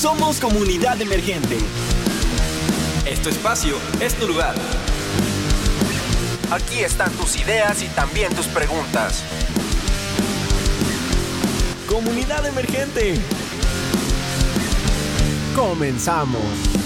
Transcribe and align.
Somos 0.00 0.38
Comunidad 0.38 1.02
Emergente. 1.02 1.58
Es 3.04 3.20
tu 3.20 3.30
espacio, 3.30 3.74
es 4.00 4.14
tu 4.14 4.28
lugar. 4.28 4.54
Aquí 6.52 6.84
están 6.84 7.10
tus 7.14 7.36
ideas 7.36 7.82
y 7.82 7.88
también 7.88 8.32
tus 8.32 8.46
preguntas. 8.46 9.24
Comunidad 11.88 12.46
Emergente. 12.46 13.16
Comenzamos. 15.56 16.77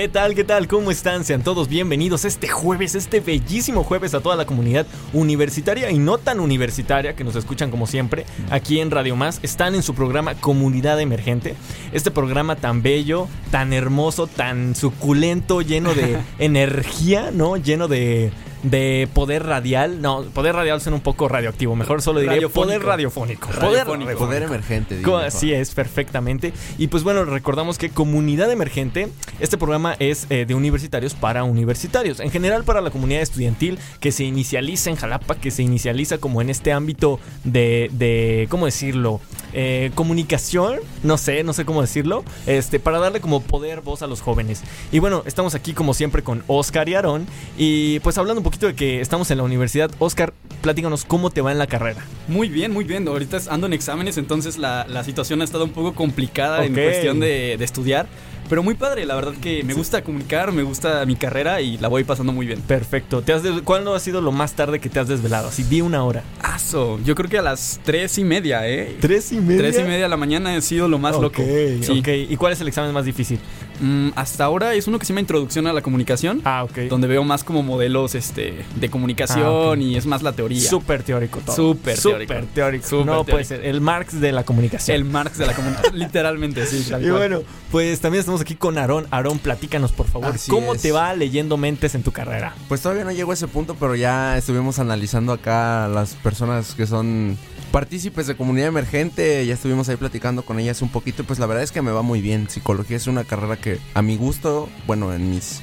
¿Qué 0.00 0.08
tal? 0.08 0.34
¿Qué 0.34 0.44
tal? 0.44 0.66
¿Cómo 0.66 0.90
están? 0.90 1.26
Sean 1.26 1.42
todos 1.42 1.68
bienvenidos 1.68 2.24
este 2.24 2.48
jueves, 2.48 2.94
este 2.94 3.20
bellísimo 3.20 3.84
jueves 3.84 4.14
a 4.14 4.22
toda 4.22 4.34
la 4.34 4.46
comunidad 4.46 4.86
universitaria 5.12 5.90
y 5.90 5.98
no 5.98 6.16
tan 6.16 6.40
universitaria 6.40 7.14
que 7.14 7.22
nos 7.22 7.36
escuchan 7.36 7.70
como 7.70 7.86
siempre 7.86 8.24
aquí 8.48 8.80
en 8.80 8.90
Radio 8.90 9.14
Más. 9.14 9.40
Están 9.42 9.74
en 9.74 9.82
su 9.82 9.94
programa 9.94 10.36
Comunidad 10.36 10.98
Emergente. 11.02 11.54
Este 11.92 12.10
programa 12.10 12.56
tan 12.56 12.80
bello, 12.80 13.28
tan 13.50 13.74
hermoso, 13.74 14.26
tan 14.26 14.74
suculento, 14.74 15.60
lleno 15.60 15.92
de 15.92 16.16
energía, 16.38 17.30
¿no? 17.30 17.58
Lleno 17.58 17.86
de 17.86 18.32
de 18.62 19.08
poder 19.12 19.44
radial. 19.46 20.00
No, 20.02 20.22
poder 20.22 20.54
radial 20.54 20.80
suena 20.80 20.96
un 20.96 21.02
poco 21.02 21.28
radioactivo. 21.28 21.76
Mejor 21.76 22.02
solo 22.02 22.20
diría 22.20 22.48
poder 22.48 22.82
radiofónico. 22.82 23.48
Poder, 23.48 23.86
poder 24.16 24.42
emergente. 24.42 24.96
Digo, 24.98 25.16
Así 25.16 25.52
es, 25.52 25.74
perfectamente. 25.74 26.52
Y 26.78 26.88
pues 26.88 27.02
bueno, 27.02 27.24
recordamos 27.24 27.78
que 27.78 27.90
Comunidad 27.90 28.50
Emergente, 28.50 29.08
este 29.38 29.58
programa 29.58 29.94
es 29.98 30.26
eh, 30.30 30.44
de 30.46 30.54
universitarios 30.54 31.14
para 31.14 31.44
universitarios. 31.44 32.20
En 32.20 32.30
general 32.30 32.64
para 32.64 32.80
la 32.80 32.90
comunidad 32.90 33.22
estudiantil 33.22 33.78
que 34.00 34.12
se 34.12 34.24
inicializa 34.24 34.90
en 34.90 34.96
Jalapa, 34.96 35.36
que 35.36 35.50
se 35.50 35.62
inicializa 35.62 36.18
como 36.18 36.40
en 36.40 36.50
este 36.50 36.72
ámbito 36.72 37.20
de, 37.44 37.90
de 37.92 38.46
¿cómo 38.50 38.66
decirlo? 38.66 39.20
Eh, 39.52 39.90
comunicación, 39.94 40.76
no 41.02 41.18
sé, 41.18 41.42
no 41.42 41.52
sé 41.52 41.64
cómo 41.64 41.80
decirlo, 41.80 42.24
este, 42.46 42.78
para 42.78 42.98
darle 42.98 43.20
como 43.20 43.42
poder 43.42 43.80
voz 43.80 44.02
a 44.02 44.06
los 44.06 44.20
jóvenes. 44.20 44.62
Y 44.92 45.00
bueno, 45.00 45.22
estamos 45.26 45.54
aquí 45.54 45.72
como 45.72 45.94
siempre 45.94 46.22
con 46.22 46.44
Oscar 46.46 46.88
y 46.88 46.94
Aarón. 46.94 47.26
Y 47.58 47.98
pues 48.00 48.16
hablando 48.18 48.40
un 48.40 48.44
poquito 48.50 48.66
de 48.66 48.74
que 48.74 49.00
estamos 49.00 49.30
en 49.30 49.38
la 49.38 49.44
universidad, 49.44 49.92
Oscar, 50.00 50.34
platícanos 50.60 51.04
cómo 51.04 51.30
te 51.30 51.40
va 51.40 51.52
en 51.52 51.58
la 51.58 51.68
carrera. 51.68 52.04
Muy 52.26 52.48
bien, 52.48 52.72
muy 52.72 52.82
bien. 52.82 53.06
Ahorita 53.06 53.38
ando 53.48 53.68
en 53.68 53.74
exámenes, 53.74 54.18
entonces 54.18 54.58
la, 54.58 55.04
situación 55.04 55.40
ha 55.40 55.44
estado 55.44 55.64
un 55.64 55.70
poco 55.70 55.94
complicada 55.94 56.64
en 56.64 56.74
cuestión 56.74 57.20
de, 57.20 57.56
de 57.56 57.64
estudiar. 57.64 58.08
Pero 58.50 58.64
muy 58.64 58.74
padre, 58.74 59.06
la 59.06 59.14
verdad 59.14 59.34
que 59.40 59.62
me 59.62 59.74
gusta 59.74 60.02
comunicar, 60.02 60.50
me 60.50 60.64
gusta 60.64 61.06
mi 61.06 61.14
carrera 61.14 61.60
y 61.60 61.78
la 61.78 61.86
voy 61.86 62.02
pasando 62.02 62.32
muy 62.32 62.46
bien. 62.46 62.60
Perfecto. 62.62 63.22
¿Te 63.22 63.32
has 63.32 63.42
¿Cuándo 63.62 63.94
ha 63.94 64.00
sido 64.00 64.20
lo 64.20 64.32
más 64.32 64.54
tarde 64.54 64.80
que 64.80 64.88
te 64.88 64.98
has 64.98 65.06
desvelado? 65.06 65.50
Así, 65.50 65.62
di 65.62 65.80
una 65.80 66.02
hora. 66.02 66.24
Aso, 66.42 66.98
yo 67.04 67.14
creo 67.14 67.30
que 67.30 67.38
a 67.38 67.42
las 67.42 67.78
tres 67.84 68.18
y 68.18 68.24
media, 68.24 68.68
¿eh? 68.68 68.96
¿Tres 69.00 69.30
y 69.30 69.36
media? 69.36 69.58
Tres 69.58 69.78
y 69.78 69.84
media 69.84 70.02
de 70.02 70.08
la 70.08 70.16
mañana 70.16 70.56
ha 70.56 70.60
sido 70.62 70.88
lo 70.88 70.98
más 70.98 71.16
loco. 71.20 71.40
Sí. 71.40 72.00
Ok, 72.00 72.08
¿y 72.28 72.36
cuál 72.36 72.52
es 72.52 72.60
el 72.60 72.66
examen 72.66 72.92
más 72.92 73.04
difícil? 73.04 73.38
Mm, 73.80 74.10
hasta 74.14 74.44
ahora 74.44 74.74
es 74.74 74.86
uno 74.86 74.98
que 74.98 75.06
se 75.06 75.12
llama 75.12 75.20
Introducción 75.20 75.66
a 75.66 75.72
la 75.72 75.82
Comunicación. 75.82 76.42
Ah, 76.44 76.64
ok. 76.64 76.78
Donde 76.88 77.08
veo 77.08 77.24
más 77.24 77.44
como 77.44 77.62
modelos 77.62 78.14
este, 78.14 78.64
de 78.76 78.90
comunicación 78.90 79.78
ah, 79.78 79.82
y 79.82 79.96
es 79.96 80.06
más 80.06 80.22
la 80.22 80.32
teoría. 80.32 80.60
Súper 80.60 81.02
teórico 81.02 81.40
todo. 81.40 81.56
Súper 81.56 81.98
teórico. 81.98 82.34
Súper 82.34 82.46
teórico. 82.46 83.04
no 83.04 83.24
puede 83.24 83.44
ser. 83.44 83.64
El 83.64 83.80
Marx 83.80 84.20
de 84.20 84.32
la 84.32 84.44
comunicación. 84.44 84.96
El 84.96 85.04
Marx 85.04 85.38
de 85.38 85.46
la 85.46 85.54
comunicación. 85.54 85.98
Literalmente, 85.98 86.66
sí. 86.66 86.86
y 87.00 87.10
bueno, 87.10 87.42
pues 87.70 88.00
también 88.00 88.20
estamos 88.20 88.40
aquí 88.40 88.54
con 88.54 88.78
Aarón. 88.78 89.06
Aarón, 89.10 89.38
platícanos, 89.38 89.92
por 89.92 90.06
favor. 90.06 90.34
¿Cómo 90.48 90.74
te 90.74 90.92
va 90.92 91.14
leyendo 91.14 91.56
mentes 91.56 91.94
en 91.94 92.02
tu 92.02 92.12
carrera? 92.12 92.54
Pues 92.68 92.82
todavía 92.82 93.04
no 93.04 93.12
llego 93.12 93.30
a 93.30 93.34
ese 93.34 93.48
punto, 93.48 93.76
pero 93.78 93.94
ya 93.94 94.36
estuvimos 94.36 94.78
analizando 94.78 95.32
acá 95.32 95.88
las 95.88 96.14
personas 96.14 96.74
que 96.74 96.86
son 96.86 97.38
partícipes 97.70 98.26
de 98.26 98.36
comunidad 98.36 98.68
emergente, 98.68 99.44
ya 99.46 99.54
estuvimos 99.54 99.88
ahí 99.88 99.96
platicando 99.96 100.42
con 100.42 100.58
ellas 100.58 100.82
un 100.82 100.88
poquito, 100.88 101.24
pues 101.24 101.38
la 101.38 101.46
verdad 101.46 101.62
es 101.62 101.72
que 101.72 101.82
me 101.82 101.92
va 101.92 102.02
muy 102.02 102.20
bien. 102.20 102.48
Psicología 102.50 102.96
es 102.96 103.06
una 103.06 103.24
carrera 103.24 103.56
que 103.56 103.78
a 103.94 104.02
mi 104.02 104.16
gusto, 104.16 104.68
bueno, 104.86 105.12
en 105.14 105.30
mis 105.30 105.60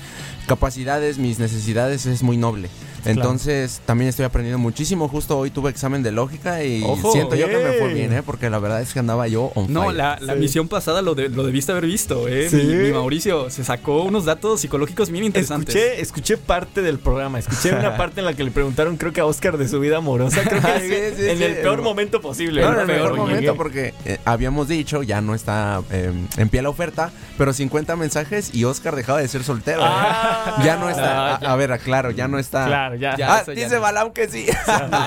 capacidades, 0.48 1.18
mis 1.18 1.40
necesidades 1.40 2.06
es 2.06 2.24
muy 2.24 2.38
noble. 2.38 2.70
Entonces 3.06 3.82
también 3.86 4.10
estoy 4.10 4.26
aprendiendo 4.26 4.60
muchísimo. 4.60 5.08
Justo 5.08 5.38
hoy 5.38 5.50
tuve 5.50 5.70
examen 5.70 6.04
de 6.04 6.12
lógica 6.12 6.64
y 6.64 6.84
siento 7.12 7.36
yo 7.36 7.48
que 7.48 7.58
me 7.58 7.74
fue 7.74 7.94
bien, 7.94 8.14
¿eh? 8.14 8.24
Porque 8.24 8.50
la 8.50 8.60
verdad 8.60 8.82
es 8.82 8.94
que 8.94 9.00
andaba 9.00 9.28
yo 9.28 9.52
No, 9.68 9.92
la, 9.92 10.20
misión 10.38 10.68
pasada 10.68 11.02
lo, 11.02 11.16
de, 11.16 11.30
lo 11.30 11.44
debiste 11.44 11.72
haber 11.72 11.86
visto, 11.86 12.28
¿eh? 12.28 12.50
Mi, 12.52 12.92
Mauricio 12.92 13.50
se 13.50 13.64
sacó 13.64 14.04
unos 14.04 14.26
datos 14.26 14.62
psicológicos 14.62 15.10
bien 15.10 15.24
interesantes. 15.24 15.76
Escuché, 15.76 16.02
escuché 16.02 16.38
parte 16.38 16.82
del 16.82 17.00
programa. 17.00 17.40
Escuché 17.40 17.74
una 17.74 17.98
parte 17.98 18.22
en 18.22 18.26
la 18.26 18.34
que 18.34 18.44
le 18.44 18.52
preguntaron, 18.52 18.98
creo 18.98 19.14
que 19.14 19.22
a 19.22 19.26
Oscar, 19.26 19.58
de 19.58 19.68
su 19.68 19.80
vida 19.80 19.98
amorosa. 19.98 20.42
Creo 20.44 20.62
que 20.62 21.32
en 21.32 21.42
el 21.42 21.56
peor 21.58 21.82
momento 21.82 22.22
posible. 22.22 22.62
No, 22.62 22.74
en 22.74 22.80
el 22.80 22.86
peor 22.86 23.16
momento 23.16 23.56
porque 23.56 23.94
eh, 24.06 24.20
habíamos 24.26 24.68
dicho, 24.68 25.04
ya 25.04 25.22
no 25.22 25.36
está 25.36 25.82
em, 25.92 26.28
en 26.38 26.50
pie 26.50 26.62
la 26.62 26.70
oferta, 26.70 27.12
pero 27.38 27.54
50 27.54 27.96
mensajes 27.96 28.54
y 28.54 28.64
Oscar 28.64 28.96
dejaba 28.96 29.20
de 29.20 29.28
ser 29.28 29.44
soltero. 29.44 29.82
¿eh? 29.82 29.88
Ah. 29.88 30.62
ya 30.64 30.78
no 30.78 30.90
está. 30.90 31.36
a, 31.36 31.56
ver, 31.56 31.72
aclaro, 31.72 32.12
ya 32.12 32.28
no 32.28 32.40
está. 32.40 32.66
Claro, 32.66 32.87
ya. 32.96 33.16
ah, 33.28 33.44
dice 33.48 33.78
Balam 33.78 34.12
que 34.12 34.28
sí. 34.28 34.46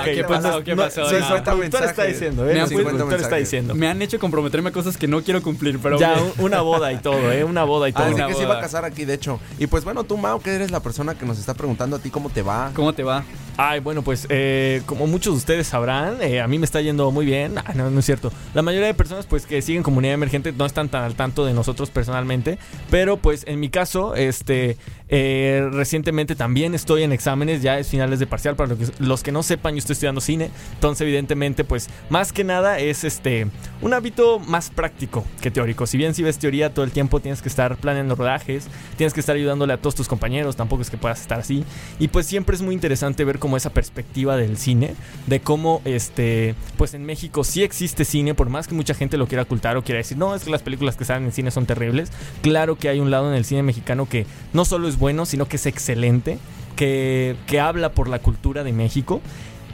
¿Qué 0.05 0.25
pasó? 0.25 0.63
¿Qué 0.63 0.77
pasó? 0.77 1.03
No, 1.03 1.79
está 1.79 2.05
diciendo, 2.05 2.49
¿eh? 2.49 2.55
Me, 2.55 3.17
está 3.17 3.37
diciendo. 3.37 3.75
Me 3.75 3.89
han 3.89 4.01
hecho 4.03 4.19
comprometerme 4.19 4.71
a 4.71 4.73
cosas 4.73 4.97
que 4.97 5.07
no 5.07 5.23
quiero 5.23 5.43
cumplir, 5.43 5.79
pero. 5.83 5.99
Ya, 5.99 6.17
una 6.39 6.61
boda 6.61 6.93
y 6.93 6.99
todo, 6.99 7.33
¿eh? 7.33 7.45
Una 7.45 7.65
boda 7.65 7.89
y 7.89 7.93
todo. 7.93 8.05
Así 8.05 8.15
que 8.15 8.35
se 8.35 8.43
iba 8.43 8.59
a 8.59 8.61
casar 8.61 8.85
aquí, 8.85 9.05
de 9.05 9.15
hecho. 9.15 9.41
Y 9.59 9.67
pues 9.67 9.85
bueno, 9.85 10.05
tú, 10.05 10.17
Mao, 10.17 10.41
que 10.41 10.55
eres 10.55 10.71
la 10.71 10.81
persona 10.81 11.15
que 11.15 11.27
nos 11.27 11.39
está 11.39 11.55
preguntando 11.55 11.97
a 11.97 11.99
ti 11.99 12.11
cómo 12.11 12.31
te 12.31 12.43
va. 12.43 12.71
¿Cómo 12.75 12.93
te 12.93 13.03
va? 13.03 13.25
Ay, 13.57 13.81
bueno, 13.81 14.03
pues 14.03 14.27
eh, 14.31 14.83
como 14.87 15.07
muchos 15.07 15.35
de 15.35 15.39
ustedes 15.39 15.67
sabrán, 15.67 16.23
eh, 16.23 16.41
a 16.41 16.49
mí 16.49 16.59
me 16.59 16.65
está 16.65 16.81
yendo 16.81 17.11
muy 17.11 17.27
bien. 17.27 17.59
Ah, 17.59 17.75
no, 17.75 17.91
no 17.91 18.01
es 18.01 18.07
cierto. 18.07 18.33
La 18.55 18.63
mayoría 18.63 18.87
de 18.87 18.95
personas 18.95 19.27
pues 19.27 19.45
que 19.45 19.61
siguen 19.61 19.83
comunidad 19.83 20.15
emergente 20.15 20.53
no 20.53 20.65
están 20.65 20.89
tan 20.89 21.05
al 21.05 21.15
tanto 21.15 21.45
de 21.45 21.53
nosotros 21.53 21.91
personalmente. 21.91 22.59
Pero 22.91 23.19
pues 23.19 23.45
en 23.47 23.61
mi 23.61 23.69
caso, 23.69 24.15
este, 24.15 24.79
eh, 25.11 25.69
recientemente 25.73 26.37
también 26.37 26.75
estoy 26.75 27.03
en 27.03 27.13
exámenes, 27.13 27.63
ya 27.63 27.79
es 27.79 27.89
finales 27.89 28.21
de 28.21 28.27
parcial. 28.27 28.57
Para 28.57 28.77
los 28.99 29.23
que 29.23 29.33
no 29.33 29.43
sepan, 29.43 29.75
yo 29.75 29.79
estoy 29.79 29.95
estudiando 29.95 30.21
cine. 30.21 30.51
Entonces, 30.75 31.03
evidentemente, 31.03 31.65
pues 31.65 31.89
más 32.09 32.33
que 32.33 32.45
nada 32.45 32.79
es 32.79 33.05
este 33.05 33.49
un 33.83 33.95
hábito 33.95 34.39
más 34.39 34.71
práctico 34.71 35.25
que 35.41 35.51
teórico. 35.51 35.87
Si 35.87 35.97
bien 35.97 36.15
si 36.15 36.23
ves 36.23 36.39
teoría 36.39 36.73
todo 36.73 36.85
el 36.85 36.93
tiempo, 36.93 37.21
tienes 37.21 37.43
que 37.43 37.49
estar 37.49 37.77
planeando 37.77 38.15
rodajes, 38.15 38.69
tienes 38.97 39.13
que 39.13 39.21
estar 39.21 39.35
ayudándole 39.35 39.73
a 39.73 39.79
todos 39.79 39.95
tus 39.95 40.07
compañeros, 40.07 40.55
tampoco 40.55 40.83
es 40.83 40.91
que 40.91 40.97
puedas 40.97 41.21
estar 41.21 41.41
así. 41.41 41.65
Y 41.99 42.09
pues 42.09 42.27
siempre 42.27 42.55
es 42.55 42.63
muy 42.63 42.75
interesante 42.75 43.25
ver 43.25 43.39
cómo 43.39 43.57
esa 43.57 43.71
perspectiva 43.71 44.37
del 44.37 44.59
cine, 44.59 44.95
de 45.27 45.41
cómo 45.41 45.83
este, 45.85 46.55
pues 46.77 46.95
en 46.95 47.05
México 47.05 47.43
sí 47.43 47.63
existe 47.63 48.05
cine, 48.05 48.35
por 48.35 48.49
más 48.49 48.69
que 48.69 48.75
mucha 48.75 48.95
gente 48.95 49.17
lo 49.17 49.27
quiera 49.27 49.43
ocultar 49.43 49.77
o 49.77 49.83
quiera 49.83 49.99
decir, 49.99 50.19
no, 50.19 50.35
es 50.35 50.45
que 50.45 50.51
las 50.51 50.63
películas 50.63 50.97
que 50.97 51.05
salen 51.05 51.25
en 51.25 51.33
cine 51.33 51.51
son 51.51 51.67
terribles. 51.67 52.13
Claro 52.43 52.77
que 52.77 52.89
hay 52.89 53.01
un 53.01 53.11
lado 53.11 53.29
en 53.31 53.37
el 53.37 53.45
cine 53.45 53.63
mexicano 53.63 54.09
que 54.09 54.27
no 54.53 54.65
solo 54.65 54.89
es 54.89 54.99
bueno, 55.01 55.27
sino 55.27 55.49
que 55.49 55.57
es 55.57 55.67
excelente, 55.67 56.39
que, 56.77 57.35
que 57.49 57.59
habla 57.59 57.93
por 57.93 58.09
la 58.09 58.21
cultura 58.21 58.63
de 58.63 58.73
México. 58.73 59.21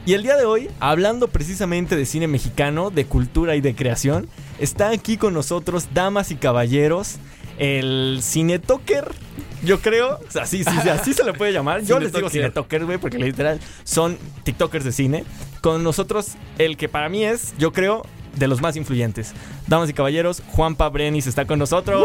Y 0.07 0.15
el 0.15 0.23
día 0.23 0.37
de 0.37 0.47
hoy, 0.47 0.71
hablando 0.81 1.29
precisamente 1.29 1.97
de 1.97 2.07
cine 2.07 2.29
mexicano, 2.29 2.91
de 2.91 3.05
cultura 3.05 3.57
y 3.57 3.61
de 3.61 3.75
creación, 3.75 4.29
está 4.59 4.91
aquí 4.91 5.19
con 5.19 5.35
nosotros, 5.35 5.89
damas 5.93 6.31
y 6.31 6.37
caballeros, 6.37 7.17
el 7.59 8.21
Cine 8.23 8.59
Toker 8.59 9.13
yo 9.63 9.81
creo, 9.81 10.21
así, 10.41 10.63
sí, 10.63 10.89
así 10.89 11.13
se 11.13 11.25
le 11.25 11.33
puede 11.33 11.53
llamar. 11.53 11.83
Yo 11.83 11.99
les 11.99 12.13
digo 12.13 12.29
cinetokers, 12.31 12.85
güey, 12.85 12.99
porque 12.99 13.19
literal 13.19 13.59
son 13.85 14.19
TikTokers 14.45 14.85
de 14.85 14.93
cine. 14.93 15.25
Con 15.61 15.83
nosotros, 15.83 16.33
el 16.59 16.77
que 16.77 16.89
para 16.89 17.09
mí 17.09 17.25
es, 17.25 17.55
yo 17.59 17.73
creo, 17.73 18.05
de 18.37 18.49
los 18.49 18.61
más 18.61 18.77
influyentes. 18.77 19.33
Damas 19.67 19.91
y 19.91 19.93
caballeros, 19.93 20.43
Juanpa 20.49 20.89
Brenis 20.89 21.27
está 21.27 21.45
con 21.47 21.59
nosotros. 21.59 22.05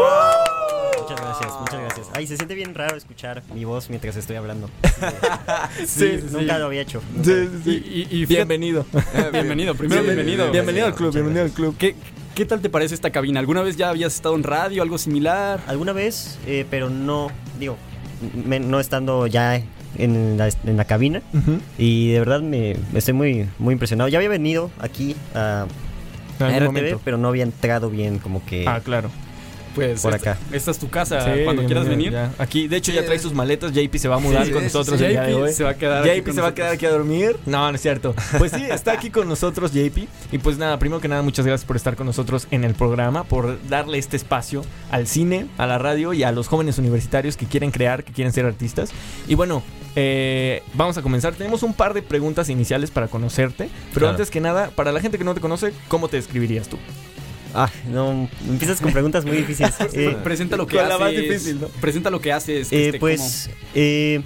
Muchas 1.00 1.20
gracias, 1.20 1.60
muchas 1.60 1.80
gracias. 1.80 2.06
Ay, 2.14 2.26
se 2.26 2.36
siente 2.36 2.54
bien 2.54 2.74
raro 2.74 2.96
escuchar 2.96 3.42
mi 3.54 3.64
voz 3.64 3.88
mientras 3.90 4.16
estoy 4.16 4.36
hablando. 4.36 4.70
sí, 5.86 6.20
nunca 6.30 6.58
lo 6.58 6.66
había 6.66 6.82
hecho. 6.82 7.02
Sí, 7.22 8.08
y, 8.10 8.26
bienvenido. 8.26 8.86
bienvenido, 9.32 9.74
primero 9.74 10.02
bienvenido. 10.02 10.50
Bienvenido 10.50 10.86
al 10.86 10.94
club, 10.94 11.12
bienvenido 11.12 11.44
al 11.44 11.50
club. 11.50 11.76
¿Qué, 11.78 11.94
¿Qué 12.34 12.46
tal 12.46 12.60
te 12.60 12.70
parece 12.70 12.94
esta 12.94 13.10
cabina? 13.10 13.40
¿Alguna 13.40 13.62
vez 13.62 13.76
ya 13.76 13.90
habías 13.90 14.14
estado 14.14 14.34
en 14.36 14.42
radio, 14.42 14.82
algo 14.82 14.96
similar? 14.96 15.60
Alguna 15.66 15.92
vez, 15.92 16.38
eh, 16.46 16.64
pero 16.70 16.88
no, 16.88 17.30
digo, 17.58 17.76
no 18.34 18.80
estando 18.80 19.26
ya 19.26 19.60
en 19.98 20.38
la, 20.38 20.84
cabina. 20.84 21.20
Y 21.76 22.12
de 22.12 22.18
verdad 22.20 22.40
me, 22.40 22.76
estoy 22.94 23.14
muy, 23.14 23.48
muy 23.58 23.72
impresionado. 23.72 24.08
Ya 24.08 24.18
había 24.18 24.30
venido 24.30 24.70
aquí 24.78 25.14
a, 25.34 25.66
RTV, 26.50 26.98
pero 27.04 27.18
no 27.18 27.28
había 27.28 27.42
entrado 27.44 27.90
bien, 27.90 28.18
como 28.18 28.44
que. 28.44 28.64
Ah, 28.66 28.80
claro. 28.84 29.10
Pues 29.74 30.02
por 30.02 30.14
esta, 30.14 30.32
acá. 30.32 30.40
esta 30.52 30.70
es 30.70 30.78
tu 30.78 30.90
casa. 30.90 31.34
Sí, 31.34 31.44
Cuando 31.44 31.64
quieras 31.64 31.88
venir. 31.88 32.12
ya. 32.12 32.30
Aquí, 32.38 32.68
de 32.68 32.76
hecho, 32.76 32.92
ya 32.92 33.06
trae 33.06 33.18
sus 33.18 33.32
maletas. 33.32 33.72
JP 33.72 33.96
se 33.96 34.06
va 34.06 34.16
a 34.16 34.18
mudar 34.18 34.44
Sí, 34.44 34.52
con 34.52 34.60
sí, 34.60 34.66
nosotros 34.66 34.98
sí, 34.98 35.04
el 35.06 35.12
día 35.12 35.22
de 35.22 35.32
JP 35.32 35.42
hoy. 35.44 35.52
se 35.54 35.64
va 35.64 35.70
a 35.70 35.74
quedar 35.76 36.04
JP 36.04 36.30
se 36.34 36.40
va 36.42 36.48
a 36.48 36.54
quedar 36.54 36.72
aquí 36.74 36.84
a 36.84 36.90
dormir. 36.90 37.38
No, 37.46 37.70
no 37.70 37.74
es 37.74 37.80
cierto. 37.80 38.14
Pues 38.36 38.52
sí, 38.52 38.62
está 38.70 38.92
aquí 38.92 39.08
con 39.08 39.26
nosotros 39.30 39.72
JP. 39.72 39.96
Y 40.30 40.38
pues 40.38 40.58
nada, 40.58 40.78
primero 40.78 41.00
que 41.00 41.08
nada, 41.08 41.22
muchas 41.22 41.46
gracias 41.46 41.66
por 41.66 41.76
estar 41.76 41.96
con 41.96 42.06
nosotros 42.06 42.48
en 42.50 42.64
el 42.64 42.74
programa, 42.74 43.24
por 43.24 43.66
darle 43.68 43.96
este 43.96 44.18
espacio 44.18 44.62
al 44.90 45.06
cine, 45.06 45.46
a 45.56 45.66
la 45.66 45.78
radio 45.78 46.12
y 46.12 46.22
a 46.22 46.32
los 46.32 46.48
jóvenes 46.48 46.76
universitarios 46.78 47.38
que 47.38 47.46
quieren 47.46 47.70
crear, 47.70 48.04
que 48.04 48.12
quieren 48.12 48.34
ser 48.34 48.44
artistas. 48.44 48.90
Y 49.26 49.36
bueno, 49.36 49.62
eh, 49.96 50.62
vamos 50.74 50.96
a 50.98 51.02
comenzar. 51.02 51.34
Tenemos 51.34 51.62
un 51.62 51.74
par 51.74 51.94
de 51.94 52.02
preguntas 52.02 52.48
iniciales 52.48 52.90
para 52.90 53.08
conocerte. 53.08 53.68
Pero 53.88 54.00
Claro. 54.00 54.10
antes 54.10 54.30
que 54.30 54.40
nada, 54.40 54.70
para 54.70 54.92
la 54.92 55.00
gente 55.00 55.18
que 55.18 55.24
no 55.24 55.34
te 55.34 55.40
conoce, 55.40 55.72
¿cómo 55.88 56.08
te 56.08 56.16
describirías 56.16 56.68
tú? 56.68 56.78
Ah, 57.54 57.68
no, 57.90 58.28
empiezas 58.48 58.80
con 58.80 58.92
preguntas 58.92 59.24
muy 59.26 59.36
difíciles. 59.36 59.74
Eh, 59.92 60.16
Presenta 60.24 60.56
lo 60.56 60.66
que 60.66 60.76
la 60.76 60.86
haces. 60.86 61.00
más 61.00 61.10
difícil, 61.10 61.60
¿no? 61.60 61.66
Presenta 61.68 62.10
lo 62.10 62.20
que 62.20 62.32
haces. 62.32 62.68
que 62.70 62.76
Eh, 62.76 62.86
esté 62.86 62.98
pues, 62.98 63.50
eh, 63.74 64.22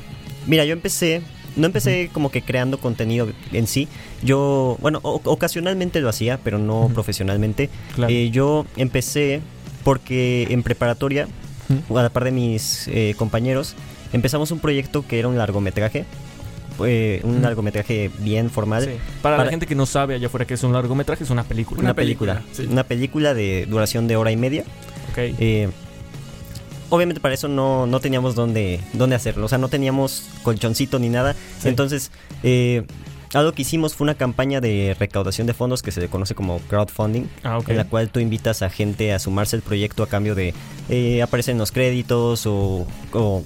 mira, 0.46 0.64
yo 0.64 0.72
empecé, 0.72 1.22
no 1.56 1.66
empecé 1.66 2.08
como 2.12 2.30
que 2.30 2.42
creando 2.42 2.78
contenido 2.78 3.28
en 3.52 3.66
sí. 3.66 3.88
Yo, 4.22 4.76
bueno, 4.80 5.00
o- 5.02 5.20
ocasionalmente 5.24 6.00
lo 6.00 6.08
hacía, 6.08 6.38
pero 6.44 6.58
no 6.58 6.88
profesionalmente. 6.94 7.68
Claro. 7.96 8.12
Eh, 8.12 8.30
yo 8.30 8.64
empecé 8.76 9.40
porque 9.82 10.46
en 10.50 10.62
preparatoria, 10.62 11.26
a 11.90 12.02
la 12.02 12.10
par 12.10 12.22
de 12.24 12.30
mis 12.30 12.86
eh, 12.88 13.14
compañeros, 13.18 13.74
empezamos 14.12 14.50
un 14.50 14.58
proyecto 14.58 15.04
que 15.06 15.18
era 15.18 15.28
un 15.28 15.36
largometraje. 15.38 16.04
eh, 16.84 17.20
un 17.24 17.36
Ujú. 17.36 17.40
largometraje 17.42 18.10
bien 18.18 18.50
formal. 18.50 18.84
Sí. 18.84 18.90
Para, 19.22 19.38
la 19.42 19.46
gente 19.50 19.64
que 19.66 19.74
no 19.74 19.86
sabe 19.86 20.14
allá 20.14 20.26
afuera 20.26 20.44
que 20.46 20.52
es 20.54 20.62
un 20.62 20.74
largometraje, 20.74 21.24
es 21.24 21.30
una 21.30 21.42
película. 21.44 21.80
Una 21.80 21.88
Una 21.90 21.94
película. 21.94 22.34
película, 22.34 22.54
sí. 22.54 22.70
Una 22.70 22.84
película 22.84 23.32
de 23.34 23.64
duración 23.66 24.06
de 24.08 24.16
hora 24.16 24.30
y 24.30 24.36
media. 24.36 24.62
Ok. 25.10 25.16
Eh, 25.38 25.70
obviamente 26.90 27.20
para 27.20 27.32
eso 27.34 27.48
no, 27.48 27.86
no 27.86 28.00
teníamos 28.00 28.34
dónde, 28.34 28.80
dónde 28.92 29.16
hacerlo, 29.16 29.46
o 29.46 29.48
sea, 29.48 29.56
no 29.58 29.68
teníamos 29.68 30.24
colchoncito 30.42 30.98
ni 30.98 31.08
nada. 31.08 31.34
Sí. 31.60 31.68
Entonces, 31.68 32.10
eh, 32.42 32.84
algo 33.34 33.52
que 33.52 33.62
hicimos 33.62 33.94
fue 33.94 34.04
una 34.04 34.14
campaña 34.14 34.60
de 34.60 34.94
recaudación 34.98 35.46
de 35.46 35.54
fondos 35.54 35.82
que 35.82 35.90
se 35.92 36.00
le 36.00 36.08
conoce 36.08 36.34
como 36.34 36.58
crowdfunding, 36.60 37.24
Ah, 37.42 37.58
ok. 37.58 37.70
en 37.70 37.76
la 37.78 37.84
cual 37.84 38.08
tú 38.10 38.20
invitas 38.20 38.62
a 38.62 38.70
gente 38.70 39.12
a 39.12 39.18
sumarse 39.18 39.56
al 39.56 39.62
proyecto 39.62 40.02
a 40.02 40.08
cambio 40.08 40.34
de 40.34 40.54
eh, 40.90 41.22
aparecer 41.22 41.52
en 41.52 41.58
los 41.58 41.72
créditos 41.72 42.46
o, 42.46 42.86
o 43.12 43.42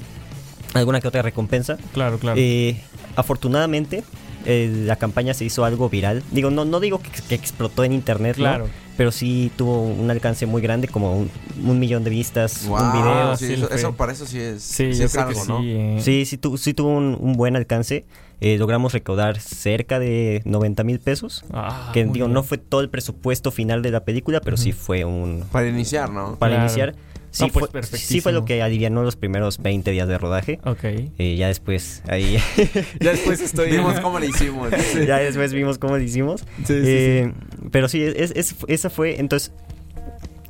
alguna 0.75 1.01
que 1.01 1.09
otra 1.09 1.23
recompensa. 1.23 1.77
Claro, 1.93 2.19
claro. 2.19 2.37
Eh, 2.41 2.81
afortunadamente, 3.17 4.03
eh, 4.47 4.71
la 4.87 4.97
campaña 4.97 5.35
se 5.35 5.45
hizo 5.45 5.65
algo 5.65 5.89
viral. 5.89 6.23
Digo, 6.31 6.51
no, 6.51 6.65
no 6.65 6.81
digo 6.81 7.01
que, 7.01 7.11
que 7.29 7.35
explotó 7.35 7.85
en 7.85 7.93
internet, 7.93 8.37
¿no? 8.39 8.45
claro. 8.45 8.69
pero 8.97 9.13
sí 9.13 9.51
tuvo 9.57 9.83
un 9.83 10.11
alcance 10.11 10.45
muy 10.47 10.61
grande, 10.63 10.87
como 10.89 11.17
un, 11.17 11.31
un 11.65 11.79
millón 11.79 12.05
de 12.05 12.11
vistas, 12.11 12.63
un 12.65 12.69
Wow, 12.69 12.93
video. 12.93 13.37
sí, 13.37 13.47
sí, 13.47 13.53
eso, 13.55 13.71
eso 13.71 13.95
para 13.95 14.13
eso 14.13 14.27
sí 14.27 14.39
es, 14.39 14.63
Sí, 14.63 14.93
sí 14.93 15.03
es 15.05 15.17
algo, 15.17 15.45
¿no? 15.47 15.61
sí. 15.61 15.71
eh. 15.71 15.99
Sí, 16.01 16.25
sí, 16.27 16.37
tu- 16.37 16.59
sí 16.59 16.75
tuvo 16.75 16.91
un, 16.91 17.17
un 17.19 17.33
buen 17.35 17.57
alcance. 17.57 18.05
Eh, 18.43 18.57
logramos 18.57 18.93
recaudar 18.95 19.39
cerca 19.39 19.99
de 19.99 20.41
90 20.47 20.83
mil 20.85 20.99
pesos. 20.99 21.45
Ah, 21.53 21.91
que 21.93 22.05
digo, 22.05 22.13
bien. 22.27 22.33
no 22.33 22.43
fue 22.43 22.57
todo 22.59 22.81
el 22.81 22.89
presupuesto 22.89 23.51
final 23.51 23.83
de 23.83 23.91
la 23.91 24.01
película, 24.05 24.41
pero 24.41 24.57
sí 24.57 24.71
Ujú. 24.71 24.79
fue 24.79 25.05
un... 25.05 25.45
Para 25.53 25.69
iniciar, 25.69 26.11
¿no? 26.11 26.37
Para 26.37 26.53
Claro. 26.55 26.65
iniciar, 26.65 26.95
sí, 27.31 27.45
No, 27.45 27.49
pues, 27.51 27.89
fue, 27.89 27.99
sí 27.99 28.21
fue 28.21 28.33
lo 28.33 28.45
que 28.45 28.63
alivianó 28.63 29.03
los 29.03 29.17
primeros 29.17 29.59
20 29.59 29.91
días 29.91 30.09
de 30.09 30.19
rodaje. 30.19 30.59
Ok. 30.65 30.85
Eh, 30.85 31.37
ya 31.39 31.47
después, 31.49 32.03
ahí, 32.09 32.39
Ya 33.01 33.11
después 33.13 33.41
estoy. 33.41 33.71
Vimos 33.73 34.01
cómo 34.01 34.19
le 34.19 34.27
hicimos. 34.27 34.71
ya 35.07 35.19
después 35.19 35.53
vimos 35.53 35.79
cómo 35.79 35.97
lo 35.97 36.03
hicimos. 36.03 36.41
Sí, 36.59 36.65
sí, 36.67 36.75
Eh, 36.85 37.33
Pero 37.71 37.89
sí, 37.89 38.03
es, 38.03 38.33
es- 38.35 38.57
esa 38.69 38.91
fue. 38.91 39.21
Entonces, 39.21 39.53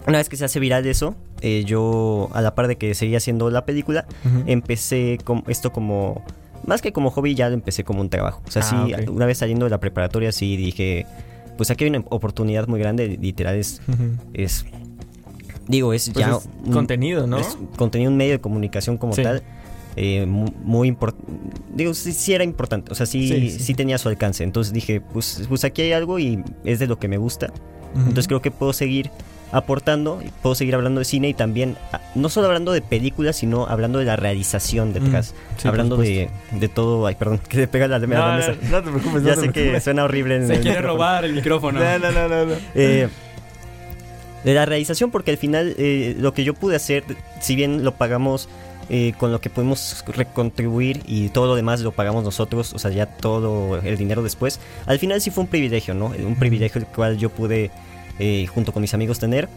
una 0.06 0.18
vez 0.18 0.28
que 0.28 0.36
se 0.36 0.44
hace 0.44 0.58
viral 0.60 0.86
eso, 0.86 1.14
eh, 1.42 1.64
yo, 1.66 2.30
a 2.32 2.40
la 2.40 2.54
par 2.54 2.68
de 2.68 2.76
que 2.76 2.94
seguía 2.94 3.18
haciendo 3.18 3.50
la 3.50 3.64
película, 3.66 4.06
empecé 4.46 5.18
con 5.24 5.44
esto 5.48 5.72
como. 5.72 6.24
Más 6.66 6.82
que 6.82 6.92
como 6.92 7.10
hobby, 7.10 7.34
ya 7.34 7.48
lo 7.48 7.54
empecé 7.54 7.84
como 7.84 8.00
un 8.02 8.10
trabajo. 8.10 8.42
O 8.46 8.50
sea, 8.50 8.62
Ah, 8.64 8.86
sí, 8.86 9.08
una 9.10 9.24
vez 9.26 9.38
saliendo 9.38 9.64
de 9.64 9.70
la 9.70 9.80
preparatoria, 9.80 10.30
sí 10.32 10.56
dije. 10.56 11.06
Pues 11.56 11.70
aquí 11.70 11.84
hay 11.84 11.90
una 11.90 11.98
oportunidad 12.08 12.68
muy 12.68 12.80
grande, 12.80 13.18
literal, 13.20 13.56
es 13.56 13.82
digo, 15.70 15.92
es 15.92 16.10
Pues 16.10 16.26
ya. 16.26 16.32
es 16.36 16.48
un- 16.66 16.72
contenido, 16.72 17.26
¿no? 17.26 17.38
es 17.38 17.56
contenido, 17.76 18.10
un 18.10 18.16
medio 18.16 18.32
de 18.32 18.40
comunicación 18.40 18.98
como 18.98 19.14
Sí. 19.14 19.22
tal. 19.22 19.42
eh, 19.96 20.24
mu- 20.24 20.52
muy 20.62 20.86
importante. 20.86 21.26
Digo, 21.74 21.92
sí, 21.94 22.12
sí 22.12 22.32
era 22.32 22.44
importante. 22.44 22.92
O 22.92 22.94
sea, 22.94 23.06
sí, 23.06 23.50
Sí, 23.50 23.74
tenía 23.74 23.98
su 23.98 24.08
alcance. 24.08 24.44
Entonces 24.44 24.72
dije, 24.72 25.00
pues, 25.00 25.42
pues 25.48 25.64
aquí 25.64 25.82
hay 25.82 25.92
algo 25.92 26.18
y 26.20 26.42
es 26.64 26.78
de 26.78 26.86
lo 26.86 26.98
que 27.00 27.08
me 27.08 27.18
gusta. 27.18 27.52
Entonces 27.96 28.28
creo 28.28 28.40
que 28.40 28.52
puedo 28.52 28.72
seguir 28.72 29.10
aportando, 29.52 30.22
y 30.24 30.30
puedo 30.42 30.54
seguir 30.54 30.76
hablando 30.76 31.00
de 31.00 31.04
cine 31.04 31.28
y 31.28 31.34
también, 31.34 31.76
ah, 31.92 32.00
no 32.14 32.28
solo 32.28 32.46
hablando 32.46 32.70
de 32.72 32.82
películas, 32.82 33.34
sino 33.36 33.66
hablando 33.66 33.98
de 33.98 34.04
la 34.04 34.14
realización 34.14 34.92
detrás. 34.92 35.34
Mm, 35.34 35.60
sí, 35.60 35.68
hablando 35.68 35.96
de, 35.96 36.30
de 36.52 36.68
todo. 36.68 37.04
Ay, 37.08 37.16
perdón, 37.16 37.40
que 37.48 37.56
le 37.58 37.66
pega 37.66 37.88
la, 37.88 37.98
la 37.98 38.06
No, 38.06 38.36
mesa. 38.36 38.52
no, 38.62 38.70
no 38.70 38.82
te 38.84 38.90
preocupes. 38.90 39.24
ya 39.24 39.34
no 39.34 39.40
te 39.42 39.46
sé 39.48 39.52
que 39.52 39.80
suena 39.80 40.04
horrible 40.04 40.36
en 40.36 40.46
Se 40.46 40.54
el 40.54 40.60
quiere 40.60 40.76
micrófono. 40.78 40.94
robar 40.94 41.24
el 41.24 41.32
micrófono. 41.34 41.80
No, 41.80 41.98
no, 41.98 42.12
no, 42.12 42.28
no. 42.28 42.46
no. 42.46 42.52
Eh, 42.76 43.08
de 44.44 44.54
la 44.54 44.66
realización, 44.66 45.10
porque 45.10 45.30
al 45.30 45.36
final 45.36 45.74
eh, 45.78 46.14
lo 46.18 46.32
que 46.34 46.44
yo 46.44 46.54
pude 46.54 46.76
hacer, 46.76 47.04
si 47.40 47.56
bien 47.56 47.84
lo 47.84 47.92
pagamos 47.92 48.48
eh, 48.92 49.12
con 49.18 49.30
lo 49.30 49.40
que 49.40 49.50
pudimos 49.50 50.04
recontribuir 50.08 51.02
y 51.06 51.28
todo 51.28 51.46
lo 51.46 51.54
demás 51.54 51.80
lo 51.80 51.92
pagamos 51.92 52.24
nosotros, 52.24 52.74
o 52.74 52.78
sea, 52.80 52.90
ya 52.90 53.06
todo 53.06 53.76
el 53.76 53.96
dinero 53.96 54.20
después, 54.20 54.58
al 54.84 54.98
final 54.98 55.20
sí 55.20 55.30
fue 55.30 55.44
un 55.44 55.48
privilegio, 55.48 55.94
¿no? 55.94 56.06
Un 56.06 56.34
privilegio 56.34 56.80
el 56.80 56.88
cual 56.88 57.16
yo 57.16 57.30
pude, 57.30 57.70
eh, 58.18 58.48
junto 58.48 58.72
con 58.72 58.82
mis 58.82 58.92
amigos, 58.92 59.20
tener. 59.20 59.48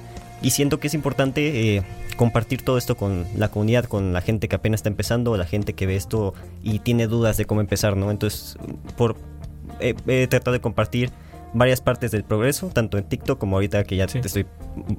Y 0.43 0.51
siento 0.51 0.79
que 0.79 0.85
es 0.85 0.93
importante 0.93 1.77
eh, 1.77 1.83
compartir 2.15 2.61
todo 2.61 2.77
esto 2.77 2.95
con 2.95 3.25
la 3.35 3.47
comunidad, 3.47 3.85
con 3.85 4.13
la 4.13 4.21
gente 4.21 4.47
que 4.47 4.55
apenas 4.55 4.79
está 4.79 4.89
empezando, 4.89 5.35
la 5.35 5.45
gente 5.45 5.73
que 5.73 5.87
ve 5.87 5.95
esto 5.95 6.35
y 6.61 6.77
tiene 6.77 7.07
dudas 7.07 7.35
de 7.35 7.45
cómo 7.45 7.59
empezar, 7.59 7.97
¿no? 7.97 8.11
Entonces, 8.11 8.55
por 8.95 9.15
he 9.79 10.27
tratado 10.27 10.51
de 10.51 10.61
compartir 10.61 11.09
varias 11.53 11.81
partes 11.81 12.11
del 12.11 12.23
progreso, 12.23 12.67
tanto 12.73 12.97
en 12.97 13.03
TikTok 13.03 13.37
como 13.39 13.55
ahorita 13.57 13.83
que 13.83 13.95
ya 13.95 14.07
Sí. 14.07 14.19
te 14.21 14.27
estoy 14.27 14.45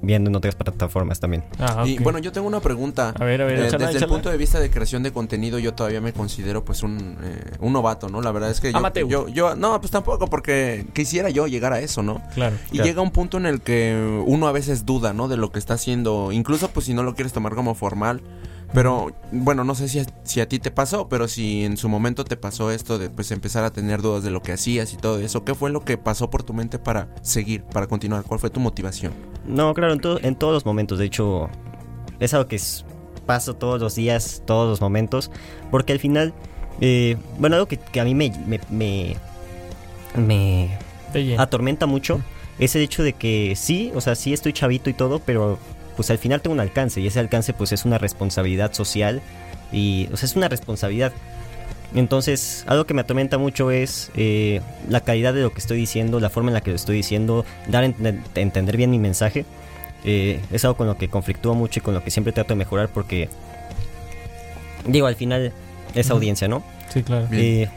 viendo 0.03 0.31
en 0.31 0.37
otras 0.37 0.55
plataformas 0.55 1.19
también. 1.21 1.45
Ah, 1.59 1.85
Y 1.87 1.99
bueno, 1.99 2.19
yo 2.21 2.31
tengo 2.33 2.47
una 2.47 2.61
pregunta. 2.61 3.13
A 3.19 3.25
ver, 3.25 3.43
a 3.43 3.47
ver, 3.47 3.59
Eh, 3.59 3.67
échala, 3.67 3.87
desde 3.87 4.01
el 4.05 4.11
punto 4.11 4.31
de 4.31 4.37
vista 4.37 4.61
de 4.61 4.71
creación 4.71 5.03
de 5.03 5.13
contenido, 5.13 5.59
yo 5.59 5.75
todavía 5.75 6.01
me 6.01 6.13
considero 6.13 6.65
pues 6.65 6.83
un, 6.83 7.17
eh, 7.23 7.53
un 7.61 7.73
novato, 7.73 8.09
¿no? 8.09 8.21
La 8.23 8.31
verdad 8.33 8.51
es 8.51 8.61
que 8.61 8.71
yo, 8.73 8.79
Amateur. 8.79 9.09
yo, 9.09 9.29
yo- 9.29 9.57
no, 9.57 9.81
pues 9.81 9.91
tampoco, 9.91 10.29
porque 10.29 10.87
quisiera 10.93 11.29
yo 11.31 11.47
llegar 11.47 11.73
a 11.73 11.81
eso, 11.81 12.03
¿no? 12.03 12.23
Claro. 12.35 12.57
Y 12.69 12.77
Claro. 12.77 12.85
llega 12.87 13.03
un 13.03 13.11
punto 13.11 13.37
en 13.39 13.47
el 13.47 13.61
que 13.61 14.23
uno 14.27 14.47
a 14.47 14.53
veces 14.53 14.87
duda, 14.87 15.13
¿no? 15.13 15.29
De 15.29 15.37
lo 15.37 15.51
que 15.51 15.59
está 15.59 15.75
haciendo, 15.75 16.31
incluso 16.33 16.69
pues 16.69 16.87
si 16.87 16.95
no 16.95 17.03
lo 17.03 17.15
quieres 17.15 17.33
tomar 17.33 17.55
como 17.55 17.75
formal. 17.75 18.21
Pero 18.75 19.13
bueno, 19.31 19.63
no 19.63 19.75
sé 19.77 19.89
si 19.89 20.01
a, 20.01 20.07
si 20.25 20.41
a 20.41 20.49
ti 20.49 20.59
te 20.59 20.73
pasó, 20.73 21.09
pero 21.09 21.29
si 21.29 21.65
en 21.65 21.77
su 21.77 21.89
momento 21.89 22.25
te 22.25 22.37
pasó 22.37 22.73
esto 22.73 22.99
de 22.99 23.09
pues 23.09 23.31
empezar 23.31 23.63
a 23.63 23.71
tener 23.71 24.03
dudas 24.03 24.25
de 24.25 24.31
lo 24.33 24.43
que 24.43 24.51
hacías 24.53 24.93
y 24.93 24.97
todo 24.97 25.21
eso, 25.21 25.45
¿qué 25.45 25.55
fue 25.55 25.71
lo 25.71 25.85
que 25.85 25.97
pasó 25.97 26.29
por 26.29 26.43
tu 26.43 26.53
mente 26.55 26.81
para 26.81 27.07
seguir, 27.23 27.63
para 27.63 27.87
continuar? 27.87 28.25
¿Cuál 28.25 28.41
fue 28.41 28.51
tu 28.51 28.59
motivación? 28.59 29.13
No, 29.47 29.73
claro, 29.75 29.93
en, 29.93 30.01
todo- 30.01 30.19
en 30.23 30.35
todos 30.35 30.53
los 30.55 30.67
momentos, 30.67 30.99
de 30.99 31.05
hecho, 31.05 31.49
es 32.19 32.35
algo 32.35 32.49
que 32.49 32.57
es- 32.57 32.85
paso 33.27 33.55
todos 33.55 33.81
los 33.81 33.95
días, 33.95 34.43
todos 34.45 34.69
los 34.69 34.81
momentos, 34.81 35.31
porque 35.71 35.93
al 35.93 35.99
final, 36.01 36.35
eh, 36.81 37.17
bueno, 37.39 37.55
algo 37.57 37.67
que, 37.69 37.79
que 37.79 38.01
a 38.01 38.05
mí 38.05 38.15
me, 38.15 38.33
me, 38.47 38.61
me, 38.71 39.17
me 40.17 41.37
atormenta 41.39 41.87
mucho 41.87 42.21
es 42.59 42.75
el 42.77 42.83
hecho 42.83 43.03
de 43.03 43.13
que 43.15 43.55
sí, 43.57 43.93
o 43.95 44.01
sea, 44.01 44.15
sí 44.15 44.33
estoy 44.33 44.53
chavito 44.53 44.91
y 44.91 44.95
todo, 44.95 45.21
pero 45.21 45.59
pues 45.97 46.11
al 46.11 46.19
final 46.19 46.41
tengo 46.41 46.55
un 46.55 46.61
alcance 46.61 47.01
y 47.01 47.07
ese 47.07 47.21
alcance 47.21 47.53
pues 47.53 47.73
es 47.73 47.85
una 47.85 47.99
responsabilidad 47.99 48.73
social 48.73 49.21
y, 49.73 50.09
o 50.13 50.17
sea, 50.17 50.27
es 50.27 50.37
una 50.37 50.49
responsabilidad. 50.49 51.13
Entonces, 51.95 52.65
algo 52.67 52.87
que 52.87 52.95
me 52.95 53.03
atormenta 53.03 53.39
mucho 53.39 53.71
es 53.71 54.11
eh, 54.17 54.61
la 54.89 55.01
calidad 55.01 55.33
de 55.33 55.43
lo 55.43 55.53
que 55.53 55.61
estoy 55.61 55.79
diciendo, 55.79 56.19
la 56.19 56.29
forma 56.31 56.51
en 56.51 56.55
la 56.55 56.61
que 56.61 56.71
lo 56.71 56.77
estoy 56.77 56.97
diciendo, 56.97 57.45
dar 57.69 57.85
a 57.85 57.87
enten- 57.87 58.21
a 58.35 58.41
entender 58.41 58.77
bien 58.77 58.91
mi 58.91 58.99
mensaje. 58.99 59.45
Eh, 60.05 60.41
es 60.53 60.65
algo 60.65 60.77
con 60.77 60.87
lo 60.89 60.97
que 60.99 61.09
conflictúo 61.09 61.55
mucho 61.55 61.79
y 61.79 61.83
con 61.83 61.95
lo 61.95 62.03
que 62.03 62.11
siempre 62.11 62.33
trato 62.33 62.49
de 62.51 62.57
mejorar 62.57 62.89
porque, 62.89 63.29
digo, 64.87 65.07
al 65.07 65.15
final 65.17 65.53
es 65.95 66.11
audiencia, 66.11 66.49
¿no? 66.49 66.63
Sí, 66.93 67.03
claro. 67.03 67.29
Eh, 67.33 67.69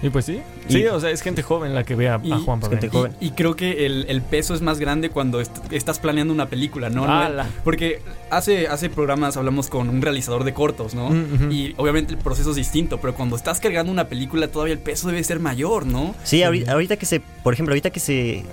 Y 0.00 0.10
pues 0.10 0.26
sí. 0.26 0.40
Y- 0.68 0.72
Sí, 0.74 0.86
o 0.86 1.00
sea, 1.00 1.10
es 1.10 1.22
gente 1.22 1.42
joven 1.42 1.74
la 1.74 1.82
que 1.82 1.96
ve 1.96 2.08
a, 2.08 2.20
Y- 2.22 2.30
a 2.30 2.38
Juan 2.38 2.58
es 2.58 2.62
Pablo. 2.66 2.68
gente 2.78 2.88
joven. 2.88 3.12
Y, 3.20 3.26
y 3.26 3.30
creo 3.32 3.56
que 3.56 3.84
el, 3.84 4.06
el 4.08 4.22
peso 4.22 4.54
es 4.54 4.62
más 4.62 4.78
grande 4.78 5.10
cuando 5.10 5.40
est- 5.40 5.56
estás 5.72 5.98
planeando 5.98 6.32
una 6.32 6.48
película, 6.48 6.88
¿no? 6.88 7.04
Ala. 7.04 7.48
Porque 7.64 8.00
hace, 8.30 8.68
hace 8.68 8.90
programas 8.90 9.36
hablamos 9.36 9.68
con 9.68 9.88
un 9.88 10.00
realizador 10.00 10.44
de 10.44 10.54
cortos, 10.54 10.94
¿no? 10.94 11.10
Mm. 11.10 11.50
Y 11.50 11.74
obviamente 11.78 12.12
el 12.12 12.18
proceso 12.18 12.50
es 12.50 12.56
distinto, 12.56 13.00
pero 13.00 13.14
cuando 13.14 13.34
estás 13.34 13.58
cargando 13.58 13.90
una 13.90 14.08
película 14.08 14.46
todavía 14.48 14.74
el 14.74 14.78
peso 14.80 15.08
debe 15.08 15.24
ser 15.24 15.40
mayor, 15.40 15.84
¿no? 15.86 16.14
Sí, 16.22 16.42
ahorita, 16.44 16.72
ahorita 16.72 16.96
que 16.96 17.06
se, 17.06 17.18
por 17.20 17.54
ejemplo, 17.54 17.72
ahorita 17.72 17.90
que 17.90 17.98
se, 18.00 18.44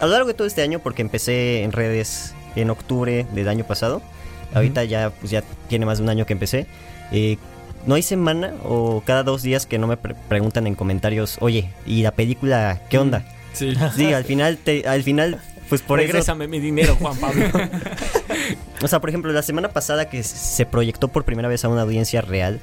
a 0.00 0.04
lo 0.04 0.12
largo 0.12 0.28
de 0.28 0.34
todo 0.34 0.46
este 0.46 0.60
año, 0.60 0.80
porque 0.80 1.00
empecé 1.00 1.62
en 1.62 1.72
redes 1.72 2.34
en 2.54 2.68
octubre 2.68 3.26
del 3.34 3.48
año 3.48 3.64
pasado, 3.66 4.02
ahorita 4.54 4.84
ya, 4.84 5.10
pues 5.10 5.30
ya 5.30 5.42
tiene 5.68 5.86
más 5.86 5.98
de 5.98 6.04
un 6.04 6.10
año 6.10 6.26
que 6.26 6.32
empecé, 6.34 6.66
eh, 7.12 7.38
no 7.86 7.94
hay 7.94 8.02
semana 8.02 8.52
o 8.64 9.02
cada 9.06 9.22
dos 9.22 9.42
días 9.42 9.64
que 9.66 9.78
no 9.78 9.86
me 9.86 9.96
pre- 9.96 10.14
preguntan 10.28 10.66
en 10.66 10.74
comentarios, 10.74 11.36
oye, 11.40 11.70
¿y 11.86 12.02
la 12.02 12.10
película 12.10 12.80
qué 12.90 12.98
onda? 12.98 13.24
Sí. 13.52 13.72
Sí, 13.96 14.12
al 14.12 14.24
final, 14.24 14.58
te, 14.58 14.86
al 14.86 15.02
final 15.02 15.40
pues 15.68 15.82
por 15.82 15.98
eso 15.98 16.08
Regrésame 16.12 16.46
mi 16.46 16.60
dinero, 16.60 16.96
Juan 17.00 17.16
Pablo. 17.18 17.44
O 18.82 18.88
sea, 18.88 19.00
por 19.00 19.08
ejemplo, 19.08 19.32
la 19.32 19.42
semana 19.42 19.70
pasada 19.70 20.08
que 20.10 20.22
se 20.22 20.66
proyectó 20.66 21.08
por 21.08 21.24
primera 21.24 21.48
vez 21.48 21.64
a 21.64 21.68
una 21.68 21.82
audiencia 21.82 22.20
real, 22.20 22.60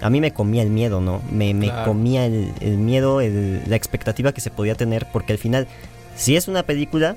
a 0.00 0.10
mí 0.10 0.20
me 0.20 0.32
comía 0.32 0.62
el 0.62 0.70
miedo, 0.70 1.00
¿no? 1.00 1.22
Me, 1.30 1.54
me 1.54 1.66
Claro. 1.66 1.84
comía 1.92 2.26
el, 2.26 2.52
el 2.60 2.76
miedo, 2.78 3.20
el- 3.20 3.62
la 3.68 3.76
expectativa 3.76 4.32
que 4.32 4.40
se 4.40 4.50
podía 4.50 4.74
tener, 4.74 5.06
porque 5.12 5.32
al 5.32 5.38
final, 5.38 5.68
sí 6.16 6.34
es 6.36 6.48
una 6.48 6.64
película, 6.64 7.16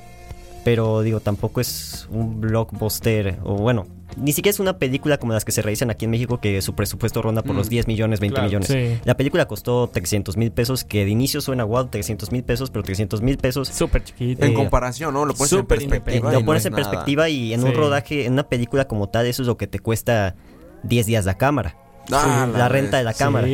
pero 0.63 1.01
digo, 1.01 1.19
tampoco 1.19 1.59
es 1.59 2.07
un 2.11 2.39
blockbuster, 2.39 3.37
o 3.43 3.55
bueno, 3.55 3.87
ni 4.17 4.31
siquiera 4.33 4.53
es 4.53 4.59
una 4.59 4.77
película 4.77 5.17
como 5.17 5.33
las 5.33 5.45
que 5.45 5.51
se 5.51 5.61
realizan 5.61 5.89
aquí 5.89 6.05
en 6.05 6.11
México, 6.11 6.39
que 6.39 6.61
su 6.61 6.73
presupuesto 6.75 7.21
ronda 7.21 7.41
por 7.43 7.53
Mm, 7.55 7.57
los 7.57 7.69
10 7.69 7.87
millones, 7.87 8.19
20 8.19 8.33
claro, 8.35 8.47
millones. 8.47 8.67
sí. 8.67 8.99
La 9.05 9.15
película 9.17 9.47
costó 9.47 9.87
300 9.87 10.37
mil 10.37 10.51
pesos, 10.51 10.83
que 10.83 11.05
de 11.05 11.11
inicio 11.11 11.41
suena 11.41 11.63
wow, 11.63 11.85
300 11.87 12.31
mil 12.31 12.43
pesos, 12.43 12.69
pero 12.69 12.83
300 12.83 13.21
mil 13.21 13.37
pesos 13.37 13.67
Súper 13.69 14.03
chiquito. 14.03 14.45
En 14.45 14.51
Eh, 14.51 14.53
comparación, 14.55 15.13
¿no? 15.13 15.25
Lo 15.25 15.33
pones 15.33 15.51
en 15.53 15.65
perspectiva. 15.65 16.31
lo 16.31 16.45
pones 16.45 16.61
es 16.61 16.65
en 16.67 16.71
nada. 16.73 16.83
perspectiva 16.83 17.29
y 17.29 17.53
en 17.53 17.63
un 17.63 17.73
rodaje, 17.73 18.25
en 18.25 18.33
una 18.33 18.43
película 18.47 18.87
como 18.87 19.09
tal, 19.09 19.25
eso 19.25 19.41
es 19.43 19.47
lo 19.47 19.57
que 19.57 19.67
te 19.67 19.79
cuesta 19.79 20.35
10 20.83 21.05
días 21.05 21.25
la 21.25 21.37
cámara. 21.37 21.75
Ah, 22.11 22.47
la 22.55 22.69
renta 22.69 22.97
de 22.97 23.03
la 23.03 23.13
Sí. 23.13 23.19
cámara. 23.19 23.47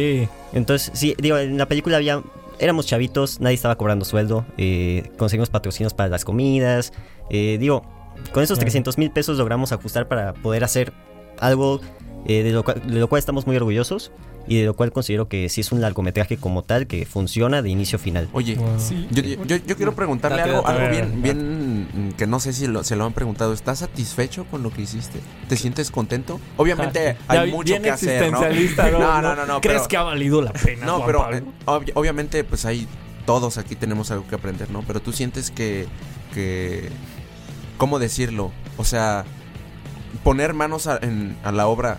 Entonces, 0.53 0.91
sí, 0.93 1.15
digo, 1.21 1.37
en 1.37 1.57
la 1.57 1.67
película 1.67 1.97
había. 1.97 2.21
Éramos 2.59 2.85
chavitos, 2.85 3.39
nadie 3.39 3.55
estaba 3.55 3.75
cobrando 3.75 4.05
sueldo, 4.05 4.45
eh, 4.57 5.09
conseguimos 5.17 5.49
patrocinios 5.49 5.93
para 5.95 6.09
las 6.09 6.23
comidas. 6.25 6.93
eh, 7.33 7.57
digo, 7.59 7.81
con 8.31 8.43
esos 8.43 8.57
Claro. 8.57 8.65
300 8.65 8.97
mil 8.97 9.11
pesos 9.11 9.37
logramos 9.37 9.71
ajustar 9.71 10.07
para 10.07 10.33
poder 10.33 10.63
hacer 10.63 10.93
algo 11.39 11.81
eh, 12.27 12.43
de, 12.43 12.51
lo 12.51 12.63
cual, 12.63 12.81
de 12.85 12.99
lo 12.99 13.07
cual 13.09 13.17
estamos 13.19 13.47
muy 13.47 13.55
orgullosos 13.55 14.11
y 14.47 14.59
de 14.59 14.65
lo 14.65 14.75
cual 14.75 14.91
considero 14.91 15.27
que 15.27 15.49
sí 15.49 15.61
es 15.61 15.71
un 15.71 15.81
largometraje 15.81 16.37
como 16.37 16.63
tal 16.63 16.85
que 16.87 17.05
funciona 17.05 17.61
de 17.63 17.69
inicio 17.69 17.95
a 17.97 17.99
final. 17.99 18.29
Oye, 18.33 18.55
Wow. 18.55 18.79
Sí. 18.79 19.07
yo, 19.11 19.21
yo- 19.23 19.43
yo- 19.45 19.55
yo 19.57 19.75
quiero 19.75 19.93
preguntarle 19.95 20.37
Date, 20.37 20.49
algo, 20.51 20.61
date. 20.67 20.79
algo 20.81 20.91
bien, 20.91 21.21
bien 21.23 22.13
que 22.17 22.27
no 22.27 22.39
sé 22.39 22.53
si 22.53 22.67
lo- 22.67 22.83
se 22.83 22.95
lo 22.95 23.05
han 23.05 23.13
preguntado. 23.13 23.53
¿Estás 23.53 23.79
satisfecho 23.79 24.45
con 24.45 24.61
lo 24.63 24.71
que 24.71 24.83
hiciste? 24.83 25.19
¿Te 25.49 25.57
sientes 25.57 25.89
contento? 25.91 26.39
Obviamente 26.57 27.17
Ya 27.27 27.41
hay 27.41 27.47
vi- 27.49 27.55
mucho 27.55 27.67
bien 27.73 27.83
que 27.83 27.89
hacer, 27.91 28.31
¿no? 28.31 28.39
No, 28.99 29.21
no, 29.21 29.35
no, 29.35 29.45
no, 29.45 29.61
¿Crees 29.61 29.77
pero- 29.79 29.87
que 29.87 29.97
ha 29.97 30.03
valido 30.03 30.41
la 30.43 30.53
pena? 30.53 30.85
No, 30.85 30.93
Juan 30.97 31.05
pero 31.07 31.19
Pablo? 31.65 31.85
eh, 31.87 31.91
obviamente 31.95 32.43
pues 32.43 32.65
hay 32.65 32.87
todos 33.25 33.57
aquí 33.57 33.75
tenemos 33.75 34.09
algo 34.11 34.27
que 34.27 34.35
aprender, 34.35 34.69
¿no? 34.71 34.83
Pero 34.85 35.01
tú 35.01 35.11
sientes 35.11 35.49
que 35.51 35.87
que 36.35 36.89
¿cómo 37.81 37.97
decirlo? 37.97 38.51
O 38.77 38.85
sea, 38.85 39.25
poner 40.23 40.53
manos 40.53 40.85
a, 40.85 40.99
en- 41.01 41.35
a 41.43 41.51
la 41.51 41.65
obra 41.65 41.97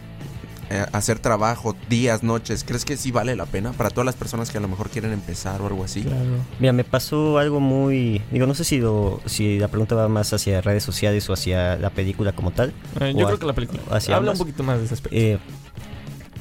eh, 0.71 0.87
hacer 0.93 1.19
trabajo 1.19 1.75
días, 1.91 2.23
noches, 2.23 2.63
¿crees 2.65 2.85
que 2.85 2.97
sí 2.97 3.11
vale 3.11 3.35
la 3.35 3.47
pena 3.47 3.73
para 3.73 3.91
todas 3.91 4.07
las 4.07 4.15
personas 4.15 4.49
que 4.51 4.59
a 4.59 4.61
lo 4.61 4.69
mejor 4.69 4.91
quieren 4.91 5.13
empezar 5.13 5.61
o 5.61 5.67
algo 5.67 5.83
así? 5.83 6.03
Claro. 6.03 6.37
Mira, 6.61 6.73
me 6.73 6.85
pasó 6.85 7.37
algo 7.39 7.59
muy. 7.59 8.23
Digo, 8.31 8.47
no 8.47 8.55
sé 8.55 8.63
si, 8.63 8.79
lo- 8.79 9.21
si 9.27 9.59
la 9.59 9.67
pregunta 9.67 9.97
va 9.97 10.07
más 10.09 10.33
hacia 10.33 10.61
redes 10.61 10.85
sociales 10.85 11.29
o 11.29 11.33
hacia 11.33 11.75
la 11.79 11.91
película 11.91 12.31
como 12.33 12.53
tal. 12.53 12.73
Eh, 13.01 13.13
yo 13.19 13.27
creo 13.27 13.39
que 13.41 13.47
la 13.47 13.53
película. 13.55 13.83
hacia 13.91 14.15
Habla 14.15 14.31
ambas. 14.31 14.41
un 14.41 14.47
poquito 14.47 14.63
más 14.63 14.79
de 14.79 14.85
ese 14.85 14.95
aspecto. 14.95 15.19
Eh, 15.19 15.39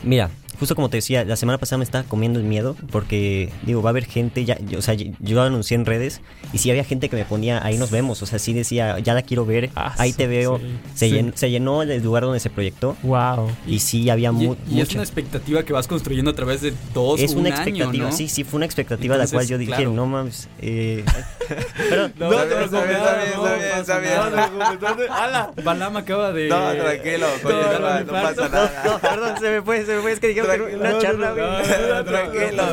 mira, 0.04 0.30
justo 0.62 0.76
como 0.76 0.90
te 0.92 0.98
decía, 0.98 1.26
la 1.26 1.36
semana 1.36 1.58
pasada 1.58 1.80
me 1.80 1.84
estaba 1.84 2.04
comiendo 2.04 2.38
el 2.40 2.46
miedo 2.46 2.76
porque, 2.92 3.50
digo, 3.64 3.82
va 3.82 3.90
a 3.90 3.94
haber 3.94 4.06
gente, 4.06 4.46
ya, 4.46 4.60
yo- 4.60 4.78
o 4.78 4.82
sea, 4.84 4.94
yo 4.94 5.10
lo 5.20 5.42
anuncié 5.42 5.74
en 5.74 5.88
redes 5.88 6.22
y 6.54 6.60
sí 6.60 6.70
había 6.70 6.84
gente 6.84 7.10
que 7.10 7.16
me 7.16 7.26
ponía, 7.26 7.66
ahí 7.66 7.80
nos 7.80 7.90
vemos, 7.90 8.22
o 8.22 8.28
sea, 8.28 8.38
sí 8.38 8.54
decía, 8.54 9.00
ya 9.00 9.16
la 9.16 9.24
quiero 9.24 9.44
ver, 9.44 9.72
Ah, 9.76 9.96
ahí 9.98 10.12
sí, 10.12 10.18
te 10.18 10.28
veo. 10.28 10.60
sí, 10.60 10.66
se, 10.94 11.10
sí. 11.10 11.16
llen- 11.16 11.34
se 11.34 11.50
llenó 11.50 11.82
el 11.82 12.04
lugar 12.04 12.22
donde 12.26 12.40
se 12.40 12.52
proyectó 12.52 12.96
Wow. 13.02 13.50
y 13.66 13.80
sí 13.80 14.08
había 14.12 14.30
Y, 14.30 14.34
mu- 14.34 14.56
y 14.70 14.82
es 14.82 14.94
una 14.94 15.02
expectativa 15.02 15.64
que 15.64 15.74
vas 15.74 15.88
construyendo 15.88 16.30
a 16.30 16.36
través 16.36 16.62
de 16.62 16.74
dos 16.94 17.20
Es 17.20 17.32
un 17.32 17.40
una 17.40 17.50
año, 17.50 17.64
expectativa, 17.64 18.10
¿no? 18.12 18.16
sí, 18.16 18.28
sí, 18.28 18.44
fue 18.44 18.58
una 18.58 18.68
expectativa 18.68 19.16
a 19.16 19.18
la 19.18 19.24
Entonces, 19.24 19.36
cual 19.48 19.48
yo 19.48 19.58
dije, 19.58 19.72
claro. 19.74 19.94
no 19.94 20.06
mames. 20.06 20.48
Eh, 20.62 21.04
pero, 21.90 22.10
No, 22.20 22.30
bien, 22.30 22.42
está 22.64 22.84
bien, 22.86 22.98
está 22.98 23.16
bien, 23.18 23.32
no, 23.36 23.48
está 23.48 23.56
bien, 23.58 23.78
está 23.80 24.00
bien. 24.00 24.14
no, 24.16 24.30
no, 24.30 24.50
no, 24.52 24.76
no, 24.76 24.96
no, 25.08 25.14
¡Hala! 25.14 25.52
Balam 25.64 25.98
acaba 25.98 26.32
de... 26.32 26.48
No, 26.50 26.72
tranquilo, 26.74 27.28
No, 27.44 27.50
no, 27.50 27.62
no, 27.62 27.80
no, 27.80 27.80
no 27.80 28.00
no, 28.06 28.12
pasa 28.12 28.42
no, 28.44 28.50
nada. 28.50 28.84
no, 28.86 29.00
perdón, 29.00 29.36
se 29.40 29.50
me 29.50 29.62
fue, 29.64 29.86
se 29.86 29.96
me 29.96 30.02
fue, 30.04 30.12
es 30.12 30.20
que 30.20 30.28
dijeron 30.28 30.51
una 30.60 31.00
charla, 31.00 32.04
tranquilo. 32.04 32.64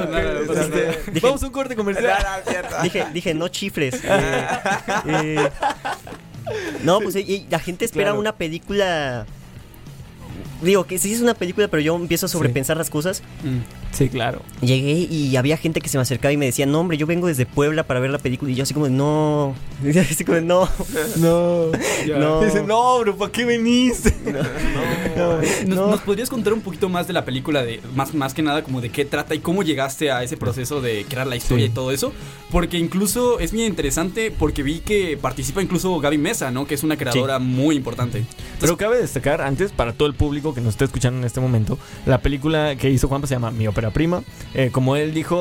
Vamos 1.23 1.43
a 1.43 1.47
un 1.47 1.53
corte 1.53 1.77
comercial. 1.77 2.19
Dije, 2.83 3.07
dije, 3.13 3.35
no 3.35 3.49
chifles. 3.49 4.01
Eh, 5.07 5.37
eh, 5.37 5.51
no, 6.83 7.01
pues 7.01 7.15
la 7.49 7.59
gente 7.59 7.85
espera 7.85 8.15
una 8.15 8.33
película. 8.33 9.27
Digo 10.63 10.85
que 10.85 10.99
sí 10.99 11.13
es 11.13 11.21
una 11.21 11.35
película, 11.35 11.69
pero 11.69 11.81
yo 11.81 11.95
empiezo 11.95 12.27
a 12.27 12.29
sobrepensar 12.29 12.77
las 12.77 12.91
cosas. 12.91 13.23
Mm. 13.45 13.59
Sí, 13.93 14.09
claro. 14.09 14.43
Llegué 14.61 14.93
y 15.11 15.35
había 15.37 15.57
gente 15.57 15.81
que 15.81 15.89
se 15.89 15.99
me 15.99 16.03
acercaba 16.03 16.31
y 16.33 16.37
me 16.37 16.47
decía, 16.47 16.67
no, 16.67 16.81
hombre, 16.81 16.97
yo 16.97 17.07
vengo 17.07 17.27
desde 17.27 17.47
Puebla 17.47 17.85
para 17.85 18.01
ver 18.01 18.11
la 18.11 18.19
película. 18.19 18.51
Y 18.51 18.55
yo 18.55 18.63
así 18.63 18.75
como, 18.75 18.89
no. 18.89 19.55
Así 20.11 20.25
como, 20.25 20.41
no. 20.41 20.69
No. 21.17 21.67
No. 22.19 22.41
Dice, 22.45 22.63
no, 22.63 23.01
bro, 23.01 23.17
¿para 23.17 23.33
qué 23.33 23.45
veniste? 23.45 24.15
¿Nos, 25.17 25.67
No. 25.67 25.91
nos 25.91 26.01
podrías 26.01 26.29
contar 26.29 26.53
un 26.53 26.61
poquito 26.61 26.89
más 26.89 27.07
de 27.07 27.13
la 27.13 27.25
película? 27.25 27.63
de 27.65 27.81
Más, 27.95 28.15
más 28.15 28.35
que 28.35 28.43
nada, 28.43 28.63
como 28.63 28.81
de 28.81 28.91
qué 28.91 29.05
trata 29.05 29.35
y 29.35 29.41
cómo 29.41 29.63
llegaste 29.63 30.11
a 30.11 30.23
ese 30.23 30.37
proceso 30.37 30.81
de 30.81 31.05
crear 31.09 31.27
la 31.27 31.37
historia 31.37 31.67
Sí. 31.67 31.71
y 31.73 31.75
todo 31.75 31.91
eso. 31.93 32.13
Porque 32.51 32.79
incluso 32.79 33.39
es 33.41 33.53
muy 33.53 33.65
interesante 33.65 34.31
porque 34.37 34.63
vi 34.63 34.81
que 34.81 35.19
participa 35.21 35.61
incluso 35.63 35.99
Gaby 36.01 36.19
Mesa, 36.19 36.51
¿no? 36.51 36.67
Que 36.67 36.75
es 36.75 36.83
una 36.83 36.97
creadora 36.97 37.39
muy 37.39 37.77
importante. 37.77 38.25
Pero 38.61 38.77
cabe 38.77 38.99
destacar 38.99 39.41
antes, 39.41 39.71
para 39.73 39.93
todo 39.93 40.09
el 40.09 40.15
público 40.15 40.55
que 40.55 40.61
nos 40.61 40.71
está 40.75 40.85
escuchando 40.85 41.19
en 41.21 41.25
este 41.27 41.41
momento, 41.41 41.79
la 42.07 42.19
película 42.21 42.77
que 42.77 42.91
hizo 42.91 43.09
Juanpa 43.09 43.27
se 43.27 43.35
llama 43.35 43.51
Mi 43.51 43.67
Ópera 43.79 43.91
Prima. 43.93 44.23
Eh, 44.55 44.71
como 44.73 44.97
él 44.97 45.15
dijo, 45.15 45.41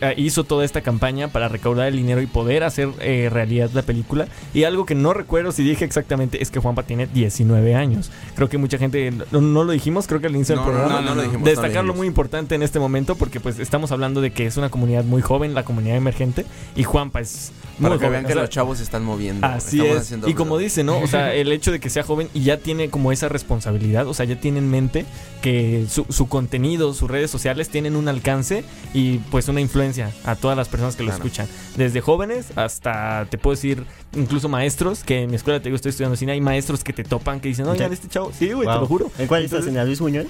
eh, 0.00 0.14
hizo 0.16 0.44
toda 0.44 0.64
esta 0.64 0.80
campaña 0.80 1.28
para 1.28 1.48
recaudar 1.48 1.88
el 1.88 1.96
dinero 1.96 2.22
y 2.22 2.26
poder 2.26 2.62
hacer 2.62 2.88
eh, 3.00 3.28
realidad 3.32 3.70
la 3.74 3.82
película. 3.82 4.28
Y 4.52 4.62
algo 4.62 4.86
que 4.86 4.94
no 4.94 5.12
recuerdo 5.12 5.50
si 5.50 5.64
dije 5.64 5.84
exactamente 5.84 6.40
es 6.40 6.52
que 6.52 6.60
Juanpa 6.60 6.84
tiene 6.84 7.08
19 7.08 7.74
años. 7.74 8.12
Creo 8.36 8.48
que 8.48 8.58
mucha 8.58 8.78
gente 8.78 9.12
no, 9.32 9.40
no 9.40 9.64
lo 9.64 9.72
dijimos, 9.72 10.06
creo 10.06 10.20
que 10.20 10.28
al 10.28 10.36
inicio 10.36 10.54
No, 10.54 10.62
del 10.62 10.70
programa. 10.70 11.00
no, 11.00 11.08
no 11.08 11.14
lo 11.16 11.22
dijimos, 11.22 11.96
muy 11.96 12.06
importante 12.06 12.54
en 12.54 12.62
este 12.62 12.78
momento 12.78 13.16
porque 13.16 13.40
pues 13.40 13.58
estamos 13.58 13.90
hablando 13.92 14.20
de 14.20 14.32
que 14.32 14.46
es 14.46 14.56
una 14.56 14.68
comunidad 14.70 15.04
muy 15.04 15.22
joven, 15.22 15.54
la 15.54 15.64
comunidad 15.64 15.96
emergente, 15.96 16.44
y 16.76 16.84
Juanpa 16.84 17.20
es 17.20 17.52
muy 17.78 17.88
Para 17.90 17.98
que 17.98 18.06
joven. 18.06 18.12
vean 18.12 18.24
o 18.24 18.28
que 18.28 18.32
sea, 18.34 18.42
los 18.42 18.50
chavos 18.50 18.78
se 18.78 18.84
están 18.84 19.04
moviendo. 19.04 19.46
Así 19.46 19.84
es. 19.84 20.14
Y 20.26 20.34
como 20.34 20.58
dice, 20.58 20.84
¿no? 20.84 21.00
O 21.00 21.06
sea, 21.06 21.34
el 21.34 21.50
hecho 21.50 21.72
de 21.72 21.80
que 21.80 21.90
sea 21.90 22.02
joven 22.04 22.28
y 22.34 22.42
ya 22.42 22.58
tiene 22.58 22.88
como 22.88 23.10
esa 23.12 23.28
responsabilidad, 23.28 24.06
o 24.06 24.14
sea, 24.14 24.26
ya 24.26 24.38
tiene 24.38 24.58
en 24.58 24.70
mente 24.70 25.06
que 25.42 25.86
su, 25.88 26.06
su 26.08 26.28
contenido, 26.28 26.94
sus 26.94 27.10
redes 27.10 27.30
sociales 27.30 27.63
tienen 27.68 27.96
un 27.96 28.08
alcance 28.08 28.64
y 28.92 29.18
pues 29.30 29.48
una 29.48 29.60
influencia 29.60 30.10
a 30.24 30.36
todas 30.36 30.56
las 30.56 30.68
personas 30.68 30.96
que 30.96 31.02
lo 31.02 31.10
Claro. 31.10 31.24
escuchan. 31.24 31.48
Desde 31.76 32.00
jóvenes 32.00 32.46
hasta, 32.56 33.26
te 33.30 33.38
puedo 33.38 33.54
decir, 33.56 33.84
incluso 34.16 34.48
maestros, 34.48 35.04
que 35.04 35.22
en 35.22 35.30
mi 35.30 35.36
escuela 35.36 35.58
te 35.60 35.64
digo, 35.64 35.76
estoy 35.76 35.90
estudiando 35.90 36.16
cine, 36.16 36.32
hay 36.32 36.40
maestros 36.40 36.84
que 36.84 36.92
te 36.92 37.04
topan, 37.04 37.40
que 37.40 37.48
dicen, 37.48 37.66
oigan, 37.66 37.92
este 37.92 38.08
chavo, 38.08 38.32
sí, 38.38 38.52
güey, 38.52 38.68
te 38.68 38.74
lo 38.74 38.86
juro. 38.86 39.10
¿En 39.18 39.26
cuál 39.26 39.44
estás? 39.44 39.60
Entonces- 39.60 39.68
¿En 39.68 39.74
la 39.76 39.84
Luis 39.84 40.00
Buñuel? 40.00 40.28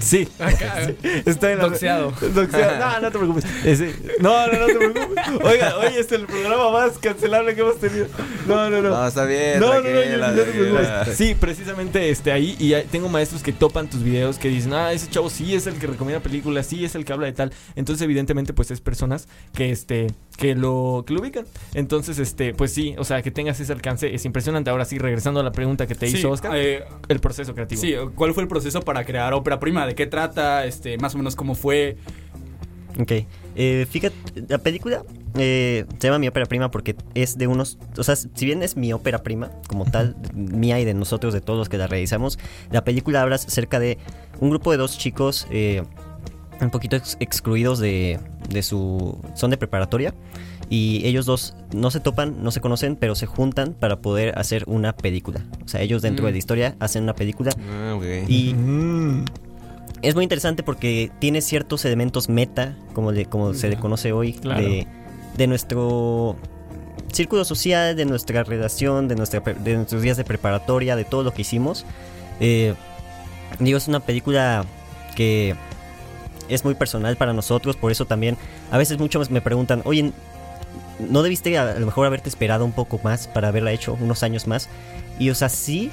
Sí. 0.00 0.28
Estoy 1.26 1.52
en 1.52 1.58
la... 1.58 1.64
Doxeado. 1.68 2.12
Doxeado. 2.34 2.78
No, 2.78 3.00
no 3.00 3.10
te 3.10 3.18
preocupes. 3.18 3.44
Ese- 3.64 3.94
No, 4.20 4.46
no, 4.46 4.52
no 4.58 4.66
te 4.66 4.74
preocupes. 4.76 5.24
Oiga, 5.42 5.76
oye, 5.78 6.00
este 6.00 6.14
es 6.16 6.20
el 6.20 6.26
programa 6.26 6.70
más 6.70 6.98
cancelable 6.98 7.54
que 7.54 7.60
hemos 7.60 7.78
tenido. 7.78 8.06
No, 8.46 8.70
no, 8.70 8.80
no. 8.82 8.90
No, 8.90 9.06
está 9.06 9.24
bien. 9.24 9.60
No, 9.60 9.68
no, 9.68 9.74
no, 9.76 9.82
tranquila, 9.82 10.28
no, 10.30 10.36
no 10.36 10.42
te 10.42 10.50
preocupes. 10.50 11.16
Sí, 11.16 11.34
precisamente 11.38 12.10
este, 12.10 12.32
ahí. 12.32 12.56
Y 12.58 12.74
tengo 12.90 13.08
maestros 13.08 13.42
que 13.42 13.52
topan 13.52 13.88
tus 13.88 14.02
videos 14.02 14.38
que 14.38 14.48
dicen, 14.48 14.72
ah, 14.74 14.92
ese 14.92 15.08
chavo 15.08 15.30
sí 15.30 15.54
es 15.54 15.66
el 15.66 15.74
que 15.78 15.86
recomienda 15.86 16.20
películas, 16.22 16.66
sí 16.66 16.84
es 16.84 16.94
el 16.94 17.04
que 17.04 17.12
habla 17.12 17.26
de 17.26 17.32
tal. 17.32 17.52
Entonces, 17.76 18.02
evidentemente, 18.02 18.52
pues 18.52 18.70
es 18.70 18.80
personas 18.80 19.28
que 19.54 19.70
este 19.70 20.08
que 20.36 20.54
lo, 20.54 21.02
que 21.06 21.14
lo 21.14 21.20
ubican. 21.20 21.46
Entonces, 21.74 22.18
este, 22.20 22.54
pues 22.54 22.72
sí, 22.72 22.94
o 22.96 23.04
sea, 23.04 23.22
que 23.22 23.32
tengas 23.32 23.58
ese 23.58 23.72
alcance 23.72 24.14
es 24.14 24.24
impresionante. 24.24 24.70
Ahora 24.70 24.84
sí, 24.84 24.96
regresando 24.98 25.40
a 25.40 25.42
la 25.42 25.50
pregunta 25.50 25.86
que 25.88 25.96
te 25.96 26.06
Sí, 26.08 26.18
hizo 26.18 26.30
Oscar, 26.30 26.52
eh, 26.54 26.84
el 27.08 27.18
proceso 27.18 27.54
creativo. 27.54 27.80
sí, 27.80 27.94
¿cuál 28.14 28.34
fue 28.34 28.44
el 28.44 28.48
proceso 28.48 28.80
para 28.82 29.04
crear 29.04 29.34
ópera 29.34 29.58
prima? 29.58 29.87
¿De 29.88 29.94
qué 29.94 30.06
trata? 30.06 30.64
Este, 30.66 30.96
más 30.98 31.14
o 31.14 31.18
menos 31.18 31.34
cómo 31.36 31.54
fue. 31.54 31.96
Ok. 33.00 33.12
Eh, 33.56 33.86
fíjate, 33.90 34.14
la 34.48 34.58
película 34.58 35.02
eh, 35.36 35.84
se 35.98 36.06
llama 36.08 36.18
Mi 36.18 36.28
ópera 36.28 36.46
prima 36.46 36.70
porque 36.70 36.94
es 37.14 37.36
de 37.38 37.46
unos. 37.46 37.78
O 37.96 38.02
sea, 38.04 38.14
si 38.16 38.44
bien 38.44 38.62
es 38.62 38.76
mi 38.76 38.92
ópera 38.92 39.22
prima, 39.22 39.50
como 39.68 39.84
tal, 39.84 40.16
mía 40.34 40.78
y 40.80 40.84
de 40.84 40.94
nosotros, 40.94 41.32
de 41.34 41.40
todos 41.40 41.58
los 41.58 41.68
que 41.68 41.78
la 41.78 41.86
realizamos, 41.86 42.38
la 42.70 42.84
película 42.84 43.22
habla 43.22 43.36
acerca 43.36 43.78
de 43.80 43.98
un 44.40 44.50
grupo 44.50 44.70
de 44.72 44.78
dos 44.78 44.96
chicos 44.98 45.46
eh, 45.50 45.82
un 46.60 46.70
poquito 46.70 46.96
ex- 46.96 47.16
excluidos 47.20 47.78
de, 47.78 48.18
de 48.48 48.62
su. 48.62 49.18
Son 49.34 49.50
de 49.50 49.56
preparatoria. 49.56 50.14
Y 50.70 51.00
ellos 51.06 51.24
dos 51.24 51.56
no 51.74 51.90
se 51.90 51.98
topan, 51.98 52.42
no 52.42 52.50
se 52.50 52.60
conocen, 52.60 52.94
pero 52.96 53.14
se 53.14 53.24
juntan 53.24 53.72
para 53.72 54.00
poder 54.02 54.38
hacer 54.38 54.64
una 54.66 54.94
película. 54.94 55.42
O 55.64 55.68
sea, 55.68 55.80
ellos 55.80 56.02
dentro 56.02 56.24
Mm. 56.24 56.26
de 56.26 56.32
la 56.32 56.38
historia 56.38 56.76
hacen 56.78 57.04
una 57.04 57.14
película. 57.14 57.52
Ah, 57.72 57.94
ok. 57.96 58.04
Y 58.28 58.52
Mm. 58.52 59.24
Es 60.02 60.14
muy 60.14 60.24
interesante 60.24 60.62
porque 60.62 61.10
tiene 61.18 61.40
ciertos 61.40 61.84
elementos 61.84 62.28
meta, 62.28 62.74
como, 62.92 63.12
le- 63.12 63.26
como 63.26 63.54
se 63.54 63.68
le 63.68 63.76
conoce 63.76 64.12
hoy, 64.12 64.32
Claro. 64.34 64.60
de, 64.62 64.86
de 65.36 65.46
nuestro 65.46 66.36
círculo 67.12 67.44
social, 67.44 67.96
de 67.96 68.04
nuestra 68.04 68.44
relación, 68.44 69.08
de, 69.08 69.14
nuestra, 69.16 69.40
de 69.40 69.74
nuestros 69.76 70.02
días 70.02 70.16
de 70.16 70.24
preparatoria, 70.24 70.94
de 70.96 71.04
todo 71.04 71.22
lo 71.22 71.32
que 71.32 71.42
hicimos. 71.42 71.84
Eh, 72.40 72.74
digo, 73.58 73.78
es 73.78 73.88
una 73.88 74.00
película 74.00 74.64
que 75.16 75.54
es 76.48 76.64
muy 76.64 76.74
personal 76.74 77.16
para 77.16 77.32
nosotros, 77.32 77.76
por 77.76 77.90
eso 77.92 78.04
también 78.06 78.36
a 78.70 78.78
veces 78.78 78.98
muchos 78.98 79.30
me 79.30 79.40
preguntan, 79.40 79.82
oye, 79.84 80.12
no 80.98 81.22
debiste 81.22 81.56
a, 81.58 81.70
a 81.72 81.78
lo 81.78 81.86
mejor 81.86 82.06
haberte 82.06 82.28
esperado 82.28 82.64
un 82.64 82.72
poco 82.72 83.00
más 83.02 83.26
para 83.28 83.48
haberla 83.48 83.72
hecho, 83.72 83.96
unos 84.00 84.22
años 84.22 84.46
más. 84.46 84.68
Y 85.18 85.30
o 85.30 85.34
sea, 85.34 85.48
sí, 85.48 85.90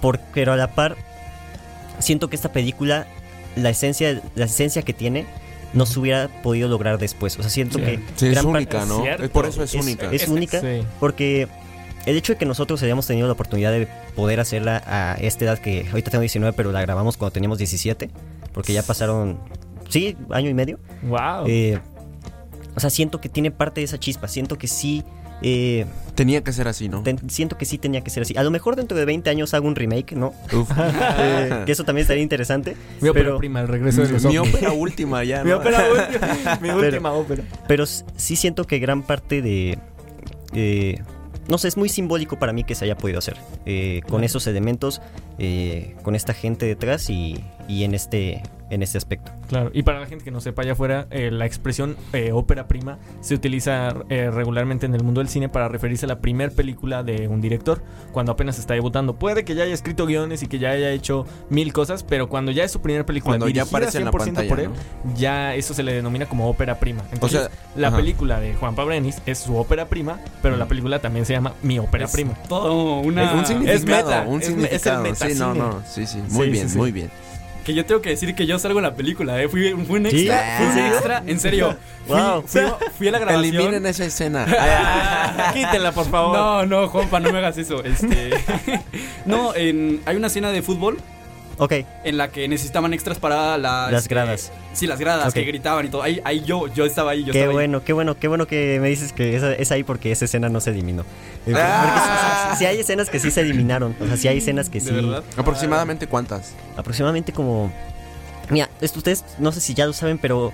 por, 0.00 0.18
pero 0.34 0.52
a 0.52 0.56
la 0.56 0.74
par, 0.74 0.96
siento 2.02 2.28
que 2.28 2.36
esta 2.36 2.52
película, 2.52 3.06
la 3.56 3.70
esencia, 3.70 4.20
la 4.34 4.44
esencia 4.44 4.82
que 4.82 4.92
tiene, 4.92 5.26
no 5.72 5.86
se 5.86 5.98
hubiera 5.98 6.28
podido 6.42 6.68
lograr 6.68 6.98
después. 6.98 7.38
O 7.38 7.42
sea, 7.42 7.50
siento 7.50 7.78
Sí. 7.78 7.84
que 7.84 8.00
Sí, 8.16 8.26
es 8.26 8.32
gran 8.32 8.46
única, 8.46 8.84
¿no? 8.84 9.06
Es 9.06 9.30
por 9.30 9.46
eso 9.46 9.62
es, 9.62 9.74
es, 9.74 9.82
única. 9.82 10.10
es 10.12 10.28
única 10.28 10.60
Sí. 10.60 10.82
porque 11.00 11.48
el 12.04 12.16
hecho 12.16 12.32
de 12.34 12.38
que 12.38 12.44
nosotros 12.44 12.82
hayamos 12.82 13.06
tenido 13.06 13.26
la 13.26 13.32
oportunidad 13.32 13.72
de 13.72 13.88
poder 14.14 14.40
hacerla 14.40 14.82
a 14.86 15.14
esta 15.20 15.44
edad 15.46 15.58
que 15.58 15.86
ahorita 15.90 16.10
tengo 16.10 16.20
19, 16.20 16.52
pero 16.54 16.72
la 16.72 16.82
grabamos 16.82 17.16
cuando 17.16 17.32
teníamos 17.32 17.58
17, 17.58 18.10
porque 18.52 18.72
ya 18.74 18.82
pasaron, 18.82 19.38
sí, 19.88 20.16
año 20.30 20.50
y 20.50 20.54
medio. 20.54 20.78
Wow. 21.04 21.46
Eh, 21.46 21.78
o 22.74 22.80
sea, 22.80 22.90
siento 22.90 23.20
que 23.20 23.28
tiene 23.28 23.50
parte 23.50 23.80
de 23.80 23.84
esa 23.84 23.98
chispa, 23.98 24.28
siento 24.28 24.58
que 24.58 24.66
sí, 24.66 25.04
eh, 25.42 25.86
Tenía 26.14 26.44
que 26.44 26.52
ser 26.52 26.68
así, 26.68 26.88
¿no? 26.90 27.02
ten- 27.02 27.30
siento 27.30 27.56
que 27.56 27.64
sí 27.64 27.78
tenía 27.78 28.02
que 28.02 28.10
ser 28.10 28.22
así. 28.24 28.36
A 28.36 28.42
lo 28.42 28.50
mejor 28.50 28.76
dentro 28.76 28.98
de 28.98 29.04
20 29.06 29.30
años 29.30 29.54
hago 29.54 29.66
un 29.66 29.74
remake, 29.74 30.12
¿no? 30.14 30.34
Uf. 30.52 30.70
Eh, 31.18 31.62
que 31.66 31.72
eso 31.72 31.84
también 31.84 32.02
estaría 32.02 32.22
interesante. 32.22 32.76
mi 33.00 33.08
ópera 33.08 33.24
pero- 33.26 33.38
prima, 33.38 33.60
el 33.62 33.68
regreso 33.68 34.02
de 34.02 34.10
los 34.10 34.24
Mi 34.26 34.36
ópera 34.38 34.72
última 34.74 35.24
ya, 35.24 35.42
Mi 35.42 35.52
ópera 35.52 35.84
última. 35.90 36.58
Mi 36.60 36.70
última 36.70 37.12
ópera. 37.12 37.44
Pero 37.66 37.86
sí 37.86 38.36
siento 38.36 38.64
que 38.66 38.78
gran 38.78 39.02
parte 39.02 39.40
de... 39.42 39.78
eh, 40.54 41.00
no 41.48 41.58
sé, 41.58 41.68
es 41.68 41.76
muy 41.76 41.88
simbólico 41.88 42.38
para 42.38 42.52
mí 42.52 42.62
que 42.62 42.74
se 42.74 42.84
haya 42.84 42.96
podido 42.96 43.18
hacer. 43.18 43.36
eh, 43.66 44.02
con 44.08 44.22
esos 44.22 44.46
elementos, 44.46 45.00
eh, 45.38 45.96
con 46.02 46.14
esta 46.14 46.34
gente 46.34 46.66
detrás 46.66 47.08
y, 47.10 47.42
y 47.72 47.84
en, 47.84 47.94
este, 47.94 48.42
en 48.70 48.82
este 48.82 48.98
aspecto. 48.98 49.32
Claro, 49.48 49.70
y 49.72 49.82
para 49.82 50.00
la 50.00 50.06
gente 50.06 50.24
que 50.24 50.30
no 50.30 50.40
sepa 50.40 50.62
allá 50.62 50.72
afuera, 50.72 51.06
eh, 51.10 51.30
la 51.30 51.46
expresión 51.46 51.96
eh, 52.12 52.32
ópera 52.32 52.68
prima 52.68 52.98
se 53.20 53.34
utiliza 53.34 53.94
eh, 54.08 54.30
regularmente 54.30 54.86
en 54.86 54.94
el 54.94 55.02
mundo 55.02 55.20
del 55.20 55.28
cine 55.28 55.48
para 55.48 55.68
referirse 55.68 56.04
a 56.06 56.08
la 56.08 56.20
primer 56.20 56.52
película 56.52 57.02
de 57.02 57.28
un 57.28 57.40
director, 57.40 57.82
cuando 58.12 58.32
apenas 58.32 58.58
está 58.58 58.74
debutando. 58.74 59.14
Puede 59.14 59.44
que 59.44 59.54
ya 59.54 59.64
haya 59.64 59.74
escrito 59.74 60.04
guiones 60.06 60.42
y 60.42 60.46
que 60.48 60.58
ya 60.58 60.70
haya 60.70 60.90
hecho 60.90 61.26
mil 61.50 61.72
cosas, 61.72 62.02
pero 62.02 62.28
cuando 62.28 62.50
ya 62.52 62.64
es 62.64 62.70
su 62.72 62.80
primera 62.80 63.06
película 63.06 63.32
Cuando 63.32 63.48
ya 63.48 63.62
dirigida 63.64 63.76
aparece 63.78 63.98
en 63.98 64.04
la 64.04 64.10
100% 64.12 64.16
pantalla, 64.24 64.48
por 64.48 64.60
él, 64.60 64.68
¿no? 64.70 65.14
ya 65.16 65.54
eso 65.54 65.72
se 65.74 65.82
le 65.82 65.92
denomina 65.94 66.26
como 66.26 66.48
ópera 66.48 66.78
prima. 66.78 67.02
Entonces, 67.12 67.40
sea, 67.42 67.50
la 67.76 67.88
ajá. 67.88 67.96
película 67.98 68.40
de 68.40 68.54
Juan 68.54 68.74
Pabrenis 68.74 69.22
es 69.26 69.38
su 69.38 69.56
ópera 69.56 69.86
prima, 69.86 70.18
pero 70.42 70.56
la 70.56 70.66
película 70.66 70.98
también 71.00 71.24
se 71.26 71.32
llama 71.32 71.54
Mi 71.62 71.78
ópera 71.78 72.04
Es 72.06 72.12
prima. 72.12 72.34
Todo 72.48 73.00
una... 73.00 73.32
un 73.34 73.46
significado, 73.46 74.08
meta, 74.08 74.24
un 74.28 74.42
es 74.42 74.50
me- 74.56 74.64
es 74.74 74.86
el 74.86 74.92
significado. 75.14 75.14
sí, 75.32 75.38
no, 75.38 75.54
no, 75.54 75.82
sí, 75.86 76.06
sí. 76.06 76.18
Muy 76.30 76.46
Sí, 76.46 76.52
bien, 76.52 76.66
sí, 76.68 76.72
sí. 76.72 76.78
muy 76.78 76.92
bien. 76.92 77.10
Que 77.64 77.74
yo 77.74 77.84
tengo 77.86 78.02
que 78.02 78.10
decir 78.10 78.34
que 78.34 78.46
yo 78.46 78.58
salgo 78.58 78.78
en 78.80 78.84
la 78.84 78.94
película, 78.94 79.40
¿eh? 79.40 79.48
Fui, 79.48 79.70
fui 79.86 80.00
un 80.00 80.10
¿Sí? 80.10 80.28
extra. 80.28 80.56
Fui 80.58 80.66
un 80.66 80.78
extra, 80.86 81.22
en 81.26 81.40
serio. 81.40 81.76
Fui, 82.06 82.16
Wow. 82.16 82.42
fui, 82.44 82.60
fui 82.98 83.08
a 83.08 83.12
la 83.12 83.18
grabación. 83.20 83.54
Eliminen 83.54 83.86
esa 83.86 84.04
escena. 84.04 84.44
Quítenla, 85.54 85.92
por 85.92 86.10
favor. 86.10 86.36
No, 86.36 86.66
no, 86.66 86.88
Juanpa, 86.88 87.20
no 87.20 87.30
me 87.30 87.38
hagas 87.38 87.56
eso. 87.58 87.84
Este. 87.84 88.30
no, 89.24 89.54
en, 89.54 90.00
hay 90.04 90.16
una 90.16 90.26
escena 90.26 90.50
de 90.50 90.62
fútbol 90.62 90.98
Ok, 91.64 91.74
en 92.02 92.16
la 92.16 92.26
que 92.28 92.48
necesitaban 92.48 92.92
extras 92.92 93.20
para 93.20 93.56
la, 93.56 93.88
Las 93.88 94.02
este, 94.02 94.14
gradas. 94.14 94.50
Sí, 94.72 94.88
las 94.88 94.98
gradas 94.98 95.32
que 95.32 95.42
gritaban 95.44 95.86
y 95.86 95.90
todo. 95.90 96.02
Ahí, 96.02 96.20
ahí 96.24 96.42
yo, 96.44 96.66
yo 96.66 96.84
estaba 96.84 97.12
ahí, 97.12 97.20
yo 97.22 97.32
qué 97.32 97.38
estaba 97.38 97.50
ahí. 97.50 97.54
bueno, 97.54 97.84
qué 97.84 97.92
bueno, 97.92 98.18
qué 98.18 98.26
bueno 98.26 98.48
que 98.48 98.78
me 98.80 98.88
dices 98.88 99.12
que 99.12 99.36
es 99.36 99.70
ahí 99.70 99.84
porque 99.84 100.10
esa 100.10 100.24
escena 100.24 100.48
no 100.48 100.58
se 100.60 100.70
eliminó. 100.70 101.02
Eh, 101.46 101.54
Ah. 101.56 102.46
Porque 102.46 102.58
si 102.58 102.66
hay 102.66 102.80
escenas 102.80 103.08
que 103.10 103.20
sí 103.20 103.30
se 103.30 103.42
eliminaron, 103.42 103.94
o 104.00 104.06
sea, 104.06 104.16
si 104.16 104.26
hay 104.26 104.38
escenas 104.38 104.70
que 104.70 104.80
¿De 104.80 104.86
sí... 104.86 104.92
verdad? 104.92 105.22
¿Aproximadamente 105.36 106.08
cuántas? 106.08 106.52
aproximadamente 106.76 107.32
como... 107.32 107.72
Mira, 108.50 108.68
esto 108.80 108.98
ustedes 108.98 109.24
no 109.38 109.52
sé 109.52 109.60
si 109.60 109.72
ya 109.74 109.86
lo 109.86 109.92
saben, 109.92 110.18
pero 110.18 110.52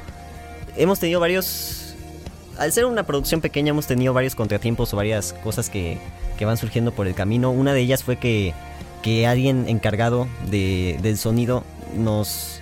hemos 0.76 1.00
tenido 1.00 1.20
varios... 1.20 1.94
Al 2.58 2.70
ser 2.70 2.84
una 2.84 3.04
producción 3.04 3.40
pequeña 3.40 3.70
hemos 3.70 3.86
tenido 3.86 4.12
varios 4.12 4.34
contratiempos 4.34 4.92
o 4.92 4.96
varias 4.98 5.32
cosas 5.42 5.70
que, 5.70 5.96
que 6.36 6.44
van 6.44 6.58
surgiendo 6.58 6.92
por 6.92 7.06
el 7.06 7.14
camino. 7.14 7.50
Una 7.50 7.72
de 7.72 7.80
ellas 7.80 8.04
fue 8.04 8.16
que, 8.16 8.52
que 9.02 9.26
alguien 9.26 9.68
encargado 9.68 10.26
de, 10.50 10.98
del 11.02 11.16
sonido 11.18 11.64
nos 11.96 12.60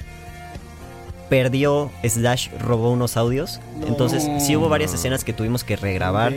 perdió 1.29 1.91
slash 2.05 2.51
robó 2.61 2.91
unos 2.93 3.17
audios. 3.17 3.61
Entonces 3.87 4.29
sí 4.45 4.55
hubo 4.57 4.69
varias 4.69 4.95
escenas 4.95 5.25
que 5.25 5.33
tuvimos 5.33 5.65
que 5.65 5.77
regrabar. 5.77 6.33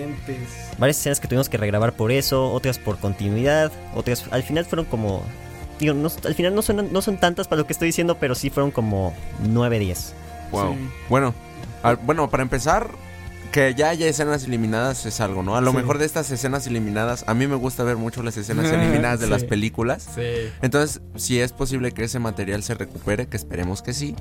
Varias 0.77 0.97
escenas 0.97 1.19
que 1.19 1.27
tuvimos 1.27 1.47
que 1.49 1.57
regrabar 1.57 1.93
por 1.93 2.11
eso, 2.11 2.51
otras 2.51 2.79
por 2.79 2.97
continuidad, 2.97 3.71
otras 3.95 4.25
al 4.31 4.43
final 4.43 4.65
fueron 4.65 4.85
como... 4.85 5.21
Digo, 5.79 5.93
no- 5.93 6.09
al 6.25 6.33
final 6.35 6.55
no 6.55 6.61
son, 6.61 6.91
no 6.91 7.01
son 7.01 7.17
tantas 7.17 7.47
para 7.47 7.61
lo 7.61 7.67
que 7.67 7.73
estoy 7.73 7.87
diciendo, 7.87 8.17
pero 8.19 8.35
sí 8.35 8.49
fueron 8.49 8.71
como 8.71 9.13
9, 9.47 9.79
10. 9.79 10.13
Wow. 10.51 10.73
Sí. 10.73 10.89
Bueno, 11.07 11.33
al- 11.83 11.97
bueno, 11.97 12.29
para 12.29 12.43
empezar, 12.43 12.89
que 13.51 13.73
ya 13.75 13.89
haya 13.89 14.07
escenas 14.07 14.43
eliminadas 14.45 15.05
es 15.05 15.19
algo, 15.21 15.41
¿no? 15.43 15.55
A 15.55 15.61
lo 15.61 15.71
Sí. 15.71 15.77
mejor 15.77 15.97
de 15.97 16.05
estas 16.05 16.29
escenas 16.31 16.67
eliminadas, 16.67 17.23
a 17.27 17.33
mí 17.33 17.47
me 17.47 17.55
gusta 17.55 17.83
ver 17.83 17.97
mucho 17.97 18.21
las 18.23 18.37
escenas 18.37 18.71
eliminadas 18.71 19.19
de 19.19 19.25
Sí. 19.25 19.31
las 19.31 19.43
películas. 19.43 20.07
Sí. 20.15 20.21
Entonces, 20.61 21.01
si 21.15 21.39
es 21.39 21.51
posible 21.51 21.91
que 21.91 22.03
ese 22.03 22.19
material 22.19 22.61
se 22.63 22.75
recupere, 22.75 23.27
que 23.27 23.37
esperemos 23.37 23.81
que 23.81 23.93
sí. 23.93 24.15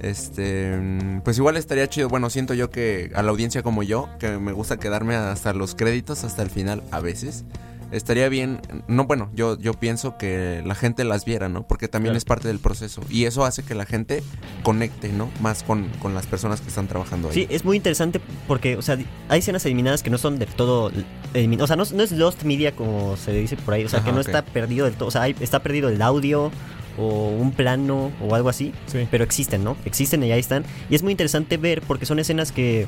Este, 0.00 0.78
pues 1.24 1.38
igual 1.38 1.56
estaría 1.56 1.88
chido. 1.88 2.08
Bueno, 2.08 2.30
siento 2.30 2.54
yo 2.54 2.70
que 2.70 3.10
a 3.14 3.22
la 3.22 3.30
audiencia 3.30 3.62
como 3.62 3.82
yo, 3.82 4.08
que 4.18 4.38
me 4.38 4.52
gusta 4.52 4.76
quedarme 4.76 5.16
hasta 5.16 5.52
los 5.52 5.74
créditos, 5.74 6.24
hasta 6.24 6.42
el 6.42 6.50
final 6.50 6.82
a 6.90 7.00
veces. 7.00 7.44
Estaría 7.90 8.28
bien, 8.28 8.60
no 8.86 9.06
bueno, 9.06 9.30
yo, 9.34 9.58
yo 9.58 9.72
pienso 9.72 10.18
que 10.18 10.62
la 10.66 10.74
gente 10.74 11.04
las 11.04 11.24
viera, 11.24 11.48
¿no? 11.48 11.66
Porque 11.66 11.88
también 11.88 12.10
Claro. 12.10 12.18
es 12.18 12.24
parte 12.26 12.48
del 12.48 12.58
proceso. 12.58 13.00
Y 13.08 13.24
eso 13.24 13.44
hace 13.46 13.62
que 13.62 13.74
la 13.74 13.86
gente 13.86 14.22
conecte, 14.62 15.08
¿no? 15.10 15.30
Más 15.40 15.62
con, 15.62 15.88
con 16.00 16.14
las 16.14 16.26
personas 16.26 16.60
que 16.60 16.68
están 16.68 16.86
trabajando 16.86 17.28
ahí. 17.28 17.34
Sí, 17.34 17.46
es 17.48 17.64
muy 17.64 17.76
interesante 17.78 18.20
porque, 18.46 18.76
o 18.76 18.82
sea, 18.82 18.98
hay 19.30 19.38
escenas 19.38 19.64
eliminadas 19.64 20.02
que 20.02 20.10
no 20.10 20.18
son 20.18 20.38
del 20.38 20.48
todo 20.50 20.90
eliminadas. 21.32 21.64
O 21.64 21.66
sea, 21.68 21.76
no, 21.76 21.96
no 21.96 22.02
es 22.02 22.12
Lost 22.12 22.42
Media 22.42 22.72
como 22.76 23.16
se 23.16 23.32
dice 23.32 23.56
por 23.56 23.72
ahí. 23.74 23.84
O 23.84 23.88
sea, 23.88 24.00
Ajá, 24.00 24.08
que 24.08 24.12
no 24.14 24.20
está 24.20 24.42
perdido 24.44 24.84
del 24.84 24.94
todo. 24.94 25.08
O 25.08 25.12
sea, 25.12 25.22
hay- 25.22 25.36
está 25.40 25.60
perdido 25.62 25.88
el 25.88 26.02
audio 26.02 26.50
o 26.98 27.28
un 27.30 27.52
plano 27.52 28.10
o 28.20 28.34
algo 28.34 28.50
así. 28.50 28.74
Sí. 28.86 29.08
pero 29.10 29.24
existen, 29.24 29.64
¿no? 29.64 29.76
Existen 29.86 30.22
y 30.24 30.32
ahí 30.32 30.40
están. 30.40 30.64
Y 30.90 30.94
es 30.94 31.02
muy 31.02 31.12
interesante 31.12 31.56
ver 31.56 31.80
porque 31.82 32.04
son 32.04 32.18
escenas 32.18 32.52
que 32.52 32.86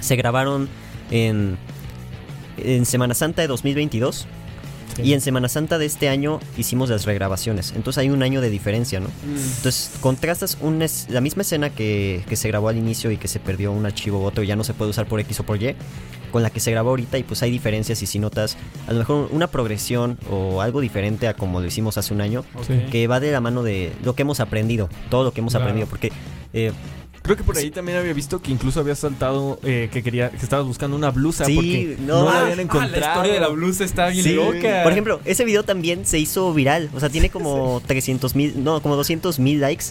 se 0.00 0.14
grabaron 0.16 0.68
en, 1.10 1.56
en 2.58 2.84
Semana 2.86 3.14
Santa 3.14 3.42
de 3.42 3.48
2022 3.48 4.26
Sí. 4.96 5.02
y 5.04 5.12
en 5.14 5.22
Semana 5.22 5.48
Santa 5.48 5.78
de 5.78 5.86
este 5.86 6.10
año 6.10 6.38
hicimos 6.58 6.90
las 6.90 7.06
regrabaciones. 7.06 7.72
Entonces 7.74 7.96
hay 8.02 8.10
un 8.10 8.22
año 8.22 8.42
de 8.42 8.50
diferencia, 8.50 9.00
¿no? 9.00 9.06
Entonces 9.56 9.90
contrastas 10.02 10.58
es- 10.82 11.06
la 11.08 11.22
misma 11.22 11.42
escena 11.42 11.70
que, 11.70 12.22
que 12.28 12.36
se 12.36 12.48
grabó 12.48 12.68
al 12.68 12.76
inicio 12.76 13.10
y 13.10 13.16
que 13.16 13.26
se 13.26 13.40
perdió 13.40 13.72
un 13.72 13.86
archivo 13.86 14.20
u 14.20 14.24
otro 14.24 14.44
y 14.44 14.48
ya 14.48 14.54
no 14.56 14.64
se 14.64 14.74
puede 14.74 14.90
usar 14.90 15.06
por 15.06 15.18
X 15.20 15.40
o 15.40 15.44
por 15.44 15.62
Y 15.62 15.74
con 16.30 16.42
la 16.42 16.50
que 16.50 16.60
se 16.60 16.70
grabó 16.72 16.90
ahorita 16.90 17.16
y 17.16 17.22
pues 17.22 17.42
hay 17.42 17.50
diferencias 17.50 18.02
y 18.02 18.06
si 18.06 18.18
notas 18.18 18.58
a 18.86 18.92
lo 18.92 18.98
mejor 18.98 19.28
una 19.32 19.46
progresión 19.46 20.18
o 20.30 20.60
algo 20.60 20.82
diferente 20.82 21.26
a 21.26 21.32
como 21.34 21.60
lo 21.60 21.66
hicimos 21.66 21.96
hace 21.96 22.12
un 22.12 22.20
año 22.20 22.44
que 22.90 23.06
va 23.06 23.18
de 23.18 23.32
la 23.32 23.40
mano 23.40 23.62
de 23.62 23.92
lo 24.04 24.14
que 24.14 24.22
hemos 24.22 24.40
aprendido, 24.40 24.90
todo 25.10 25.24
lo 25.24 25.32
que 25.32 25.40
hemos 25.40 25.52
Claro. 25.54 25.64
aprendido, 25.64 25.86
porque 25.88 26.12
eh, 26.52 26.72
Creo 27.22 27.36
que 27.36 27.44
por 27.44 27.56
ahí 27.56 27.70
también 27.70 27.98
había 27.98 28.12
visto 28.12 28.42
que 28.42 28.50
incluso 28.50 28.80
había 28.80 28.96
saltado 28.96 29.60
eh, 29.62 29.88
que 29.92 30.02
quería 30.02 30.30
que 30.30 30.36
estabas 30.38 30.66
buscando 30.66 30.96
una 30.96 31.10
blusa 31.10 31.44
Sí, 31.44 31.54
porque 31.54 31.96
no. 32.00 32.20
no, 32.20 32.24
la 32.24 32.30
Ah, 32.32 32.40
habían 32.42 32.58
Ah, 32.58 32.62
encontrado. 32.62 32.90
la 33.00 33.06
historia 33.06 33.32
de 33.34 33.40
la 33.40 33.48
blusa 33.48 33.84
está 33.84 34.08
bien 34.08 34.24
sí, 34.24 34.32
loca. 34.34 34.82
por 34.82 34.90
ejemplo, 34.92 35.20
ese 35.24 35.44
video 35.44 35.62
también 35.62 36.04
se 36.04 36.18
hizo 36.18 36.52
viral, 36.52 36.90
o 36.94 36.98
sea, 37.00 37.08
tiene 37.10 37.30
como 37.30 37.80
300 37.86 38.34
mil, 38.34 38.64
no, 38.64 38.82
como 38.82 38.96
200 38.96 39.38
mil 39.38 39.60
likes. 39.60 39.86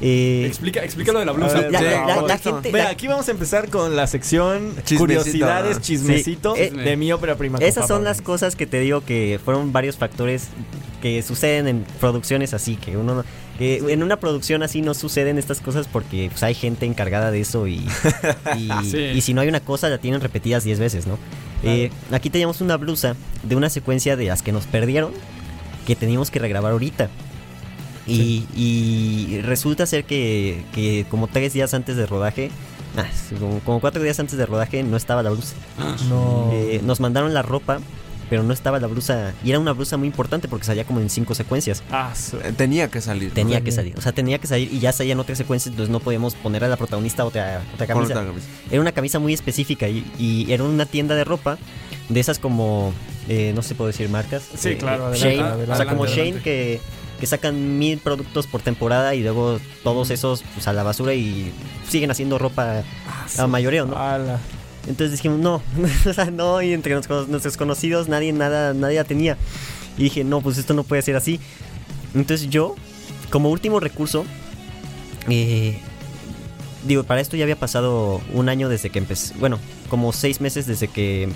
Eh, 0.00 0.44
Explica, 0.46 0.84
explica 0.84 1.10
lo 1.12 1.20
de 1.20 1.24
la 1.24 1.32
blusa. 1.32 1.56
A 1.56 1.60
ver, 1.62 1.72
la, 1.72 1.78
Sí, 1.78 1.84
la- 1.86 1.90
la- 1.90 2.06
la 2.06 2.14
contexto. 2.16 2.62
gente, 2.62 2.82
aquí 2.82 3.06
vamos 3.08 3.26
a 3.26 3.30
empezar 3.30 3.68
con 3.70 3.96
la 3.96 4.06
sección 4.06 4.68
Chismecito. 4.84 4.98
curiosidades, 4.98 5.76
Sí. 5.78 5.82
chismecito 5.82 6.54
Eh, 6.54 6.70
de 6.70 6.96
mi 6.96 7.10
ópera 7.12 7.34
prima. 7.36 7.58
esas 7.58 7.88
son 7.88 8.04
las 8.04 8.20
cosas 8.20 8.54
que 8.56 8.66
te 8.66 8.78
digo 8.78 9.00
que 9.04 9.40
fueron 9.44 9.72
varios 9.72 9.96
factores 9.96 10.48
que 11.02 11.22
suceden 11.22 11.68
en 11.68 11.84
producciones 12.00 12.54
así, 12.54 12.76
que 12.76 12.96
uno 12.96 13.16
no- 13.16 13.24
que 13.58 13.76
en 13.88 14.02
una 14.02 14.16
producción 14.18 14.62
así 14.62 14.82
no 14.82 14.92
suceden 14.94 15.38
estas 15.38 15.60
cosas 15.60 15.88
porque 15.90 16.28
pues, 16.30 16.42
hay 16.42 16.54
gente 16.54 16.84
encargada 16.86 17.30
de 17.30 17.40
eso 17.40 17.66
y, 17.66 17.86
y, 18.56 18.68
Sí. 18.90 18.98
y 19.14 19.20
si 19.22 19.32
no 19.34 19.40
hay 19.40 19.48
una 19.48 19.60
cosa 19.60 19.88
la 19.88 19.98
tienen 19.98 20.20
repetidas 20.20 20.64
10 20.64 20.78
veces, 20.78 21.06
¿no? 21.06 21.18
Eh, 21.62 21.90
aquí 22.12 22.28
teníamos 22.30 22.60
una 22.60 22.76
blusa 22.76 23.16
de 23.42 23.56
una 23.56 23.70
secuencia 23.70 24.14
de 24.16 24.26
las 24.26 24.42
que 24.42 24.52
nos 24.52 24.66
perdieron 24.66 25.12
que 25.86 25.96
teníamos 25.96 26.30
que 26.30 26.38
regrabar 26.38 26.72
ahorita. 26.72 27.08
Y, 28.08 28.46
y 28.54 29.40
resulta 29.42 29.84
ser 29.86 30.04
que, 30.04 30.62
que 30.72 31.06
como 31.10 31.26
tres 31.26 31.52
días 31.54 31.74
antes 31.74 31.96
de 31.96 32.06
rodaje, 32.06 32.50
ah, 32.96 33.04
como, 33.40 33.58
como 33.60 33.80
cuatro 33.80 34.00
días 34.02 34.20
antes 34.20 34.36
de 34.38 34.46
rodaje 34.46 34.82
no 34.84 34.96
estaba 34.96 35.22
la 35.24 35.30
blusa. 35.30 35.56
No. 36.08 36.50
Eh, 36.52 36.80
nos 36.84 37.00
mandaron 37.00 37.34
la 37.34 37.42
ropa, 37.42 37.80
pero 38.28 38.42
no 38.42 38.52
estaba 38.52 38.80
la 38.80 38.86
blusa. 38.86 39.32
Y 39.44 39.50
era 39.50 39.58
una 39.58 39.72
blusa 39.72 39.96
muy 39.96 40.08
importante 40.08 40.48
porque 40.48 40.64
salía 40.64 40.84
como 40.84 41.00
en 41.00 41.08
cinco 41.10 41.34
secuencias. 41.34 41.82
Ah, 41.90 42.12
su- 42.14 42.36
Eh, 42.38 42.52
Tenía 42.56 42.88
que 42.90 43.00
salir. 43.00 43.32
Tenía 43.32 43.60
que 43.62 43.72
salir, 43.72 43.94
o 43.96 44.00
sea, 44.00 44.12
tenía 44.12 44.38
que 44.38 44.46
salir 44.46 44.72
y 44.72 44.78
ya 44.80 44.92
salían 44.92 45.18
otras 45.20 45.38
secuencias, 45.38 45.72
entonces 45.72 45.92
no 45.92 46.00
podíamos 46.00 46.34
poner 46.34 46.64
a 46.64 46.68
la 46.68 46.76
protagonista 46.76 47.24
otra, 47.24 47.62
otra 47.74 47.86
camisa. 47.86 48.12
otra 48.14 48.26
camisa. 48.26 48.46
Era 48.70 48.80
una 48.80 48.92
camisa 48.92 49.18
muy 49.18 49.32
específica 49.34 49.88
y, 49.88 50.04
y 50.18 50.50
era 50.52 50.64
una 50.64 50.86
tienda 50.86 51.14
de 51.14 51.24
ropa 51.24 51.58
de 52.08 52.20
esas 52.20 52.38
como, 52.38 52.92
eh, 53.28 53.52
no 53.54 53.62
sé 53.62 53.74
puedo 53.74 53.88
decir 53.88 54.08
marcas. 54.08 54.44
Sí, 54.56 54.70
eh, 54.70 54.78
claro, 54.78 55.06
adelante, 55.06 55.36
Shane, 55.36 55.48
adelante, 55.48 55.72
o 55.72 55.76
sea, 55.76 55.86
como 55.86 56.04
adelante. 56.04 56.30
Shane 56.30 56.42
que, 56.42 56.80
que 57.20 57.26
sacan 57.26 57.78
mil 57.78 57.98
productos 57.98 58.46
por 58.46 58.60
temporada 58.62 59.14
y 59.14 59.22
luego 59.22 59.58
todos 59.82 60.10
esos 60.10 60.42
pues, 60.54 60.68
a 60.68 60.72
la 60.72 60.82
basura 60.82 61.14
y 61.14 61.50
siguen 61.88 62.10
haciendo 62.10 62.38
ropa 62.38 62.82
a 63.38 63.46
mayoreo, 63.46 63.86
¿no? 63.86 63.96
ala. 63.96 64.38
Entonces 64.88 65.12
dijimos, 65.12 65.38
no, 65.40 65.62
o 66.08 66.12
sea, 66.12 66.30
no, 66.30 66.62
y 66.62 66.72
entre 66.72 66.94
nos- 66.94 67.28
nuestros 67.28 67.56
conocidos 67.56 68.08
nadie, 68.08 68.32
nada, 68.32 68.72
nadie 68.74 68.96
la 68.96 69.04
tenía. 69.04 69.36
Y 69.98 70.04
dije, 70.04 70.24
no, 70.24 70.40
pues 70.40 70.58
esto 70.58 70.74
no 70.74 70.84
puede 70.84 71.02
ser 71.02 71.16
así. 71.16 71.40
Entonces 72.14 72.48
yo, 72.50 72.74
como 73.30 73.50
último 73.50 73.80
recurso, 73.80 74.24
eh, 75.28 75.78
digo, 76.86 77.04
para 77.04 77.20
esto 77.20 77.36
ya 77.36 77.44
había 77.44 77.56
pasado 77.58 78.20
un 78.32 78.48
año 78.48 78.68
desde 78.68 78.90
que 78.90 78.98
empecé, 78.98 79.34
bueno, 79.38 79.58
como 79.88 80.12
seis 80.12 80.40
meses 80.40 80.66
desde 80.66 80.88
que 80.88 81.28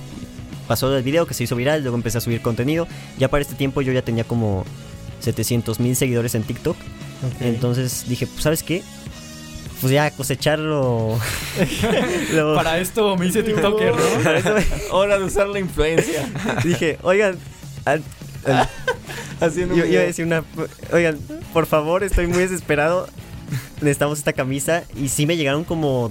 pasó 0.69 0.95
el 0.97 1.03
video 1.03 1.27
que 1.27 1.35
se 1.35 1.45
hizo 1.45 1.57
viral, 1.57 1.83
luego 1.83 1.97
empecé 1.97 2.19
a 2.19 2.21
subir 2.21 2.41
contenido. 2.43 2.87
Ya 3.19 3.29
para 3.29 3.43
este 3.43 3.55
tiempo 3.57 3.83
yo 3.83 3.93
ya 3.93 4.03
tenía 4.03 4.25
como 4.25 4.65
700 5.21 5.81
mil 5.81 5.97
seguidores 5.97 6.35
en 6.35 6.45
TikTok. 6.45 6.77
Entonces 7.41 8.05
dije, 8.09 8.27
pues, 8.27 8.43
¿sabes 8.43 8.63
qué? 8.63 8.83
Pues 9.81 9.93
ya 9.93 10.11
cosecharlo. 10.11 11.19
lo- 12.33 12.55
Para 12.55 12.79
esto 12.79 13.17
me 13.17 13.27
hice 13.27 13.43
TikToker, 13.43 13.95
¿no? 13.95 14.03
Hora 14.97 15.19
de 15.19 15.25
usar 15.25 15.49
la 15.49 15.59
influencia. 15.59 16.29
dije, 16.65 16.99
oigan, 17.03 17.39
al- 17.85 18.03
al- 18.47 18.69
Haciendo 19.41 19.75
yo 19.75 19.87
iba 19.87 20.03
a 20.03 20.05
decir 20.05 20.27
una. 20.27 20.45
Oigan, 20.93 21.19
por 21.55 21.65
favor, 21.65 22.05
estoy 22.05 22.27
muy 22.27 22.39
desesperado. 22.39 23.09
Necesitamos 23.81 24.19
esta 24.19 24.35
camisa. 24.35 24.83
Y 24.95 25.09
sí 25.09 25.25
me 25.25 25.37
llegaron 25.39 25.65
como 25.65 26.11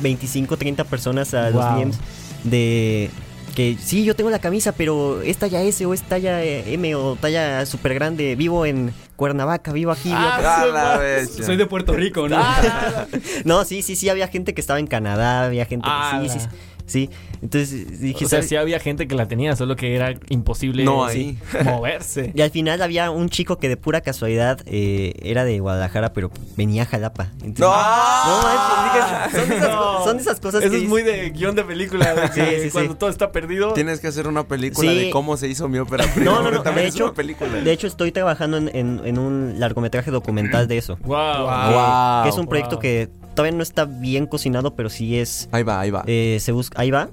25, 0.00 0.56
30 0.56 0.82
personas 0.84 1.32
a 1.34 1.50
los. 1.50 1.64
DMs 1.64 1.96
de 2.42 3.08
que 3.54 3.76
sí, 3.80 4.04
yo 4.04 4.14
tengo 4.16 4.30
la 4.30 4.38
camisa, 4.38 4.72
pero 4.72 5.22
es 5.22 5.36
talla 5.38 5.62
S 5.62 5.84
o 5.86 5.94
es 5.94 6.02
talla 6.02 6.42
M 6.42 6.94
o 6.94 7.16
talla 7.16 7.64
super 7.66 7.94
grande. 7.94 8.34
Vivo 8.36 8.66
en 8.66 8.92
Cuernavaca, 9.16 9.72
vivo 9.72 9.92
aquí. 9.92 10.08
vivo 10.08 10.18
Ah, 10.20 10.36
acá". 10.36 10.60
A 10.62 10.66
la 10.66 10.96
bestia. 10.98 11.44
Soy 11.44 11.56
de 11.56 11.66
Puerto 11.66 11.92
Rico, 11.94 12.28
¿no? 12.28 12.36
Ah, 12.38 13.06
No, 13.44 13.64
sí, 13.64 13.82
sí, 13.82 13.96
sí, 13.96 14.08
había 14.08 14.28
gente 14.28 14.54
que 14.54 14.60
estaba 14.60 14.78
en 14.80 14.86
Canadá, 14.86 15.44
había 15.44 15.64
gente 15.66 15.86
Ah, 15.88 16.18
que 16.22 16.28
sí, 16.28 16.32
sí, 16.34 16.38
la- 16.38 16.50
sí, 16.50 16.56
sí. 16.86 17.10
Entonces 17.42 18.00
dije, 18.00 18.24
o 18.24 18.28
sea, 18.28 18.38
¿sabes? 18.38 18.48
sí 18.48 18.56
había 18.56 18.78
gente 18.80 19.06
que 19.06 19.14
la 19.14 19.26
tenía, 19.28 19.54
solo 19.56 19.76
que 19.76 19.94
era 19.94 20.14
imposible 20.28 20.84
No, 20.84 21.08
sí, 21.08 21.38
moverse. 21.64 22.32
Y 22.34 22.40
al 22.40 22.50
final 22.50 22.80
había 22.82 23.10
un 23.10 23.28
chico 23.28 23.58
que 23.58 23.68
de 23.68 23.76
pura 23.76 24.00
casualidad 24.00 24.60
eh, 24.66 25.14
era 25.22 25.44
de 25.44 25.58
Guadalajara, 25.60 26.12
pero 26.12 26.30
venía 26.56 26.82
a 26.82 26.86
Jalapa. 26.86 27.28
Entonces- 27.42 27.60
¡No! 27.60 27.74
No, 27.74 28.42
manches, 28.42 29.32
dije, 29.32 29.40
son, 29.40 29.48
de 29.50 29.56
esas, 29.56 29.76
co- 29.76 30.04
son 30.04 30.16
de 30.16 30.22
esas 30.22 30.40
cosas 30.40 30.62
Eso 30.62 30.70
que 30.70 30.76
es 30.76 30.82
dices- 30.82 30.88
muy 30.88 31.02
de 31.02 31.30
guion 31.30 31.54
de 31.54 31.64
película. 31.64 32.14
de 32.14 32.28
Sí, 32.34 32.40
que 32.40 32.56
sí, 32.58 32.62
sí. 32.64 32.70
cuando 32.70 32.96
todo 32.96 33.10
está 33.10 33.30
perdido. 33.32 33.72
Tienes 33.74 34.00
que 34.00 34.06
hacer 34.08 34.26
una 34.26 34.44
película 34.48 34.90
Sí. 34.90 34.98
de 35.06 35.10
cómo 35.10 35.36
se 35.36 35.48
hizo 35.48 35.68
mi 35.68 35.78
ópera 35.78 36.04
prima. 36.14 36.30
No, 36.32 36.42
no, 36.42 36.50
no. 36.50 36.62
también 36.62 36.84
De 36.84 36.88
es 36.88 36.94
hecho, 36.94 37.04
una 37.06 37.14
película. 37.14 37.50
de 37.52 37.72
hecho, 37.72 37.86
estoy 37.86 38.12
trabajando 38.12 38.56
en, 38.56 38.70
en- 38.74 39.00
en 39.04 39.18
un 39.18 39.54
largometraje 39.58 40.10
documental 40.10 40.66
de 40.68 40.78
eso. 40.78 40.96
Wow. 41.02 41.18
Eh, 41.18 41.74
Wow. 41.74 42.22
que 42.24 42.28
es 42.30 42.36
un 42.38 42.46
proyecto 42.46 42.76
Wow. 42.76 42.80
que 42.80 43.10
todavía 43.34 43.56
no 43.56 43.62
está 43.62 43.84
bien 43.84 44.26
cocinado, 44.26 44.74
pero 44.74 44.88
sí 44.88 45.18
es. 45.18 45.48
Ahí 45.52 45.62
va, 45.62 45.80
ahí 45.80 45.90
va. 45.90 46.04
eh, 46.06 46.38
se 46.40 46.52
busca, 46.52 46.80
ahí 46.80 46.90
va. 46.90 47.10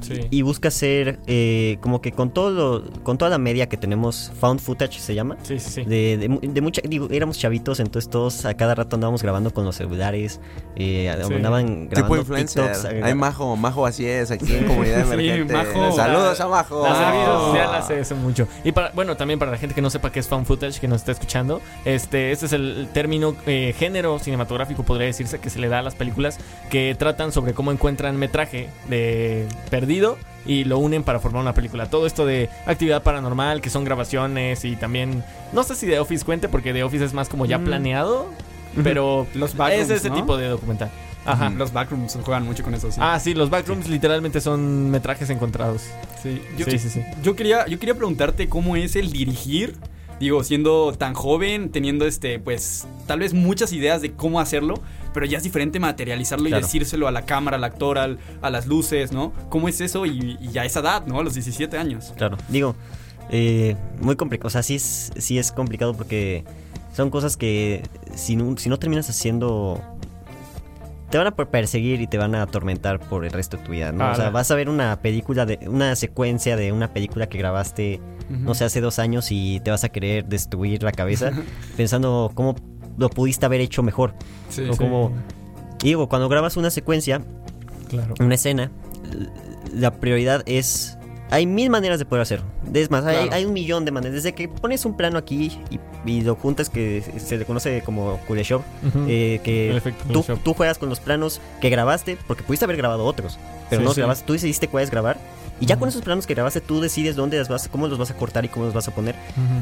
Sí. 0.00 0.20
Y 0.30 0.42
busca 0.42 0.68
hacer 0.68 1.18
eh, 1.26 1.78
como 1.80 2.00
que 2.00 2.12
con 2.12 2.30
todo 2.30 2.50
lo- 2.50 3.02
con 3.02 3.18
toda 3.18 3.30
la 3.30 3.38
media 3.38 3.68
que 3.68 3.76
tenemos, 3.76 4.32
found 4.40 4.60
footage 4.60 4.98
se 5.00 5.14
llama. 5.14 5.36
Sí, 5.42 5.58
sí, 5.58 5.70
sí. 5.70 5.84
De, 5.84 6.16
de, 6.16 6.28
mu- 6.28 6.40
de 6.42 6.60
mucha, 6.60 6.80
digo, 6.84 7.08
éramos 7.10 7.38
chavitos, 7.38 7.80
entonces 7.80 8.10
todos 8.10 8.44
a 8.44 8.54
cada 8.54 8.74
rato 8.74 8.96
andábamos 8.96 9.22
grabando 9.22 9.52
con 9.52 9.64
los 9.64 9.76
celulares, 9.76 10.40
eh, 10.76 11.10
Sí. 11.26 11.34
andaban 11.34 11.88
grabando 11.88 11.94
tipo 11.94 12.16
influencer. 12.16 12.72
TikToks, 12.72 13.04
Hay 13.04 13.14
Majo, 13.14 13.56
Majo 13.56 13.86
así 13.86 14.06
es, 14.06 14.30
aquí 14.30 14.54
en 14.54 14.66
Comunidad 14.66 15.04
Sí, 15.08 15.12
Emergente. 15.14 15.52
Majo. 15.52 15.92
Saludos 15.92 16.40
a 16.40 16.48
Majo. 16.48 16.82
La 16.84 16.94
serie 16.94 17.24
Oh. 17.28 17.46
social 17.48 17.74
hace 17.74 18.00
eso 18.00 18.16
mucho. 18.16 18.46
Y 18.64 18.72
para, 18.72 18.90
bueno, 18.90 19.16
también 19.16 19.38
para 19.38 19.50
la 19.50 19.58
gente 19.58 19.74
que 19.74 19.82
no 19.82 19.90
sepa 19.90 20.10
qué 20.12 20.20
es 20.20 20.28
found 20.28 20.46
footage, 20.46 20.80
que 20.80 20.88
nos 20.88 21.00
está 21.00 21.12
escuchando, 21.12 21.60
este, 21.84 22.30
este 22.32 22.46
es 22.46 22.52
el 22.52 22.88
término, 22.92 23.34
eh, 23.46 23.74
género 23.78 24.18
cinematográfico, 24.18 24.82
podría 24.84 25.06
decirse, 25.06 25.38
que 25.38 25.50
se 25.50 25.58
le 25.58 25.68
da 25.68 25.80
a 25.80 25.82
las 25.82 25.94
películas 25.94 26.38
que 26.70 26.94
tratan 26.98 27.32
sobre 27.32 27.52
cómo 27.54 27.72
encuentran 27.72 28.16
metraje 28.16 28.68
de 28.88 29.46
perdido 29.70 29.87
y 30.46 30.64
lo 30.64 30.78
unen 30.78 31.02
para 31.02 31.18
formar 31.20 31.42
una 31.42 31.54
película. 31.54 31.90
Todo 31.90 32.06
esto 32.06 32.24
de 32.26 32.48
actividad 32.66 33.02
paranormal, 33.02 33.60
que 33.60 33.70
son 33.70 33.84
grabaciones 33.84 34.64
y 34.64 34.76
también, 34.76 35.22
no 35.52 35.62
sé 35.62 35.74
si 35.74 35.86
The 35.86 35.98
Office 36.00 36.24
cuente, 36.24 36.48
porque 36.48 36.72
The 36.72 36.82
Office 36.84 37.04
es 37.04 37.14
más 37.14 37.28
como 37.28 37.46
ya 37.46 37.58
Mm. 37.58 37.64
planeado, 37.64 38.26
pero 38.84 39.26
Los 39.34 39.54
es 39.72 39.90
ese 39.90 40.10
¿no? 40.10 40.16
tipo 40.16 40.36
de 40.36 40.48
documental. 40.48 40.90
Ajá. 41.24 41.50
Los 41.50 41.72
backrooms 41.72 42.16
juegan 42.24 42.44
mucho 42.44 42.62
con 42.62 42.72
eso, 42.74 42.90
sí. 42.90 42.98
Ah, 43.02 43.18
sí, 43.20 43.34
los 43.34 43.50
backrooms 43.50 43.88
literalmente 43.88 44.40
son 44.40 44.90
metrajes 44.90 45.28
encontrados. 45.30 45.82
sí. 46.22 46.40
Yo, 46.56 46.64
sí, 46.64 46.78
sí, 46.78 46.88
sí. 46.88 47.02
yo 47.22 47.36
quería, 47.36 47.66
yo 47.66 47.78
quería 47.78 47.94
preguntarte 47.94 48.48
cómo 48.48 48.76
es 48.76 48.96
el 48.96 49.10
dirigir. 49.12 49.76
Digo, 50.20 50.42
siendo 50.42 50.92
tan 50.98 51.14
joven, 51.14 51.70
teniendo 51.70 52.04
este, 52.04 52.40
pues, 52.40 52.88
tal 53.06 53.20
vez 53.20 53.34
muchas 53.34 53.72
ideas 53.72 54.02
de 54.02 54.12
cómo 54.12 54.40
hacerlo, 54.40 54.80
pero 55.18 55.26
ya 55.26 55.38
es 55.38 55.42
diferente 55.42 55.80
materializarlo 55.80 56.48
y 56.48 56.52
decírselo 56.52 57.08
a 57.08 57.10
la 57.10 57.22
cámara, 57.22 57.56
al 57.56 57.64
actor, 57.64 57.98
al- 57.98 58.20
a 58.40 58.50
las 58.50 58.68
luces, 58.68 59.10
¿no? 59.10 59.32
¿Cómo 59.48 59.68
es 59.68 59.80
eso? 59.80 60.06
Y, 60.06 60.38
y 60.40 60.56
a 60.58 60.64
esa 60.64 60.78
edad, 60.78 61.04
¿no? 61.06 61.18
A 61.18 61.24
los 61.24 61.34
17 61.34 61.76
años. 61.76 62.14
Claro, 62.16 62.36
digo, 62.48 62.76
eh, 63.30 63.74
muy 64.00 64.14
complicado, 64.14 64.46
o 64.46 64.50
sea, 64.50 64.62
sí 64.62 64.76
es, 64.76 65.10
sí 65.16 65.36
es 65.36 65.50
complicado 65.50 65.92
porque 65.94 66.44
son 66.94 67.10
cosas 67.10 67.36
que 67.36 67.82
si 68.14 68.36
no, 68.36 68.56
si 68.58 68.68
no 68.68 68.78
terminas 68.78 69.10
haciendo... 69.10 69.82
Te 71.10 71.18
van 71.18 71.26
a 71.26 71.30
per- 71.34 71.48
perseguir 71.48 72.00
y 72.00 72.06
te 72.06 72.16
van 72.18 72.34
a 72.36 72.42
atormentar 72.42 73.00
por 73.00 73.24
el 73.24 73.32
resto 73.32 73.56
de 73.56 73.64
tu 73.64 73.72
vida, 73.72 73.90
¿no? 73.90 74.04
Ah, 74.04 74.12
o 74.12 74.14
sea, 74.14 74.30
vas 74.30 74.50
a 74.52 74.54
ver 74.54 74.68
una 74.68 75.00
película, 75.00 75.46
de 75.46 75.58
una 75.68 75.96
secuencia 75.96 76.54
de 76.56 76.70
una 76.70 76.92
película 76.92 77.28
que 77.28 77.38
grabaste, 77.38 77.98
no 78.28 78.54
sé, 78.54 78.64
hace 78.66 78.80
dos 78.80 78.98
años 79.00 79.28
y 79.32 79.58
te 79.60 79.70
vas 79.72 79.82
a 79.84 79.88
querer 79.88 80.26
destruir 80.26 80.82
la 80.82 80.92
cabeza 80.92 81.32
pensando 81.76 82.30
cómo 82.34 82.54
lo 82.98 83.08
pudiste 83.10 83.46
haber 83.46 83.60
hecho 83.60 83.82
mejor. 83.82 84.14
Sí, 84.50 84.62
o 84.68 84.72
sí. 84.72 84.78
como... 84.78 85.12
digo, 85.82 86.08
cuando 86.08 86.28
grabas 86.28 86.56
una 86.56 86.70
secuencia, 86.70 87.22
Claro. 87.88 88.14
una 88.20 88.34
escena, 88.34 88.70
la 89.74 89.92
prioridad 89.94 90.42
es... 90.46 90.94
Hay 91.30 91.44
mil 91.46 91.68
maneras 91.68 91.98
de 91.98 92.06
poder 92.06 92.22
hacerlo. 92.22 92.46
Es 92.72 92.90
más, 92.90 93.04
hay, 93.04 93.16
Claro. 93.16 93.32
hay 93.34 93.44
un 93.44 93.52
millón 93.52 93.84
de 93.84 93.90
maneras. 93.90 94.14
Desde 94.14 94.32
que 94.34 94.48
pones 94.48 94.86
un 94.86 94.96
plano 94.96 95.18
aquí 95.18 95.52
y, 95.70 96.10
y 96.10 96.22
lo 96.22 96.36
juntas, 96.36 96.70
que 96.70 97.02
se 97.18 97.36
le 97.36 97.44
conoce 97.44 97.82
como 97.82 98.18
Kuleshov, 98.26 98.62
Ujú. 98.86 99.04
eh, 99.08 99.38
que 99.44 99.78
tú, 100.10 100.24
tú 100.42 100.54
juegas 100.54 100.78
con 100.78 100.88
los 100.88 101.00
planos 101.00 101.42
que 101.60 101.68
grabaste, 101.68 102.16
porque 102.26 102.42
pudiste 102.44 102.64
haber 102.64 102.78
grabado 102.78 103.04
otros, 103.04 103.38
pero 103.68 103.82
Sí, 103.82 103.88
no 103.88 103.92
grabaste. 103.94 104.24
Tú 104.26 104.32
decidiste 104.32 104.68
cuáles 104.68 104.90
grabar. 104.90 105.18
Y 105.60 105.66
ya 105.66 105.76
con 105.76 105.88
esos 105.88 106.02
planos 106.02 106.26
que 106.26 106.34
grabaste, 106.34 106.60
tú 106.60 106.80
decides 106.80 107.16
dónde 107.16 107.36
las 107.36 107.48
vas, 107.48 107.68
cómo 107.68 107.88
los 107.88 107.98
vas 107.98 108.10
a 108.10 108.14
cortar 108.14 108.44
y 108.44 108.48
cómo 108.48 108.66
los 108.66 108.74
vas 108.74 108.86
a 108.88 108.94
poner 108.94 109.16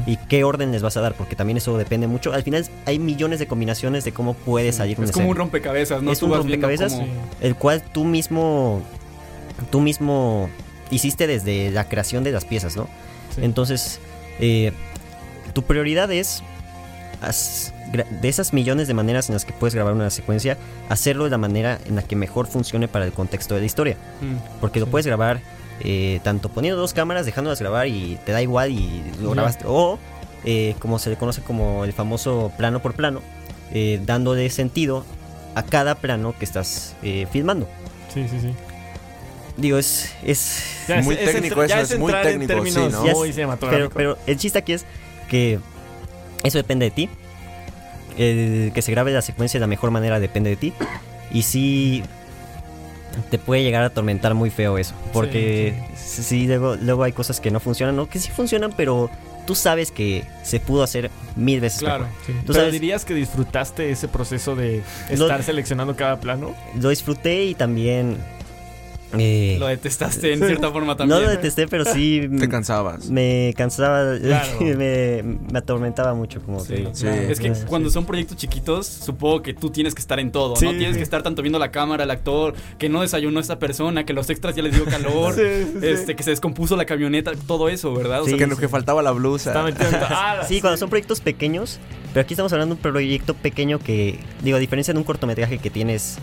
y 0.05 0.17
qué 0.17 0.43
orden 0.43 0.71
les 0.71 0.81
vas 0.83 0.95
a 0.97 1.01
dar, 1.01 1.13
porque 1.15 1.35
también 1.35 1.57
eso 1.57 1.75
depende 1.77 2.05
mucho. 2.07 2.33
Al 2.33 2.43
final 2.43 2.65
hay 2.85 2.99
millones 2.99 3.39
de 3.39 3.47
combinaciones 3.47 4.03
de 4.03 4.11
cómo 4.11 4.33
puede 4.35 4.71
salir 4.73 4.97
una 4.97 5.05
Es 5.07 5.11
como 5.11 5.29
un 5.29 5.35
rompecabezas, 5.35 6.03
¿no? 6.03 6.11
Es 6.11 6.19
Tú 6.19 6.27
un 6.27 6.33
rompecabezas. 6.35 6.93
cómo- 6.93 7.05
Sí. 7.05 7.11
el 7.41 7.55
cual 7.55 7.81
tú 7.81 8.03
mismo 8.05 8.81
tú 9.71 9.81
mismo 9.81 10.49
hiciste 10.91 11.25
desde 11.25 11.71
la 11.71 11.85
creación 11.89 12.23
de 12.23 12.31
las 12.31 12.45
piezas, 12.45 12.75
¿no? 12.75 12.87
Sí. 13.35 13.41
Entonces, 13.43 13.99
eh, 14.39 14.71
tu 15.53 15.63
prioridad 15.63 16.11
es 16.11 16.43
de 18.21 18.29
esas 18.29 18.53
millones 18.53 18.87
de 18.87 18.93
maneras 18.93 19.29
en 19.29 19.33
las 19.33 19.45
que 19.45 19.53
puedes 19.53 19.73
grabar 19.73 19.93
una 19.93 20.09
secuencia, 20.11 20.57
hacerlo 20.89 21.23
de 21.23 21.31
la 21.31 21.37
manera 21.39 21.79
en 21.87 21.95
la 21.95 22.03
que 22.03 22.15
mejor 22.15 22.45
funcione 22.47 22.87
para 22.87 23.05
el 23.05 23.13
contexto 23.13 23.55
de 23.55 23.61
la 23.61 23.65
historia, 23.65 23.95
Mm. 24.21 24.59
porque 24.61 24.79
lo 24.79 24.85
Sí. 24.85 24.91
puedes 24.91 25.07
grabar 25.07 25.39
eh, 25.81 26.19
tanto 26.23 26.49
poniendo 26.49 26.79
dos 26.79 26.93
cámaras, 26.93 27.25
dejándolas 27.25 27.59
grabar 27.59 27.87
y 27.87 28.17
te 28.25 28.31
da 28.31 28.41
igual 28.41 28.71
y 28.71 29.03
lo 29.21 29.31
grabaste, 29.31 29.65
o 29.67 29.99
eh, 30.45 30.75
como 30.79 30.99
se 30.99 31.09
le 31.09 31.15
conoce 31.17 31.41
como 31.41 31.83
el 31.85 31.93
famoso 31.93 32.51
plano 32.57 32.81
por 32.81 32.93
plano, 32.93 33.21
eh, 33.73 33.99
dándole 34.05 34.49
sentido 34.49 35.05
a 35.55 35.63
cada 35.63 35.95
plano 35.95 36.33
que 36.37 36.45
estás 36.45 36.95
eh, 37.03 37.27
filmando. 37.31 37.67
Sí, 38.13 38.27
sí, 38.29 38.39
sí. 38.39 38.53
Digo, 39.57 39.77
es. 39.79 40.13
es 40.23 40.85
Ya 40.87 41.01
Muy 41.01 41.15
es 41.15 41.31
técnico 41.31 41.65
ya 41.65 41.81
eso, 41.81 41.95
es 41.95 41.99
muy 41.99 42.13
en 42.13 42.21
técnico, 42.21 42.65
sí, 42.65 42.79
¿no? 42.91 43.03
Ya 43.05 43.11
es- 43.11 43.17
muy 43.17 43.33
pero, 43.59 43.89
pero 43.89 44.17
el 44.27 44.37
chiste 44.37 44.59
aquí 44.59 44.73
es 44.73 44.85
que 45.29 45.59
eso 46.43 46.57
depende 46.59 46.85
de 46.85 46.91
ti. 46.91 47.09
El 48.17 48.71
que 48.73 48.81
se 48.81 48.91
grabe 48.91 49.11
la 49.11 49.21
secuencia 49.21 49.59
de 49.59 49.61
la 49.61 49.67
mejor 49.67 49.91
manera 49.91 50.19
depende 50.19 50.51
de 50.51 50.55
ti. 50.57 50.73
Y 51.31 51.41
sí. 51.43 52.03
Te 53.29 53.37
puede 53.39 53.63
llegar 53.63 53.83
a 53.83 53.87
atormentar 53.87 54.33
muy 54.33 54.49
feo 54.49 54.77
eso. 54.77 54.93
Porque 55.13 55.73
sí, 55.95 56.45
luego, 56.47 56.75
luego 56.75 57.03
hay 57.03 57.11
cosas 57.13 57.39
que 57.39 57.49
no 57.51 57.59
funcionan. 57.59 57.97
O 57.99 58.07
que 58.07 58.19
sí 58.19 58.29
funcionan, 58.31 58.71
pero 58.75 59.09
tú 59.45 59.55
sabes 59.55 59.91
que 59.91 60.23
se 60.43 60.59
pudo 60.59 60.83
hacer 60.83 61.09
mil 61.35 61.59
veces 61.61 61.79
Claro. 61.79 62.05
mejor. 62.05 62.17
Sí. 62.25 62.33
Tú 62.33 62.39
Pero 62.47 62.59
sabes- 62.59 62.73
dirías 62.73 63.05
que 63.05 63.13
disfrutaste 63.13 63.89
ese 63.91 64.07
proceso 64.07 64.55
de 64.55 64.83
Lo- 65.15 65.25
estar 65.25 65.41
seleccionando 65.43 65.95
cada 65.95 66.19
plano. 66.19 66.53
Lo 66.79 66.89
disfruté 66.89 67.45
y 67.45 67.55
también. 67.55 68.17
Eh, 69.17 69.55
Lo 69.59 69.67
detestaste 69.67 70.33
en 70.33 70.39
cierta 70.39 70.69
forma 70.71 70.87
no 70.93 70.97
también. 70.97 71.21
lo 71.23 71.29
detesté, 71.29 71.67
pero 71.67 71.85
sí. 71.85 72.27
Te 72.39 72.49
cansabas. 72.49 73.09
me 73.09 73.53
cansaba, 73.55 74.17
Claro. 74.19 74.47
me, 74.61 75.23
me 75.51 75.59
atormentaba 75.59 76.13
mucho, 76.13 76.41
como 76.41 76.59
Sí, 76.59 76.67
te 76.67 76.75
digo. 76.77 76.91
Sí. 76.93 77.03
claro. 77.03 77.21
Es 77.21 77.39
que 77.39 77.55
Sí. 77.55 77.61
cuando 77.67 77.89
son 77.89 78.05
proyectos 78.05 78.37
chiquitos, 78.37 78.85
supongo 78.87 79.41
que 79.41 79.53
tú 79.53 79.69
tienes 79.69 79.95
que 79.95 80.01
estar 80.01 80.19
en 80.19 80.31
todo, 80.31 80.55
Sí. 80.57 80.65
¿no? 80.65 80.71
Tienes 80.71 80.97
que 80.97 81.03
estar 81.03 81.23
tanto 81.23 81.41
viendo 81.41 81.57
la 81.59 81.71
cámara, 81.71 82.03
el 82.03 82.11
actor, 82.11 82.53
que 82.77 82.89
no 82.89 83.01
desayunó 83.01 83.39
esta 83.39 83.59
persona, 83.59 84.05
que 84.05 84.13
los 84.13 84.29
extras 84.29 84.55
ya 84.55 84.63
les 84.63 84.73
dio 84.75 84.85
calor, 84.85 85.33
Sí, 85.35 85.41
sí, 85.41 85.79
sí. 85.79 85.87
este, 85.87 86.15
que 86.15 86.23
se 86.23 86.31
descompuso 86.31 86.75
la 86.75 86.85
camioneta, 86.85 87.31
todo 87.47 87.69
eso, 87.69 87.93
¿verdad? 87.93 88.21
O 88.21 88.25
Sí, 88.25 88.31
sea, 88.31 88.39
que, 88.39 88.47
lo 88.47 88.57
que 88.57 88.67
faltaba 88.67 89.01
la 89.01 89.11
blusa. 89.11 89.51
Está 89.51 89.63
metiendo. 89.63 89.97
Ah, 90.09 90.41
Sí, 90.47 90.61
cuando 90.61 90.77
son 90.77 90.89
proyectos 90.89 91.21
pequeños, 91.21 91.79
pero 92.13 92.21
aquí 92.23 92.33
estamos 92.33 92.51
hablando 92.53 92.75
de 92.75 92.79
un 92.79 92.81
proyecto 92.91 93.33
pequeño 93.33 93.79
que, 93.79 94.19
digo, 94.43 94.57
a 94.57 94.59
diferencia 94.59 94.93
de 94.93 94.99
un 94.99 95.03
cortometraje 95.05 95.57
que 95.59 95.69
tienes 95.69 96.17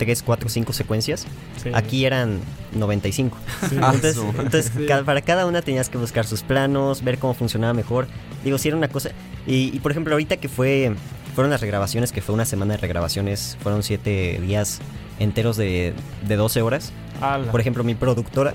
3, 0.00 0.22
4, 0.24 0.48
5 0.48 0.72
secuencias. 0.72 1.26
Sí. 1.62 1.70
Aquí 1.74 2.04
eran 2.06 2.40
95. 2.74 3.36
Ah, 3.62 3.92
Entonces, 3.94 4.14
su- 4.16 4.22
entonces 4.30 4.72
ca- 4.88 5.04
para 5.04 5.20
cada 5.20 5.44
una 5.46 5.60
tenías 5.62 5.88
que 5.90 5.98
buscar 5.98 6.26
sus 6.26 6.42
planos, 6.42 7.04
ver 7.04 7.18
cómo 7.18 7.34
funcionaba 7.34 7.74
mejor. 7.74 8.08
Digo, 8.42 8.56
si 8.58 8.68
era 8.68 8.76
una 8.76 8.88
cosa... 8.88 9.10
Y, 9.46 9.70
y, 9.74 9.78
por 9.80 9.92
ejemplo, 9.92 10.14
ahorita 10.14 10.38
que 10.38 10.48
fue 10.48 10.94
fueron 11.34 11.50
las 11.50 11.60
regrabaciones, 11.60 12.10
que 12.12 12.20
fue 12.22 12.34
una 12.34 12.44
semana 12.44 12.74
de 12.74 12.78
regrabaciones, 12.78 13.56
fueron 13.62 13.82
7 13.84 14.40
días 14.42 14.80
enteros 15.20 15.56
de, 15.56 15.94
de 16.26 16.36
12 16.36 16.60
horas. 16.62 16.92
Ala. 17.20 17.50
Por 17.52 17.60
ejemplo, 17.60 17.84
mi 17.84 17.94
productora, 17.94 18.54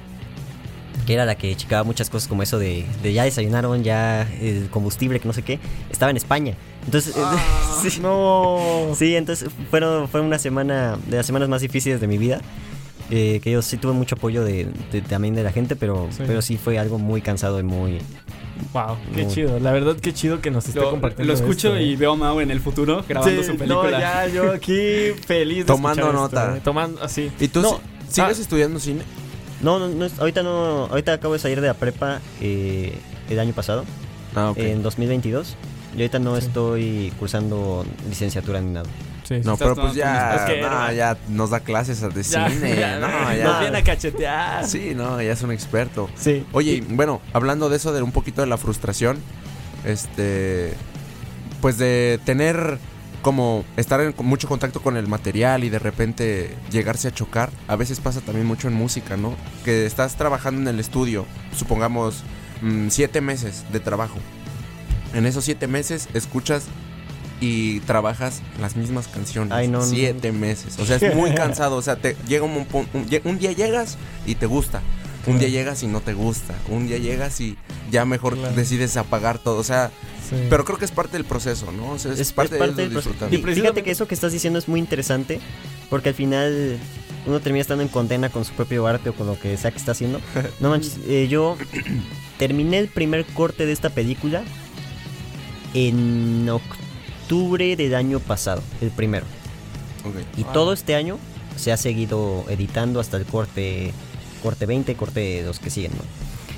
que 1.06 1.14
era 1.14 1.26
la 1.26 1.36
que 1.36 1.56
checaba 1.56 1.84
muchas 1.84 2.10
cosas 2.10 2.28
como 2.28 2.42
eso 2.44 2.58
de, 2.60 2.86
de 3.04 3.14
ya 3.14 3.24
desayunaron, 3.24 3.84
ya 3.84 4.24
el 4.42 4.68
combustible, 4.70 5.20
que 5.20 5.28
no 5.28 5.34
sé 5.34 5.44
qué, 5.44 5.60
estaba 5.90 6.10
en 6.10 6.18
España. 6.18 6.56
Entonces, 6.86 7.16
sí, 7.82 8.00
No. 8.02 8.94
sí, 8.98 9.16
entonces 9.16 9.50
fueron, 9.70 10.08
fue 10.08 10.22
una 10.22 10.40
semana, 10.40 10.98
de 11.08 11.18
las 11.18 11.26
semanas 11.26 11.50
más 11.50 11.62
difíciles 11.62 12.00
de 12.02 12.08
mi 12.08 12.18
vida. 12.18 12.42
eh, 13.12 13.40
que 13.44 13.52
yo 13.52 13.62
sí 13.62 13.78
tuve 13.78 13.94
mucho 13.94 14.16
apoyo 14.16 14.44
de, 14.44 14.68
de- 14.92 15.02
también 15.02 15.36
de 15.36 15.44
la 15.44 15.52
gente, 15.52 15.76
pero 15.76 16.08
Sí. 16.10 16.24
pero 16.26 16.42
sí 16.42 16.58
fue 16.58 16.80
algo 16.80 16.98
muy 16.98 17.22
cansado 17.22 17.60
y 17.60 17.64
muy... 17.64 18.00
Wow, 18.74 18.98
qué 19.14 19.26
Muy- 19.26 19.32
chido. 19.34 19.60
La 19.60 19.72
verdad, 19.72 19.96
qué 19.98 20.12
chido 20.12 20.42
que 20.42 20.50
nos 20.50 20.66
esté 20.68 20.80
Lo, 20.80 20.90
compartiendo. 20.90 21.32
lo 21.32 21.38
escucho 21.38 21.68
esto, 21.68 21.78
¿eh? 21.78 21.84
y 21.84 21.96
veo 21.98 22.14
a 22.14 22.16
Mau 22.16 22.40
en 22.40 22.50
el 22.50 22.60
futuro 22.62 23.06
grabando 23.08 23.44
Sí, 23.44 23.48
su 23.48 23.58
película. 23.58 23.92
No, 23.92 24.00
ya, 24.00 24.28
yo 24.28 24.52
aquí 24.54 25.12
feliz 25.28 25.58
de 25.60 25.64
Tomando 25.66 26.02
escuchar 26.02 26.20
nota. 26.20 26.44
esto, 26.46 26.58
¿eh? 26.58 26.62
Tomando, 26.64 27.04
así. 27.04 27.32
¿Y 27.40 27.48
tú 27.50 27.62
No, 27.62 27.80
si- 28.08 28.16
sigues 28.16 28.40
ah. 28.40 28.42
estudiando 28.42 28.80
cine? 28.80 29.04
No, 29.62 29.78
no, 29.78 29.88
no, 29.88 30.08
ahorita 30.18 30.42
no, 30.42 30.86
ahorita 30.86 31.14
acabo 31.14 31.34
de 31.34 31.40
salir 31.40 31.62
de 31.62 31.68
la 31.68 31.76
prepa 31.76 32.22
eh, 32.42 32.98
el 33.30 33.40
año 33.40 33.54
pasado, 33.54 33.86
Ah, 34.36 34.50
ok. 34.50 34.58
en 34.58 34.82
2022. 34.82 35.56
Y 35.96 36.02
ahorita 36.02 36.20
no 36.20 36.36
Sí. 36.40 36.46
estoy 36.48 37.14
cursando 37.20 37.86
licenciatura 38.10 38.60
ni 38.62 38.72
nada. 38.74 38.90
Sí, 39.24 39.36
sí. 39.36 39.42
no, 39.44 39.58
pero 39.58 39.76
pues 39.76 39.94
ya, 39.96 40.36
Es 40.36 40.42
que 40.44 40.62
no, 40.62 40.92
ya 40.92 41.18
nos 41.30 41.50
da 41.50 41.62
clases 41.62 42.02
de 42.02 42.22
Ya, 42.24 42.50
cine. 42.50 42.76
ya, 42.76 43.00
no, 43.00 43.08
Nos 43.08 43.38
ya. 43.38 43.60
viene 43.62 43.78
a 43.80 43.84
cachetear. 43.84 44.68
Sí, 44.68 44.94
no, 44.96 45.20
ya 45.22 45.32
es 45.32 45.42
un 45.42 45.52
experto. 45.52 46.10
Sí. 46.16 46.46
Oye, 46.52 46.84
bueno, 46.90 47.22
hablando 47.34 47.70
de 47.70 47.78
eso, 47.78 47.92
de 47.94 48.02
un 48.04 48.12
poquito 48.12 48.42
de 48.42 48.48
la 48.48 48.58
frustración, 48.58 49.18
este, 49.84 50.74
pues 51.62 51.78
de 51.78 52.20
tener 52.26 52.78
como 53.22 53.66
estar 53.78 54.00
en 54.02 54.14
mucho 54.20 54.48
contacto 54.48 54.82
con 54.84 54.98
el 54.98 55.08
material 55.08 55.64
y 55.64 55.70
de 55.70 55.80
repente 55.80 56.54
llegarse 56.72 57.08
a 57.08 57.12
chocar, 57.12 57.50
a 57.68 57.76
veces 57.76 58.00
pasa 58.00 58.22
también 58.22 58.46
mucho 58.46 58.68
en 58.68 58.76
música, 58.76 59.18
¿no? 59.18 59.34
Que 59.64 59.88
estás 59.88 60.16
trabajando 60.16 60.62
en 60.62 60.68
el 60.68 60.80
estudio, 60.80 61.26
supongamos 61.58 62.24
mm, 62.62 62.90
siete 62.90 63.22
meses 63.22 63.64
de 63.72 63.80
trabajo. 63.80 64.18
En 65.16 65.26
esos 65.26 65.44
siete 65.46 65.68
meses 65.68 66.08
escuchas 66.14 66.66
y 67.42 67.80
trabajas 67.82 68.42
las 68.62 68.76
mismas 68.76 69.08
canciones. 69.08 69.52
Ay, 69.54 69.68
no, 69.68 69.80
no. 69.80 69.86
siete 69.86 70.32
meses. 70.32 70.78
O 70.80 70.86
sea, 70.86 70.98
es 70.98 71.16
muy 71.16 71.34
cansado. 71.36 71.76
O 71.78 71.82
sea, 71.82 71.96
te 71.96 72.16
llega 72.28 72.44
un, 72.46 72.66
un- 72.72 72.88
un- 72.94 73.08
un 73.24 73.38
día 73.40 73.52
llegas 73.52 73.98
y 74.26 74.36
te 74.36 74.46
gusta. 74.46 74.82
Un 75.28 75.40
día 75.40 75.48
llegas 75.50 75.82
y 75.82 75.88
no 75.88 76.02
te 76.02 76.14
gusta. 76.14 76.54
Un 76.70 76.88
día 76.88 76.98
llegas 77.00 77.42
y 77.42 77.58
ya 77.92 78.06
mejor 78.06 78.38
Claro. 78.38 78.56
decides 78.56 78.96
apagar 78.96 79.40
todo. 79.40 79.58
O 79.58 79.64
sea, 79.64 79.90
sí. 80.30 80.36
pero 80.52 80.64
creo 80.66 80.78
que 80.78 80.86
es 80.86 80.92
parte 80.92 81.14
del 81.18 81.26
proceso, 81.26 81.72
¿no? 81.72 81.92
O 81.94 82.00
sea, 82.00 82.14
es, 82.14 82.20
Es, 82.20 82.32
parte, 82.32 82.56
es 82.56 82.60
parte 82.60 82.76
de 82.76 82.84
del 82.84 82.92
proceso. 82.92 83.16
Y 83.32 83.38
Fíjate 83.38 83.82
que 83.84 83.90
eso 83.92 84.08
que 84.08 84.14
estás 84.14 84.32
diciendo 84.34 84.60
es 84.60 84.68
muy 84.68 84.80
interesante, 84.80 85.40
porque 85.90 86.10
al 86.10 86.16
final 86.16 86.78
uno 87.26 87.40
termina 87.40 87.62
estando 87.62 87.82
en 87.82 87.90
condena 87.90 88.30
con 88.30 88.46
su 88.46 88.54
propio 88.54 88.86
arte 88.86 89.10
o 89.10 89.14
con 89.14 89.26
lo 89.26 89.40
que 89.40 89.58
sea 89.58 89.72
que 89.72 89.78
está 89.78 89.94
haciendo. 89.94 90.22
No 90.60 90.70
manches, 90.70 91.00
eh, 91.08 91.28
yo 91.28 91.58
terminé 92.38 92.78
el 92.78 92.88
primer 92.88 93.26
corte 93.26 93.66
de 93.66 93.72
esta 93.72 93.90
película 93.90 94.44
en 95.76 96.50
octubre 96.50 97.76
del 97.76 97.94
año 97.96 98.20
pasado, 98.20 98.64
el 98.82 98.90
primero. 98.90 99.26
Ok. 100.06 100.16
Y 100.38 100.44
todo 100.46 100.74
este 100.74 100.96
año 100.96 101.18
se 101.58 101.72
ha 101.72 101.78
seguido 101.78 102.46
editando 102.50 103.00
hasta 103.00 103.18
el 103.18 103.26
corte 103.26 103.92
corte 104.42 104.66
20, 104.66 104.96
corte 104.96 105.42
los 105.44 105.60
que 105.60 105.70
siguen, 105.70 105.92
¿no? 105.94 106.04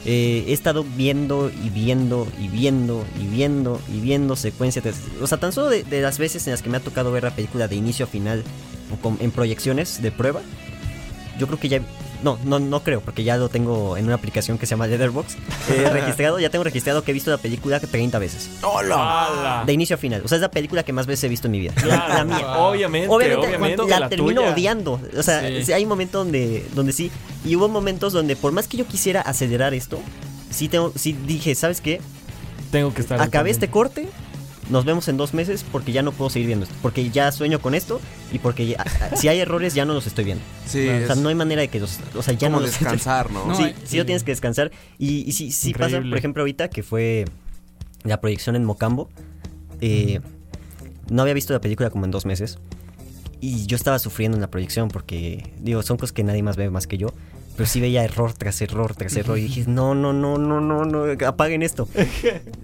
Eh, 0.06 0.46
he 0.48 0.54
estado 0.54 0.84
viendo 0.86 1.50
y 1.64 1.70
viendo 1.70 2.28
y 2.40 2.48
viendo 2.48 3.06
y 3.22 3.26
viendo 3.28 3.82
y 3.94 4.00
viendo 4.00 4.36
secuencias. 4.36 4.84
de- 4.86 4.94
o 5.24 5.28
sea, 5.28 5.38
tan 5.40 5.52
solo 5.52 5.70
de, 5.70 5.84
de 5.84 6.02
las 6.02 6.18
veces 6.18 6.46
en 6.48 6.52
las 6.52 6.62
que 6.62 6.70
me 6.70 6.78
ha 6.78 6.80
tocado 6.82 7.12
ver 7.12 7.24
la 7.24 7.36
película 7.36 7.68
de 7.68 7.76
inicio 7.76 8.06
a 8.06 8.08
final 8.10 8.44
o 8.94 8.98
con- 9.02 9.18
en 9.20 9.32
proyecciones 9.32 10.02
de 10.02 10.12
prueba, 10.12 10.42
yo 11.40 11.48
creo 11.48 11.60
que 11.60 11.70
ya... 11.70 11.82
No, 12.24 12.40
no, 12.44 12.60
no 12.60 12.84
creo, 12.84 13.02
porque 13.02 13.24
ya 13.24 13.38
lo 13.38 13.48
tengo 13.50 13.96
en 13.98 14.06
una 14.06 14.16
aplicación 14.16 14.58
que 14.58 14.66
se 14.66 14.72
llama 14.72 14.88
Letterboxd. 14.88 15.38
eh, 15.70 15.90
registrado, 15.94 16.40
ya 16.40 16.50
tengo 16.50 16.64
registrado 16.64 17.04
que 17.04 17.12
he 17.12 17.14
visto 17.14 17.30
la 17.30 17.38
película 17.38 17.80
30 17.80 18.18
veces. 18.20 18.50
¡Hala! 18.64 19.64
De 19.66 19.74
inicio 19.74 19.96
a 19.96 20.00
final. 20.00 20.22
O 20.26 20.28
sea, 20.28 20.38
es 20.38 20.42
la 20.42 20.50
película 20.50 20.84
que 20.84 20.94
más 20.94 21.06
veces 21.06 21.26
he 21.26 21.30
visto 21.30 21.48
en 21.48 21.52
mi 21.52 21.60
vida. 21.60 21.74
Claro, 21.76 22.14
La 22.14 22.24
mía. 22.26 22.58
Obviamente, 22.58 23.08
Obviamente, 23.10 23.48
obviamente. 23.48 23.88
la, 23.88 24.00
la 24.00 24.10
termino 24.10 24.42
tuya. 24.42 24.54
odiando. 24.54 25.00
O 25.18 25.24
sea, 25.24 25.44
Sí. 25.64 25.72
hay 25.74 25.86
momentos 25.86 26.24
donde, 26.26 26.66
donde 26.74 26.92
sí. 26.94 27.12
Y 27.46 27.56
hubo 27.56 27.68
momentos 27.70 28.14
donde, 28.14 28.36
por 28.36 28.52
más 28.52 28.68
que 28.68 28.78
yo 28.78 28.86
quisiera 28.88 29.22
acelerar 29.22 29.74
esto, 29.74 30.00
sí, 30.50 30.70
tengo, 30.70 30.92
sí 30.96 31.14
dije, 31.26 31.54
¿sabes 31.56 31.82
qué? 31.82 32.02
Tengo 32.72 32.94
que 32.94 33.02
estar. 33.02 33.22
Acabé 33.22 33.50
este 33.52 33.70
corte. 33.70 34.08
Nos 34.70 34.84
vemos 34.86 35.08
en 35.08 35.16
dos 35.18 35.34
meses 35.34 35.64
porque 35.72 35.92
ya 35.94 36.02
no 36.02 36.12
puedo 36.12 36.30
seguir 36.30 36.48
viendo 36.48 36.66
esto. 36.66 36.76
Porque 36.82 37.10
ya 37.10 37.32
sueño 37.32 37.60
con 37.62 37.74
esto 37.74 38.02
y 38.34 38.40
porque 38.40 38.68
ya- 38.68 38.84
si 39.16 39.28
hay 39.30 39.40
errores 39.40 39.74
ya 39.74 39.86
no 39.86 39.94
los 39.94 40.08
estoy 40.08 40.26
viendo. 40.26 40.44
Sí, 40.66 40.88
O 40.90 41.06
sea, 41.08 41.16
no 41.16 41.30
hay 41.30 41.36
manera 41.36 41.62
de 41.62 41.68
que 41.70 41.80
los... 41.80 42.00
O 42.16 42.22
sea, 42.22 42.34
ya 42.34 42.48
como 42.48 42.60
no 42.60 42.66
los 42.66 42.72
estoy 42.74 42.86
descansar, 42.86 43.32
¿no? 43.32 43.46
No, 43.46 43.56
sí, 43.56 43.64
hay- 43.64 43.76
sí 43.86 43.98
lo 43.98 44.06
tienes 44.06 44.24
que 44.24 44.32
descansar. 44.32 44.72
Y, 44.98 45.28
y 45.28 45.32
sí, 45.32 45.52
sí 45.52 45.74
pasa, 45.74 46.02
por 46.02 46.18
ejemplo, 46.18 46.42
ahorita 46.44 46.70
que 46.70 46.84
fue 46.84 47.26
la 48.04 48.20
proyección 48.20 48.56
en 48.56 48.66
Mocambo. 48.66 49.10
eh, 49.80 50.20
no 51.10 51.22
había 51.22 51.34
visto 51.34 51.54
la 51.54 51.62
película 51.62 51.90
como 51.90 52.04
en 52.06 52.12
dos 52.12 52.26
meses. 52.26 52.58
Y 53.40 53.66
yo 53.68 53.76
estaba 53.78 54.00
sufriendo 54.00 54.36
en 54.36 54.42
la 54.42 54.50
proyección 54.50 54.90
porque, 54.90 55.54
digo, 55.62 55.82
son 55.84 55.96
cosas 55.98 56.12
que 56.12 56.24
nadie 56.24 56.44
más 56.44 56.58
ve 56.58 56.70
más 56.70 56.88
que 56.88 56.98
yo. 56.98 57.14
Pero 57.58 57.68
sí 57.68 57.82
veía 57.82 58.04
error 58.06 58.34
tras 58.34 58.62
error 58.62 58.96
tras 58.96 59.16
error. 59.18 59.38
Y 59.38 59.42
dije, 59.44 59.64
no, 59.68 59.96
no, 59.96 60.14
no, 60.14 60.38
no, 60.38 60.62
no, 60.62 60.86
no, 60.86 61.06
apaguen 61.28 61.64
esto. 61.64 61.90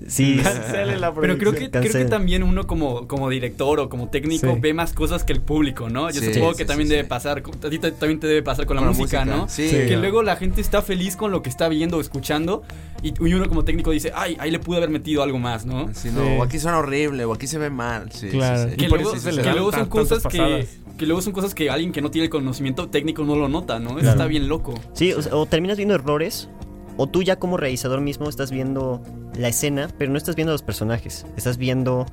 Sí, 0.07 0.39
Cancele 0.43 0.97
la 0.99 1.13
Pero 1.13 1.37
creo 1.37 1.51
que, 1.53 1.69
creo 1.71 1.91
que 1.91 2.05
también 2.05 2.43
uno 2.43 2.67
como, 2.67 3.07
como 3.07 3.29
director 3.29 3.79
o 3.79 3.89
como 3.89 4.09
técnico 4.09 4.53
Sí. 4.53 4.59
ve 4.59 4.73
más 4.73 4.93
cosas 4.93 5.23
que 5.23 5.33
el 5.33 5.41
público, 5.41 5.89
¿no? 5.89 6.09
Yo 6.11 6.21
Sí, 6.21 6.33
supongo 6.33 6.51
sí, 6.51 6.57
que 6.59 6.63
sí, 6.63 6.67
también 6.67 6.87
sí. 6.87 6.95
debe 6.95 7.07
pasar, 7.07 7.39
a 7.41 7.69
ti 7.69 7.79
te- 7.79 7.91
también 7.91 8.19
te 8.19 8.27
debe 8.27 8.43
pasar 8.43 8.65
con 8.65 8.75
la 8.75 8.81
Con 8.83 8.89
música, 8.95 9.21
música, 9.25 9.37
¿no? 9.37 9.49
sí. 9.49 9.67
Sí. 9.69 9.75
Que 9.87 9.97
luego 9.97 10.21
la 10.23 10.35
gente 10.35 10.61
está 10.61 10.81
feliz 10.81 11.15
con 11.15 11.31
lo 11.31 11.41
que 11.41 11.49
está 11.49 11.67
viendo 11.69 11.97
o 11.97 12.01
escuchando 12.01 12.61
y, 13.01 13.13
uno 13.33 13.47
como 13.49 13.63
técnico 13.65 13.91
dice, 13.91 14.11
ay, 14.15 14.37
ahí 14.39 14.51
le 14.51 14.59
pude 14.59 14.77
haber 14.77 14.89
metido 14.89 15.23
algo 15.23 15.39
más, 15.39 15.65
¿no? 15.65 15.89
Sí, 15.93 16.09
no, 16.13 16.21
Sí. 16.23 16.29
o 16.39 16.43
aquí 16.43 16.59
suena 16.59 16.77
horrible, 16.77 17.25
o 17.25 17.33
aquí 17.33 17.47
se 17.47 17.57
ve 17.57 17.69
mal. 17.69 18.11
Sí, 18.11 18.29
Claro. 18.29 18.63
sí, 18.65 18.69
sí. 18.71 18.77
Que 18.77 18.87
luego, 18.89 19.11
eso 19.13 19.19
se 19.19 19.29
que 19.31 19.35
le 19.37 19.41
dan 19.43 19.53
luego 19.55 19.71
son 19.71 19.85
cosas 19.87 20.19
que, 20.23 20.37
pasadas. 20.37 20.65
Que 20.97 21.05
luego 21.05 21.21
son 21.21 21.33
cosas 21.33 21.53
que 21.55 21.69
alguien 21.69 21.91
que 21.91 22.01
no 22.01 22.11
tiene 22.11 22.25
el 22.25 22.29
conocimiento 22.29 22.89
técnico 22.89 23.23
no 23.23 23.35
lo 23.35 23.49
nota, 23.49 23.79
¿no? 23.79 23.91
Eso 23.91 23.99
Claro. 23.99 24.11
está 24.11 24.25
bien 24.27 24.47
loco. 24.47 24.73
Sí, 24.93 25.13
o, 25.13 25.21
sea, 25.21 25.35
o 25.35 25.45
terminas 25.45 25.77
viendo 25.77 25.95
errores, 25.95 26.49
o 26.97 27.07
tú 27.07 27.23
ya 27.23 27.37
como 27.37 27.57
realizador 27.57 28.01
mismo 28.01 28.29
estás 28.29 28.51
viendo 28.51 29.01
la 29.35 29.47
escena, 29.47 29.89
pero 29.97 30.11
no 30.11 30.17
estás 30.17 30.35
viendo 30.35 30.51
los 30.51 30.61
personajes. 30.61 31.25
Estás 31.35 31.57
viendo 31.57 32.05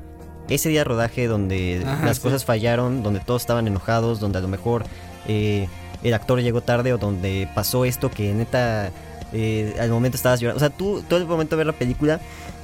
ese 0.48 0.68
día 0.70 0.80
de 0.80 0.84
rodaje 0.84 1.26
donde 1.26 1.82
Ajá, 1.86 2.06
las 2.06 2.16
sí. 2.16 2.22
cosas 2.22 2.44
fallaron, 2.44 3.02
donde 3.02 3.20
todos 3.20 3.42
estaban 3.42 3.66
enojados, 3.66 4.18
donde 4.20 4.38
a 4.38 4.40
lo 4.40 4.48
mejor 4.48 4.84
eh, 5.28 5.68
el 6.02 6.14
actor 6.14 6.40
llegó 6.40 6.62
tarde 6.62 6.92
o 6.94 6.98
donde 6.98 7.48
pasó 7.54 7.84
esto 7.84 8.10
que 8.10 8.32
neta 8.32 8.90
eh, 9.32 9.74
al 9.78 9.90
momento 9.90 10.16
estabas 10.16 10.40
llorando. 10.40 10.56
O 10.56 10.60
sea, 10.60 10.70
tú 10.70 11.04
todo 11.08 11.20
el 11.20 11.26
momento 11.26 11.54
de 11.54 11.58
ver 11.58 11.66
la 11.66 11.78
película 11.78 12.20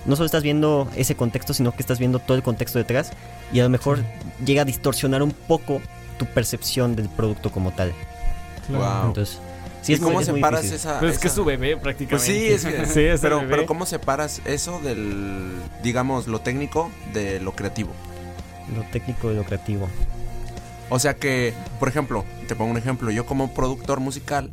no 0.06 0.16
solo 0.16 0.26
estás 0.26 0.42
viendo 0.42 0.88
ese 0.96 1.14
contexto, 1.16 1.52
sino 1.52 1.72
que 1.72 1.82
estás 1.82 1.98
viendo 1.98 2.18
todo 2.18 2.36
el 2.36 2.42
contexto 2.42 2.78
detrás 2.78 3.12
y 3.52 3.60
a 3.60 3.64
lo 3.64 3.68
mejor 3.68 3.98
llega 4.44 4.62
a 4.62 4.64
distorsionar 4.64 5.22
un 5.22 5.32
poco 5.32 5.80
tu 6.18 6.26
percepción 6.26 6.96
del 6.96 7.08
producto 7.08 7.50
como 7.50 7.72
tal. 7.72 7.92
Wow. 8.68 9.06
Entonces, 9.08 9.38
sí 9.82 9.92
¿Y 9.92 9.94
es 9.94 10.00
muy- 10.00 10.08
cómo 10.08 10.20
es 10.20 10.28
muy 10.28 10.38
separas 10.38 10.62
difícil. 10.62 10.76
esa, 10.90 11.06
es 11.06 11.18
que 11.18 11.28
es 11.28 11.32
su 11.34 11.44
bebé 11.44 11.76
prácticamente. 11.76 12.16
Pues 12.16 12.22
sí, 12.22 12.46
es 12.46 12.62
sí, 12.92 13.00
es 13.02 13.20
pero, 13.20 13.38
bebé. 13.40 13.50
pero 13.50 13.66
¿cómo 13.66 13.86
separas 13.86 14.40
eso 14.44 14.80
del, 14.80 15.52
digamos, 15.82 16.26
lo 16.26 16.40
técnico 16.40 16.90
de 17.12 17.40
lo 17.40 17.52
creativo? 17.52 17.92
Lo 18.76 18.82
técnico 18.90 19.30
y 19.30 19.36
lo 19.36 19.44
creativo. 19.44 19.88
O 20.88 20.98
sea 20.98 21.14
que, 21.14 21.52
por 21.78 21.88
ejemplo, 21.88 22.24
te 22.48 22.54
pongo 22.56 22.70
un 22.70 22.76
ejemplo, 22.76 23.10
yo 23.10 23.26
como 23.26 23.52
productor 23.54 24.00
musical 24.00 24.50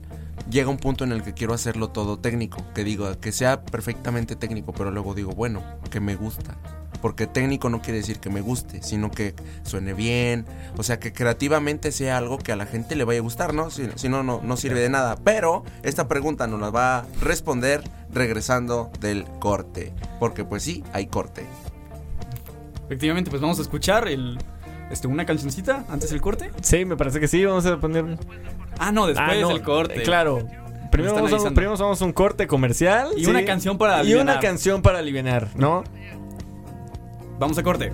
llega 0.50 0.70
un 0.70 0.78
punto 0.78 1.04
en 1.04 1.12
el 1.12 1.24
que 1.24 1.34
quiero 1.34 1.54
hacerlo 1.54 1.90
todo 1.90 2.18
técnico, 2.20 2.64
que 2.76 2.84
digo, 2.84 3.20
que 3.20 3.32
sea 3.32 3.62
perfectamente 3.64 4.36
técnico, 4.36 4.74
pero 4.74 4.92
luego 4.92 5.14
digo, 5.14 5.32
bueno, 5.32 5.64
que 5.90 6.00
me 6.00 6.16
gusta. 6.16 6.56
Porque 7.04 7.28
técnico 7.28 7.70
no 7.70 7.82
quiere 7.82 8.00
decir 8.00 8.20
que 8.20 8.30
me 8.30 8.40
guste, 8.42 8.82
sino 8.82 9.12
que 9.12 9.36
suene 9.64 9.94
bien, 9.94 10.46
o 10.78 10.84
sea, 10.84 11.00
que 11.00 11.12
creativamente 11.12 11.92
sea 11.92 12.18
algo 12.18 12.38
que 12.38 12.54
a 12.54 12.56
la 12.56 12.66
gente 12.66 12.96
le 12.96 13.04
vaya 13.04 13.20
a 13.20 13.22
gustar, 13.22 13.54
¿no? 13.54 13.70
Si, 13.70 13.88
si 13.96 14.08
no, 14.08 14.24
no, 14.24 14.40
no 14.42 14.56
sirve 14.56 14.80
de 14.80 14.90
nada. 14.90 15.18
Pero 15.22 15.66
esta 15.84 16.08
pregunta 16.08 16.48
nos 16.48 16.62
la 16.62 16.70
va 16.70 17.00
a 17.00 17.06
responder 17.20 17.84
regresando 18.14 18.90
del 19.02 19.26
corte, 19.40 19.92
porque 20.18 20.46
pues 20.46 20.64
sí, 20.64 20.82
hay 20.94 21.08
corte. 21.08 21.46
Efectivamente, 22.86 23.30
pues 23.30 23.42
vamos 23.42 23.60
a 23.60 23.64
escuchar 23.64 24.08
el, 24.08 24.38
este, 24.92 25.08
una 25.08 25.26
cancioncita 25.26 25.84
antes 25.90 26.10
del 26.10 26.22
corte. 26.22 26.52
Sí, 26.62 26.86
me 26.86 26.96
parece 26.96 27.20
que 27.20 27.28
sí. 27.28 27.44
Vamos 27.46 27.66
a 27.66 27.78
poner. 27.80 28.18
Ah, 28.80 28.92
no, 28.92 29.08
después 29.08 29.30
Ah, 29.30 29.36
no, 29.42 29.50
del 29.50 29.62
corte. 29.62 30.00
eh, 30.00 30.04
Claro. 30.04 30.40
Primero 30.92 31.16
vamos, 31.16 31.34
a, 31.34 31.50
primero 31.50 31.76
vamos 31.76 32.02
a 32.02 32.06
un 32.06 32.14
corte 32.14 32.46
comercial. 32.46 33.10
Y 33.18 33.24
sí, 33.26 33.30
una 33.30 33.44
canción 33.46 33.78
para 33.80 34.04
Y 34.04 34.14
una 34.14 34.40
canción 34.40 34.84
para 34.84 35.00
aliviar, 35.00 35.50
¿no? 35.56 35.84
Vamos 37.44 37.58
a 37.58 37.64
corte. 37.64 37.92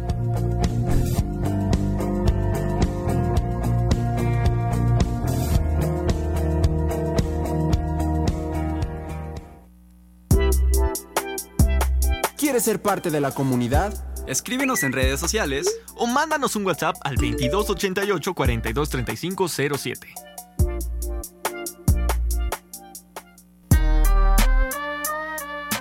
¿Quieres 12.38 12.63
ser 12.63 12.79
parte 12.79 13.09
de 13.09 13.19
la 13.19 13.31
comunidad? 13.31 13.91
Escríbenos 14.27 14.83
en 14.83 14.91
redes 14.91 15.19
sociales 15.19 15.67
o 15.95 16.05
mándanos 16.05 16.55
un 16.55 16.67
WhatsApp 16.67 16.97
al 17.01 17.15
2288 17.15 18.33
423507. 18.35 20.13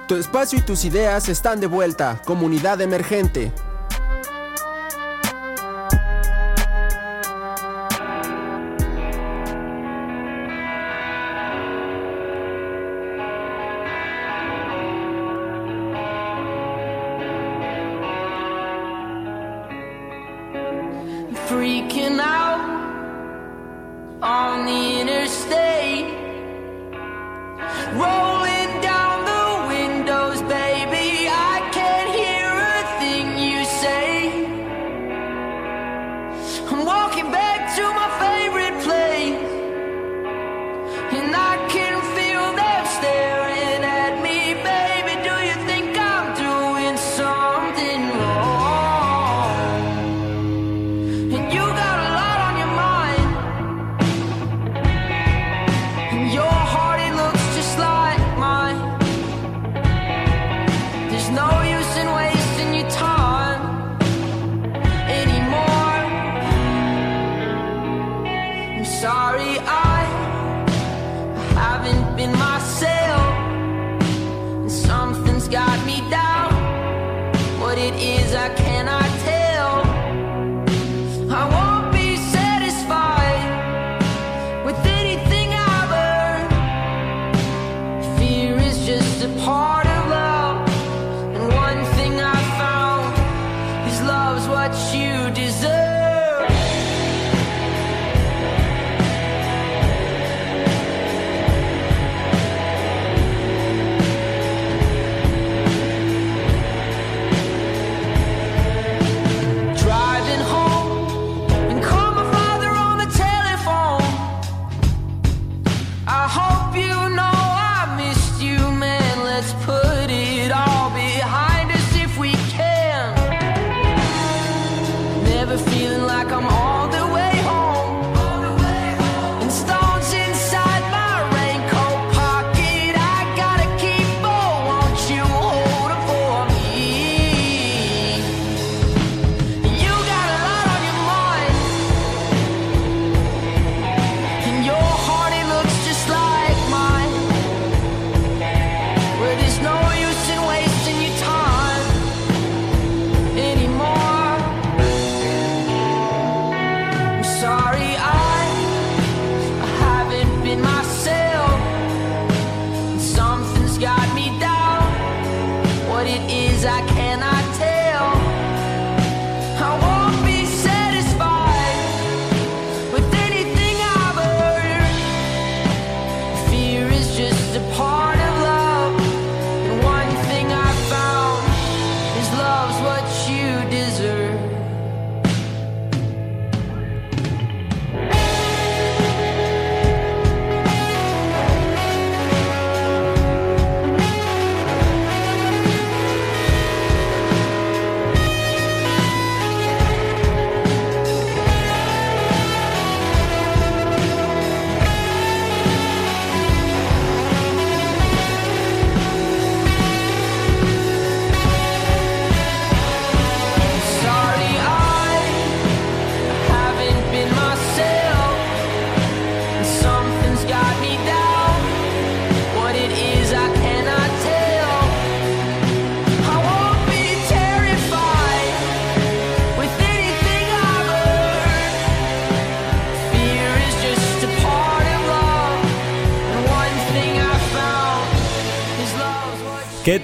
Tu 0.08 0.16
espacio 0.16 0.58
y 0.58 0.62
tus 0.62 0.86
ideas 0.86 1.28
están 1.28 1.60
de 1.60 1.66
vuelta. 1.66 2.18
Comunidad 2.24 2.80
emergente. 2.80 3.52
Freaking 21.46 22.18
out 22.18 22.60
on 24.22 24.64
the 24.64 24.87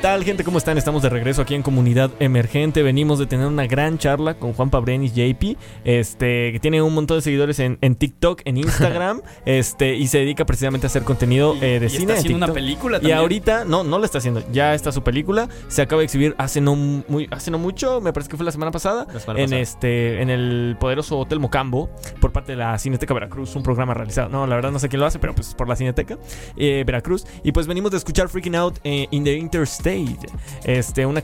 tal, 0.04 0.22
gente? 0.22 0.44
¿Cómo 0.44 0.58
están? 0.58 0.76
Estamos 0.76 1.00
de 1.00 1.08
regreso 1.08 1.40
aquí 1.40 1.54
en 1.54 1.62
Comunidad 1.62 2.10
Emergente. 2.20 2.82
Venimos 2.82 3.18
de 3.18 3.24
tener 3.24 3.46
una 3.46 3.66
gran 3.66 3.96
charla 3.96 4.34
con 4.34 4.52
Juan 4.52 4.68
Pabrenis 4.68 5.14
JP, 5.14 5.56
este, 5.82 6.52
que 6.52 6.58
tiene 6.60 6.82
un 6.82 6.92
montón 6.92 7.16
de 7.16 7.22
seguidores 7.22 7.58
en, 7.58 7.78
en 7.80 7.94
TikTok, 7.94 8.42
en 8.44 8.58
Instagram, 8.58 9.22
este, 9.46 9.94
y 9.94 10.06
se 10.08 10.18
dedica 10.18 10.44
precisamente 10.44 10.86
a 10.86 10.88
hacer 10.88 11.04
contenido 11.04 11.56
eh, 11.62 11.80
de 11.80 11.88
cine. 11.88 12.12
Está 12.12 12.14
haciendo 12.16 12.44
una 12.44 12.52
película 12.52 12.98
también. 12.98 13.16
Y 13.16 13.18
ahorita, 13.18 13.64
no, 13.64 13.82
no 13.82 13.98
la 13.98 14.04
está 14.04 14.18
haciendo. 14.18 14.42
Ya 14.52 14.74
está 14.74 14.92
su 14.92 15.02
película. 15.02 15.48
Se 15.68 15.80
acaba 15.80 16.00
de 16.00 16.04
exhibir 16.04 16.34
hace 16.36 16.60
no, 16.60 16.76
muy, 16.76 17.26
hace 17.30 17.50
no 17.50 17.56
mucho, 17.56 18.02
me 18.02 18.12
parece 18.12 18.28
que 18.28 18.36
fue 18.36 18.44
la 18.44 18.52
semana 18.52 18.72
pasada, 18.72 19.06
en. 19.34 19.54
Este, 19.54 20.20
en 20.20 20.28
el 20.28 20.76
poderoso 20.78 21.18
Hotel 21.18 21.40
Mocambo, 21.40 21.88
por 22.20 22.30
parte 22.30 22.52
de 22.52 22.56
la 22.56 22.78
Cineteca 22.78 23.14
Veracruz, 23.14 23.56
un 23.56 23.62
programa 23.62 23.94
realizado. 23.94 24.28
No, 24.28 24.46
la 24.46 24.54
verdad 24.54 24.70
no 24.70 24.78
sé 24.78 24.90
quién 24.90 25.00
lo 25.00 25.06
hace, 25.06 25.18
pero 25.18 25.34
pues 25.34 25.54
por 25.54 25.66
la 25.66 25.76
Cineteca 25.76 26.18
eh, 26.58 26.84
Veracruz. 26.86 27.24
Y 27.42 27.52
pues 27.52 27.66
venimos 27.66 27.90
de 27.90 27.96
escuchar 27.96 28.28
Freaking 28.28 28.54
Out 28.54 28.80
eh, 28.84 29.06
in 29.10 29.24
the 29.24 29.32
Interstate 29.32 29.93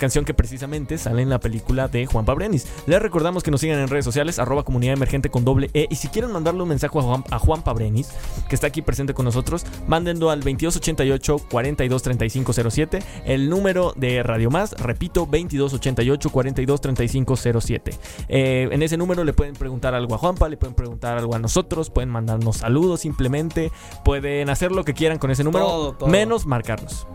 canción 0.01 0.25
que 0.25 0.35
precisamente 0.35 0.99
sale 0.99 1.23
en 1.23 1.29
la 1.29 1.39
película 1.39 1.87
de 1.87 2.07
Juan 2.07 2.25
Pabrenis. 2.25 2.67
Les 2.87 3.01
recordamos 3.01 3.43
que 3.43 3.51
nos 3.51 3.61
sigan 3.61 3.79
en 3.79 3.89
redes 3.89 4.05
sociales, 4.05 4.39
arroba 4.39 4.65
comunidad 4.65 4.95
emergente 4.95 5.31
con 5.31 5.45
doble 5.45 5.71
E. 5.75 5.87
Y 5.91 5.97
si 5.97 6.09
quieren 6.09 6.33
mandarle 6.33 6.63
un 6.63 6.69
mensaje 6.69 6.99
a 6.99 7.03
Juan, 7.03 7.25
a 7.31 7.39
Juan 7.39 7.63
Pabrenis, 7.63 8.11
que 8.49 8.55
está 8.55 8.67
aquí 8.67 8.83
presente 8.83 9.15
con 9.15 9.27
nosotros, 9.27 9.65
mándenlo 9.87 10.31
al 10.31 10.41
2288 10.41 11.39
423507. 11.51 12.99
El 13.27 13.51
número 13.51 13.93
de 13.95 14.23
Radio 14.23 14.51
Más, 14.51 14.73
repito, 14.73 15.21
2288 15.31 16.31
423507. 16.31 17.93
Eh, 18.29 18.69
en 18.73 18.83
ese 18.83 18.97
número 18.97 19.23
le 19.25 19.33
pueden 19.33 19.55
preguntar 19.55 19.95
algo 19.95 20.15
a 20.15 20.19
Juanpa, 20.19 20.49
le 20.49 20.57
pueden 20.57 20.75
preguntar 20.75 21.19
algo 21.19 21.35
a 21.35 21.39
nosotros, 21.39 21.91
pueden 21.91 22.09
mandarnos 22.09 22.57
saludos 22.59 23.01
simplemente, 23.01 23.71
pueden 24.05 24.49
hacer 24.51 24.73
lo 24.73 24.85
que 24.85 24.95
quieran 24.95 25.19
con 25.19 25.31
ese 25.31 25.45
número, 25.45 25.67
Todo, 25.67 25.93
todo. 25.93 26.09
menos 26.09 26.47
marcarnos. 26.47 27.07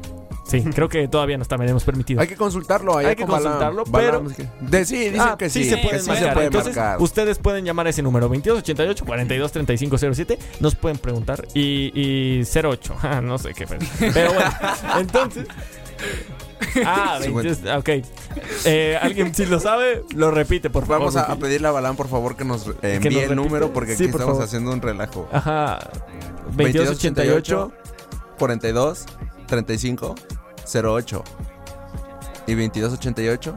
Sí, 0.47 0.61
creo 0.61 0.87
que 0.87 1.07
todavía 1.07 1.37
no 1.37 1.41
está 1.41 1.57
tenemos 1.57 1.83
permitido. 1.83 2.21
Hay 2.21 2.27
que 2.27 2.35
consultarlo. 2.35 2.97
allá 2.97 3.09
Hay 3.09 3.15
que 3.15 3.25
consultarlo, 3.25 3.83
Balam, 3.87 4.27
pero- 4.27 4.45
De, 4.61 4.85
sí, 4.85 4.97
dicen 5.09 5.21
Ah, 5.21 5.35
que 5.37 5.49
sí. 5.49 5.63
se 5.67 5.75
que 5.77 5.81
pueden 5.83 6.01
sí 6.01 6.07
marcar. 6.07 6.27
se 6.27 6.33
puede 6.33 6.45
Entonces, 6.47 6.75
marcar. 6.75 7.01
ustedes 7.01 7.39
pueden 7.39 7.65
llamar 7.65 7.87
a 7.87 7.89
ese 7.89 8.03
número 8.03 8.27
2288 8.27 9.05
423507. 9.05 10.37
Nos 10.59 10.75
pueden 10.75 10.97
preguntar. 10.99 11.47
Y, 11.55 11.91
y 11.99 12.43
08. 12.43 12.95
ah, 13.01 13.21
no 13.21 13.37
sé 13.39 13.53
qué. 13.55 13.65
Pero, 13.65 13.81
pero 14.13 14.33
bueno, 14.33 14.51
entonces. 14.99 15.47
Ah, 16.85 17.17
22, 17.19 17.59
ok. 17.77 17.89
Eh, 18.65 18.99
Alguien, 19.01 19.33
si 19.33 19.45
lo 19.45 19.59
sabe, 19.59 20.03
lo 20.15 20.29
repite, 20.29 20.69
por 20.69 20.83
favor. 20.85 20.99
Vamos 20.99 21.15
a, 21.15 21.23
a 21.31 21.35
pedirle 21.37 21.67
a 21.67 21.71
Balán, 21.71 21.95
por 21.95 22.07
favor, 22.07 22.35
que 22.35 22.45
nos 22.45 22.67
eh, 22.67 22.73
Que 22.81 22.95
envíe 23.07 23.21
nos 23.21 23.29
el 23.31 23.35
número 23.37 23.73
porque 23.73 23.95
Sí, 23.95 24.03
aquí 24.03 24.11
por 24.11 24.21
estamos 24.21 24.35
favor. 24.35 24.43
haciendo 24.47 24.71
un 24.71 24.81
relajo. 24.81 25.27
Ajá. 25.31 25.79
2288. 26.55 27.71
42 28.37 29.05
35 29.47 30.15
08 30.65 31.23
y 32.47 32.53
2288 32.55 33.55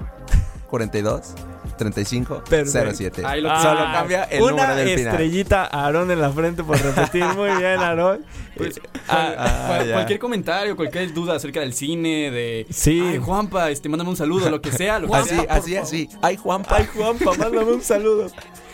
42 0.68 1.34
35 1.76 2.42
Perfecto. 2.48 2.94
07. 2.96 3.22
Ahí 3.24 3.40
lo- 3.40 3.50
Ah, 3.52 3.62
Solo 3.62 3.80
cambia 3.92 4.24
el 4.24 4.42
una 4.42 4.50
número 4.50 4.74
del 4.74 4.88
final. 4.98 5.12
estrellita 5.14 5.64
a 5.64 5.84
Aarón 5.84 6.10
en 6.10 6.20
la 6.20 6.30
frente 6.32 6.64
por 6.64 6.76
repetir. 6.80 7.24
Muy 7.36 7.50
bien, 7.50 7.78
Aarón. 7.78 8.24
Pues, 8.56 8.80
Ah, 9.08 9.32
ah, 9.38 9.64
cual- 9.68 9.86
ya. 9.86 9.92
cualquier 9.94 10.18
comentario, 10.18 10.74
cualquier 10.76 11.12
duda 11.14 11.36
acerca 11.36 11.60
del 11.60 11.72
cine, 11.72 12.30
de. 12.32 12.66
Sí. 12.70 13.00
Ay, 13.00 13.18
Juanpa, 13.18 13.70
este, 13.70 13.88
mándame 13.88 14.10
un 14.10 14.16
saludo, 14.16 14.50
lo 14.50 14.60
que 14.60 14.72
sea. 14.72 14.98
Lo 14.98 15.06
que 15.08 15.16
Así, 15.16 15.28
sea. 15.36 15.46
así, 15.50 15.76
así. 15.76 16.08
Ay, 16.20 16.36
Juanpa. 16.36 16.76
Ay, 16.78 16.88
Juanpa, 16.92 17.32
mándame 17.38 17.72
un 17.72 17.82
saludo. 17.82 18.26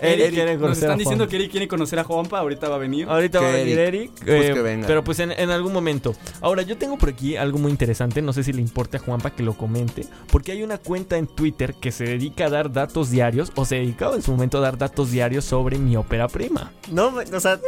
Eric 0.00 0.30
quiere 0.32 0.52
nos 0.54 0.62
conocer 0.62 0.84
a 0.84 0.86
están 0.86 0.98
diciendo 0.98 1.28
que 1.28 1.36
Eric 1.36 1.50
quiere 1.50 1.68
conocer 1.68 1.98
a 1.98 2.04
Juanpa, 2.04 2.38
ahorita 2.38 2.68
va 2.68 2.76
a 2.76 2.78
venir. 2.78 3.08
Ahorita 3.08 3.38
Que 3.38 3.44
va 3.44 3.50
a 3.50 3.54
venir 3.54 3.78
Eric, 3.78 4.10
Pues 4.24 4.50
eh, 4.50 4.54
que 4.54 4.62
venga. 4.62 4.86
pero 4.86 5.02
pues 5.04 5.18
en, 5.20 5.32
en 5.32 5.50
algún 5.50 5.72
momento. 5.72 6.14
Ahora, 6.40 6.62
yo 6.62 6.76
tengo 6.76 6.98
por 6.98 7.08
aquí 7.10 7.36
algo 7.36 7.58
muy 7.58 7.70
interesante, 7.70 8.22
no 8.22 8.32
sé 8.32 8.44
si 8.44 8.52
le 8.52 8.60
importa 8.60 8.98
a 8.98 9.00
Juanpa 9.00 9.30
que 9.30 9.42
lo 9.42 9.54
comente, 9.54 10.06
porque 10.30 10.52
hay 10.52 10.62
una 10.62 10.78
cuenta 10.78 11.16
en 11.16 11.26
Twitter 11.26 11.74
que 11.74 11.92
se 11.92 12.04
dedica 12.04 12.46
a 12.46 12.50
dar 12.50 12.72
datos 12.72 13.10
diarios, 13.10 13.52
o 13.54 13.64
se 13.64 13.76
dedicaba 13.76 14.14
en 14.16 14.22
su 14.22 14.30
momento 14.32 14.58
a 14.58 14.60
dar 14.60 14.78
datos 14.78 15.10
diarios 15.10 15.44
sobre 15.44 15.78
mi 15.78 15.96
ópera 15.96 16.28
prima. 16.28 16.72
No, 16.90 17.12
o 17.32 17.40
sea, 17.40 17.58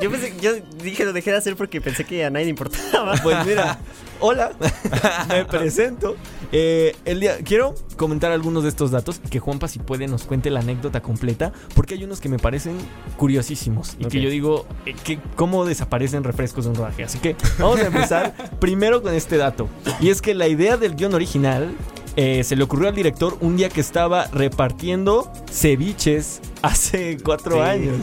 yo 0.00 0.10
pensé, 0.10 0.34
yo 0.40 0.52
dije 0.82 1.04
lo 1.04 1.12
dejé 1.12 1.30
de 1.32 1.36
hacer 1.38 1.56
porque 1.56 1.80
pensé 1.80 2.04
que 2.04 2.24
a 2.24 2.30
nadie 2.30 2.46
le 2.46 2.50
importaba. 2.50 3.14
Pues 3.22 3.46
mira, 3.46 3.78
hola, 4.20 4.52
me 5.28 5.44
presento. 5.44 6.16
Eh, 6.52 6.94
el 7.06 7.20
día, 7.20 7.38
quiero 7.44 7.74
comentar 7.96 8.30
algunos 8.30 8.62
de 8.62 8.68
estos 8.68 8.90
datos 8.90 9.20
y 9.24 9.28
que 9.28 9.38
Juanpa, 9.40 9.68
si 9.68 9.78
puede, 9.78 10.06
nos 10.06 10.24
cuente 10.24 10.50
la 10.50 10.60
anécdota 10.60 11.00
completa, 11.00 11.52
porque 11.74 11.94
hay 11.94 12.04
unos 12.04 12.20
que 12.20 12.28
me 12.28 12.38
parecen 12.38 12.76
curiosísimos 13.16 13.96
y 13.98 14.04
que 14.06 14.20
yo 14.20 14.28
digo, 14.28 14.66
eh, 14.86 14.94
que 15.02 15.18
cómo 15.36 15.64
desaparecen 15.64 16.24
refrescos 16.24 16.64
de 16.64 16.70
un 16.70 16.76
rodaje. 16.76 17.04
Así 17.04 17.18
que 17.18 17.36
vamos 17.58 17.80
a 17.80 17.86
empezar 17.86 18.34
primero 18.60 19.02
con 19.02 19.14
este 19.14 19.36
dato. 19.36 19.68
Y 20.00 20.10
es 20.10 20.20
que 20.20 20.34
la 20.34 20.46
idea 20.48 20.76
del 20.76 20.94
guion 20.94 21.14
original 21.14 21.74
eh, 22.16 22.44
se 22.44 22.56
le 22.56 22.64
ocurrió 22.64 22.88
al 22.88 22.94
director 22.94 23.38
un 23.40 23.56
día 23.56 23.70
que 23.70 23.80
estaba 23.80 24.26
repartiendo 24.26 25.32
ceviches 25.50 26.40
hace 26.60 27.16
cuatro 27.24 27.54
Sí. 27.54 27.60
años. 27.60 27.96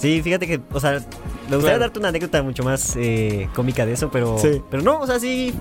Sí, 0.00 0.22
fíjate 0.22 0.46
que, 0.46 0.60
o 0.72 0.80
sea, 0.80 0.92
me 0.92 0.98
gustaría 1.56 1.60
Claro. 1.60 1.78
darte 1.80 1.98
una 1.98 2.08
anécdota 2.08 2.42
mucho 2.42 2.62
más 2.62 2.94
eh, 2.96 3.48
cómica 3.54 3.84
de 3.84 3.92
eso, 3.92 4.10
pero, 4.10 4.38
Sí. 4.38 4.62
pero 4.70 4.82
no, 4.82 4.98
o 5.00 5.06
sea, 5.06 5.20
sí, 5.20 5.52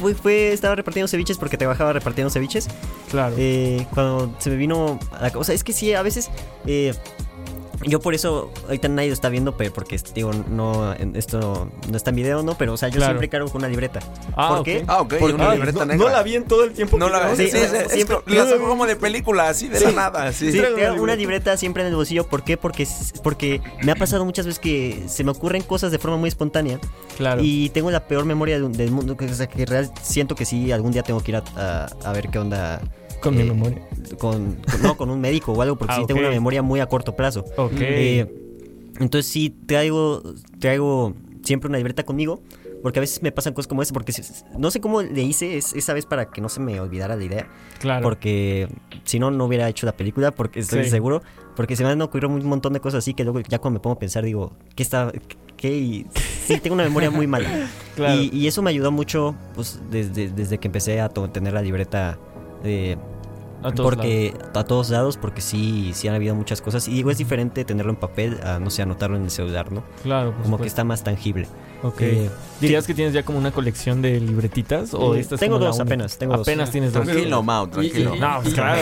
fue, 0.00 0.14
fue, 0.14 0.52
estaba 0.52 0.74
repartiendo 0.74 1.06
ceviches 1.06 1.38
porque 1.38 1.56
trabajaba 1.56 1.92
repartiendo 1.92 2.28
ceviches. 2.28 2.66
Claro. 3.10 3.36
Eh, 3.38 3.86
cuando 3.94 4.34
se 4.38 4.50
me 4.50 4.56
vino 4.56 4.98
a 5.12 5.28
la 5.28 5.38
o 5.38 5.44
sea, 5.44 5.54
es 5.54 5.62
que 5.62 5.72
sí, 5.72 5.94
a 5.94 6.02
veces 6.02 6.28
eh, 6.66 6.92
yo 7.82 8.00
por 8.00 8.14
eso 8.14 8.52
ahorita 8.66 8.88
nadie 8.88 9.08
lo 9.08 9.14
está 9.14 9.28
viendo, 9.28 9.56
pero 9.56 9.72
porque 9.72 10.00
digo, 10.14 10.30
no 10.32 10.94
en- 10.94 11.16
esto 11.16 11.70
no 11.90 11.96
está 11.96 12.10
en 12.10 12.16
video, 12.16 12.42
¿no? 12.42 12.56
Pero 12.56 12.72
o 12.74 12.76
sea, 12.76 12.88
yo 12.88 12.96
Claro. 12.96 13.12
siempre 13.12 13.28
cargo 13.28 13.48
con 13.48 13.60
una 13.62 13.68
libreta. 13.68 14.00
Ah, 14.36 14.48
¿Por 14.48 14.58
ok. 14.58 14.64
qué? 14.64 14.84
Ah, 14.86 15.00
ok. 15.00 15.14
Porque- 15.18 15.34
una 15.34 15.50
ah, 15.50 15.54
libreta 15.54 15.78
no, 15.80 15.86
negra. 15.86 16.06
no 16.06 16.12
la 16.12 16.22
vi 16.22 16.36
en 16.36 16.44
todo 16.44 16.64
el 16.64 16.72
tiempo. 16.72 16.96
No 16.98 17.06
que 17.06 17.12
la 17.12 17.18
grabamos. 17.18 17.38
Sí, 17.38 17.48
sí, 17.50 17.58
sí, 17.58 17.64
es 17.76 17.92
siempre- 17.92 18.18
la 18.26 18.46
saco 18.46 18.66
como 18.66 18.86
de 18.86 18.96
película, 18.96 19.48
así 19.48 19.68
de 19.68 19.80
la 19.80 19.92
nada. 19.92 20.32
Sí. 20.32 20.48
Una 20.50 20.68
tengo 20.68 20.76
una 20.78 20.92
libreta. 20.92 21.16
libreta 21.16 21.56
siempre 21.56 21.82
en 21.82 21.88
el 21.90 21.96
bolsillo. 21.96 22.26
¿Por 22.26 22.44
qué? 22.44 22.56
Porque, 22.56 22.86
porque 23.22 23.60
me 23.82 23.92
ha 23.92 23.96
pasado 23.96 24.24
muchas 24.24 24.46
veces 24.46 24.58
que 24.58 25.04
se 25.08 25.24
me 25.24 25.30
ocurren 25.32 25.62
cosas 25.62 25.90
de 25.92 25.98
forma 25.98 26.16
muy 26.16 26.28
espontánea. 26.28 26.78
Claro. 27.16 27.40
Y 27.44 27.70
tengo 27.70 27.90
la 27.90 28.06
peor 28.06 28.24
memoria 28.24 28.58
del, 28.60 28.72
del 28.72 28.90
mundo. 28.90 29.16
que- 29.16 29.24
O 29.26 29.34
sea, 29.34 29.46
que 29.48 29.66
real 29.66 29.90
siento 30.02 30.34
que 30.34 30.44
sí, 30.44 30.70
algún 30.72 30.92
día 30.92 31.02
tengo 31.02 31.20
que 31.22 31.32
ir 31.32 31.36
a, 31.36 31.44
a- 31.56 31.88
a 32.08 32.12
ver 32.12 32.28
qué 32.30 32.38
onda. 32.38 32.80
Con 33.24 33.34
mi 33.36 33.42
eh, 33.42 33.46
memoria. 33.46 33.78
Con, 34.18 34.54
con- 34.70 34.82
no, 34.82 34.96
con 34.96 35.10
un 35.10 35.20
médico 35.20 35.52
o 35.52 35.60
algo, 35.62 35.76
porque 35.76 35.94
Ah, 35.94 35.98
sí 36.00 36.06
tengo 36.06 36.20
una 36.20 36.30
memoria 36.30 36.62
muy 36.62 36.78
a 36.80 36.86
corto 36.86 37.16
plazo. 37.16 37.44
Ok. 37.56 37.72
Eh, 37.80 38.32
entonces 39.00 39.30
sí 39.32 39.50
traigo, 39.66 40.22
traigo 40.60 41.14
siempre 41.42 41.68
una 41.68 41.78
libreta 41.78 42.04
conmigo. 42.04 42.40
Porque 42.82 42.98
a 42.98 43.00
veces 43.00 43.22
me 43.22 43.32
pasan 43.32 43.54
cosas 43.54 43.66
como 43.66 43.80
esa. 43.80 43.94
Porque 43.94 44.12
no 44.58 44.70
sé 44.70 44.78
cómo 44.78 45.00
le 45.00 45.22
hice 45.22 45.56
es- 45.56 45.72
esa 45.72 45.94
vez 45.94 46.04
para 46.04 46.26
que 46.30 46.42
no 46.42 46.50
se 46.50 46.60
me 46.60 46.78
olvidara 46.80 47.16
la 47.16 47.24
idea. 47.24 47.48
claro. 47.80 48.02
Porque 48.02 48.68
si 49.04 49.18
no, 49.18 49.30
no 49.30 49.46
hubiera 49.46 49.66
hecho 49.70 49.86
la 49.86 49.96
película. 49.96 50.30
Porque 50.32 50.60
estoy 50.60 50.84
Sí. 50.84 50.90
seguro. 50.90 51.22
Porque 51.56 51.76
se 51.76 51.82
me 51.84 51.88
han 51.90 52.02
ocurrido 52.02 52.28
un 52.34 52.44
montón 52.44 52.74
de 52.74 52.80
cosas 52.80 52.98
así 52.98 53.14
que 53.14 53.24
luego 53.24 53.40
ya 53.40 53.58
cuando 53.58 53.78
me 53.78 53.82
pongo 53.82 53.94
a 53.96 53.98
pensar 53.98 54.22
digo, 54.24 54.52
¿qué 54.76 54.82
está? 54.82 55.10
¿Qué? 55.56 55.74
Y 55.74 56.06
sí, 56.44 56.58
tengo 56.58 56.74
una 56.74 56.82
memoria 56.84 57.10
muy 57.10 57.26
mala. 57.26 57.48
Claro. 57.94 58.20
Y, 58.20 58.28
y 58.36 58.48
eso 58.48 58.60
me 58.60 58.70
ayudó 58.70 58.90
mucho 58.90 59.36
pues, 59.54 59.80
desde, 59.88 60.28
desde 60.28 60.58
que 60.58 60.66
empecé 60.68 61.00
a 61.00 61.08
tener 61.08 61.52
la 61.54 61.62
libreta. 61.62 62.18
eh, 62.64 62.96
A 63.64 63.72
todos 63.72 63.90
porque 63.90 64.36
a 64.54 64.64
todos 64.64 64.90
lados, 64.90 65.16
porque 65.16 65.40
sí, 65.40 65.92
sí 65.94 66.06
han 66.06 66.14
habido 66.14 66.34
muchas 66.34 66.60
cosas. 66.60 66.86
Y 66.86 66.92
digo, 66.92 67.10
es 67.10 67.18
diferente 67.18 67.64
tenerlo 67.64 67.90
en 67.92 67.96
papel 67.96 68.38
a, 68.44 68.58
no 68.58 68.70
sé, 68.70 68.82
anotarlo 68.82 69.16
en 69.16 69.24
el 69.24 69.30
celular, 69.30 69.72
¿no? 69.72 69.80
lados. 69.80 70.02
Claro, 70.02 70.32
por 70.32 70.42
Como 70.42 70.58
que 70.58 70.66
está 70.66 70.84
más 70.84 71.02
tangible. 71.02 71.48
Ok. 71.82 72.00
Eh, 72.00 72.30
¿Dirías 72.60 72.86
que 72.86 72.94
tienes 72.94 73.12
ya 73.12 73.24
como 73.24 73.36
una 73.36 73.50
colección 73.50 74.00
de 74.00 74.18
libretitas? 74.20 74.94
¿O 74.94 75.14
Eh, 75.14 75.20
esta 75.20 75.34
es 75.34 75.40
tengo 75.40 75.58
dos 75.58 75.80
apenas, 75.80 76.16
tengo 76.16 76.36
dos. 76.36 76.46
apenas 76.48 76.70
tienes 76.70 76.92
dos. 76.94 77.04
Tranquilo, 77.04 77.42
Mau, 77.42 77.66
tranquilo. 77.66 78.14
Y- 78.14 78.16
y- 78.16 78.20
No, 78.20 78.38
pues 78.42 78.54
claro. 78.54 78.80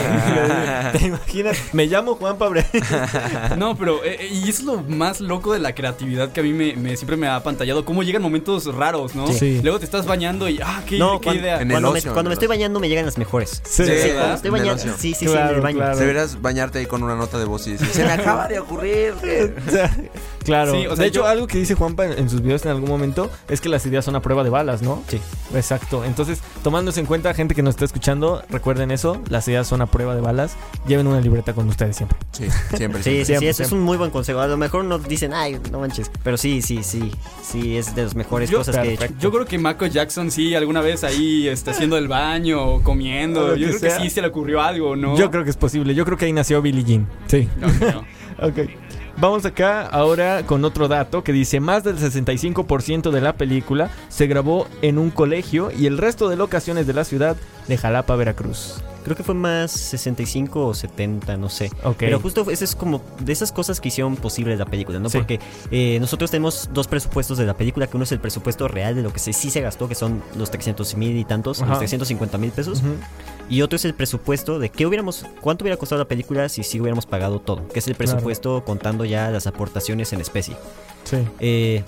¿Te 0.93 1.07
imaginas? 1.07 1.57
Me 1.73 1.87
llamo 1.87 2.15
Juan 2.17 2.37
Pabre. 2.37 2.65
No, 3.57 3.77
pero 3.77 4.05
eh, 4.05 4.19
eh, 4.21 4.29
y 4.31 4.43
eso 4.49 4.51
es 4.51 4.63
lo 4.65 4.83
más 4.83 5.21
loco 5.21 5.53
de 5.53 5.59
la 5.59 5.75
creatividad 5.75 6.31
que 6.33 6.41
a 6.41 6.43
mí 6.43 6.53
me, 6.53 6.77
me- 6.77 6.97
siempre 6.97 7.17
me 7.17 7.27
ha 7.29 7.43
pantallado. 7.43 7.85
Cómo 7.85 8.03
llegan 8.03 8.23
momentos 8.23 8.73
raros, 8.73 9.15
¿no? 9.15 9.27
Sí. 9.29 9.61
Luego 9.63 9.79
te 9.79 9.85
estás 9.87 10.07
bañando 10.07 10.49
y 10.49 10.61
ah, 10.63 10.83
qué, 10.87 10.99
no, 10.99 11.19
qué 11.19 11.25
cuando, 11.25 11.43
idea. 11.43 11.57
En 11.57 11.63
el 11.63 11.69
cuando 11.71 11.93
me, 11.93 11.99
ocio, 11.99 12.13
cuando 12.13 12.29
me 12.29 12.35
en 12.35 12.39
el 12.39 12.43
estoy 12.45 12.49
bañando 12.49 12.79
me 12.79 12.89
llegan 12.89 13.07
las 13.07 13.19
mejores. 13.19 13.63
Sí. 13.65 13.85
Sí, 13.85 13.91
¿verdad? 13.91 14.15
cuando 14.17 14.35
estoy 14.37 14.51
bañando. 14.51 14.83
Sí, 14.83 14.89
sí, 14.99 15.15
sí, 15.15 15.27
Claro, 15.27 15.51
en 15.51 15.57
el 15.57 15.61
baño. 15.63 15.77
claro. 15.79 15.97
Deberías 15.99 16.41
bañarte 16.41 16.79
ahí 16.79 16.87
con 16.87 17.03
una 17.03 17.17
nota 17.17 17.39
de 17.39 17.47
voz 17.47 17.67
y 17.67 17.73
decir, 17.73 17.89
se 17.89 18.05
me 18.05 18.13
acaba 18.13 18.47
de 18.49 18.61
ocurrir. 18.61 19.15
que-". 19.23 19.55
claro. 20.45 20.73
Sí, 20.73 20.87
o 20.87 20.95
sea, 20.95 21.03
de 21.03 21.09
hecho, 21.09 21.21
yo- 21.23 21.27
algo 21.27 21.47
que 21.47 21.59
dice 21.59 21.75
Juanpa 21.75 22.05
en, 22.07 22.19
en 22.19 22.31
sus 22.31 22.43
videos 22.43 22.65
en 22.65 22.71
algún 22.73 22.92
momento 22.93 23.31
es 23.49 23.61
que 23.61 23.69
las 23.69 23.85
ideas 23.87 24.05
son 24.05 24.15
a 24.17 24.21
prueba 24.21 24.45
de 24.45 24.51
balas, 24.51 24.83
¿no? 24.83 25.03
Sí. 25.09 25.21
Exacto. 25.55 26.05
Entonces, 26.05 26.41
tomándose 26.63 27.01
en 27.01 27.07
cuenta, 27.07 27.33
gente 27.35 27.55
que 27.55 27.63
nos 27.63 27.75
está 27.75 27.85
escuchando, 27.85 28.43
recuerden 28.51 28.91
eso. 28.91 29.21
Las 29.29 29.49
ideas 29.49 29.67
son 29.67 29.83
a 29.83 29.87
prueba 29.87 30.15
de 30.15 30.21
balas. 30.21 30.57
Lleven 30.87 31.07
una 31.07 31.21
libreta 31.21 31.53
con 31.55 31.69
ustedes 31.69 31.97
siempre. 31.97 32.19
Sí, 32.33 32.45
siempre. 32.49 32.69
Sí, 32.77 32.77
siempre. 32.77 33.03
sí, 33.03 33.11
sí, 33.19 33.25
Siempre, 33.25 33.49
eso 33.49 33.63
es 33.65 33.73
un 33.73 33.81
muy 33.81 33.97
buen 33.97 34.11
consejo. 34.11 34.41
A 34.41 34.47
lo 34.47 34.57
mejor 34.57 34.85
nos 34.85 35.07
dicen, 35.09 35.33
ay, 35.35 35.59
no 35.71 35.81
manches. 35.81 36.11
Pero 36.23 36.37
sí, 36.37 36.63
sí, 36.63 36.83
sí. 36.83 37.11
Sí, 37.43 37.77
es 37.77 37.95
de 37.95 38.05
las 38.05 38.15
mejores 38.15 38.51
Yo- 38.51 38.59
cosas 38.59 38.77
que 38.79 38.89
he 38.91 38.93
hecho. 38.95 39.07
Yo 39.19 39.31
creo 39.33 39.45
que 39.47 39.59
Mako 39.59 39.87
Jackson 39.87 40.31
sí, 40.31 40.55
alguna 40.55 40.81
vez 40.81 41.05
ahí 41.05 41.49
está 41.49 41.73
haciendo 41.73 41.97
el 41.97 42.09
baño 42.09 42.63
o 42.63 42.83
comiendo. 42.83 43.49
lo 43.49 43.57
Yo 43.57 43.69
que 43.69 43.79
creo 43.79 43.91
sea. 43.91 43.99
que 43.99 44.05
sí 44.05 44.11
se 44.11 44.21
le 44.21 44.29
ocurrió 44.29 44.61
algo, 44.63 44.97
¿no? 44.97 45.17
Yo 45.17 45.31
creo 45.31 45.45
que 45.45 45.51
es 45.51 45.57
posible. 45.57 45.95
Yo 45.95 46.05
creo 46.05 46.17
que 46.19 46.27
ahí 46.27 46.33
nació 46.33 46.61
Billie 46.63 46.85
Jean. 46.85 47.07
Sí. 47.27 47.49
No, 47.59 47.67
no. 47.69 48.05
Ok. 48.43 48.59
Vamos 49.19 49.45
acá 49.45 49.83
ahora 49.87 50.45
con 50.47 50.65
otro 50.65 50.89
dato 50.89 51.23
que 51.23 51.33
dice 51.33 51.61
más 51.61 51.85
del 51.85 51.99
65% 51.99 53.11
de 53.11 53.21
la 53.21 53.35
película 53.35 53.91
se 54.09 54.27
grabó 54.27 54.67
en 54.81 54.99
un 54.99 55.11
colegio 55.11 55.71
y 55.71 55.87
el 55.87 55.99
resto 55.99 56.29
de 56.29 56.37
locaciones 56.37 56.87
de 56.87 56.95
la 56.95 57.05
ciudad 57.05 57.37
de 57.69 57.77
Jalapa, 57.77 58.17
Veracruz. 58.17 58.83
Creo 59.05 59.17
que 59.17 59.23
fue 59.23 59.35
más 59.35 59.71
65 59.73 60.67
o 60.69 60.75
70, 60.75 61.37
no 61.37 61.49
sé. 61.49 61.71
Ok. 61.85 61.97
Pero 61.99 62.21
justo 62.21 62.49
eso 62.51 62.65
es 62.65 62.75
como 62.77 63.03
de 63.21 63.33
esas 63.33 63.51
cosas 63.53 63.81
que 63.81 63.89
hicieron 63.89 64.17
posible 64.17 64.57
la 64.57 64.65
película, 64.67 64.99
¿no? 64.99 65.09
Sí. 65.09 65.19
Porque 65.19 65.41
eh, 65.71 65.99
nosotros 66.01 66.31
tenemos 66.31 66.71
dos 66.73 66.87
presupuestos 66.89 67.39
de 67.39 67.45
la 67.47 67.55
película, 67.55 67.87
que 67.87 67.97
uno 67.97 68.05
es 68.05 68.13
el 68.13 68.21
presupuesto 68.21 68.69
real 68.69 68.95
de 68.95 69.03
lo 69.03 69.13
que 69.13 69.19
se, 69.19 69.33
sí 69.33 69.51
se 69.51 69.61
gastó, 69.61 69.89
que 69.89 69.95
son 69.95 70.23
los 70.37 70.51
300 70.51 70.97
mil 70.97 71.17
y 71.17 71.25
tantos, 71.25 71.61
Ajá. 71.63 71.71
los 71.71 71.79
350 71.79 72.39
mil 72.39 72.51
pesos. 72.53 72.83
Y 73.49 73.63
otro 73.63 73.77
es 73.77 73.85
el 73.85 73.95
presupuesto 73.95 74.59
de 74.59 74.69
qué 74.71 74.87
hubiéramos, 74.87 75.27
cuánto 75.41 75.65
hubiera 75.65 75.77
costado 75.77 76.01
la 76.01 76.09
película 76.09 76.49
si 76.49 76.63
sí 76.63 76.81
hubiéramos 76.81 77.07
pagado 77.07 77.41
todo, 77.41 77.67
que 77.69 77.79
es 77.81 77.89
el 77.89 77.97
Claro. 77.97 78.13
presupuesto 78.13 78.65
contando 78.65 79.05
ya 79.05 79.31
las 79.31 79.47
aportaciones 79.47 80.13
en 80.13 80.21
especie. 80.21 80.57
Sí. 81.05 81.19
Eh, 81.41 81.85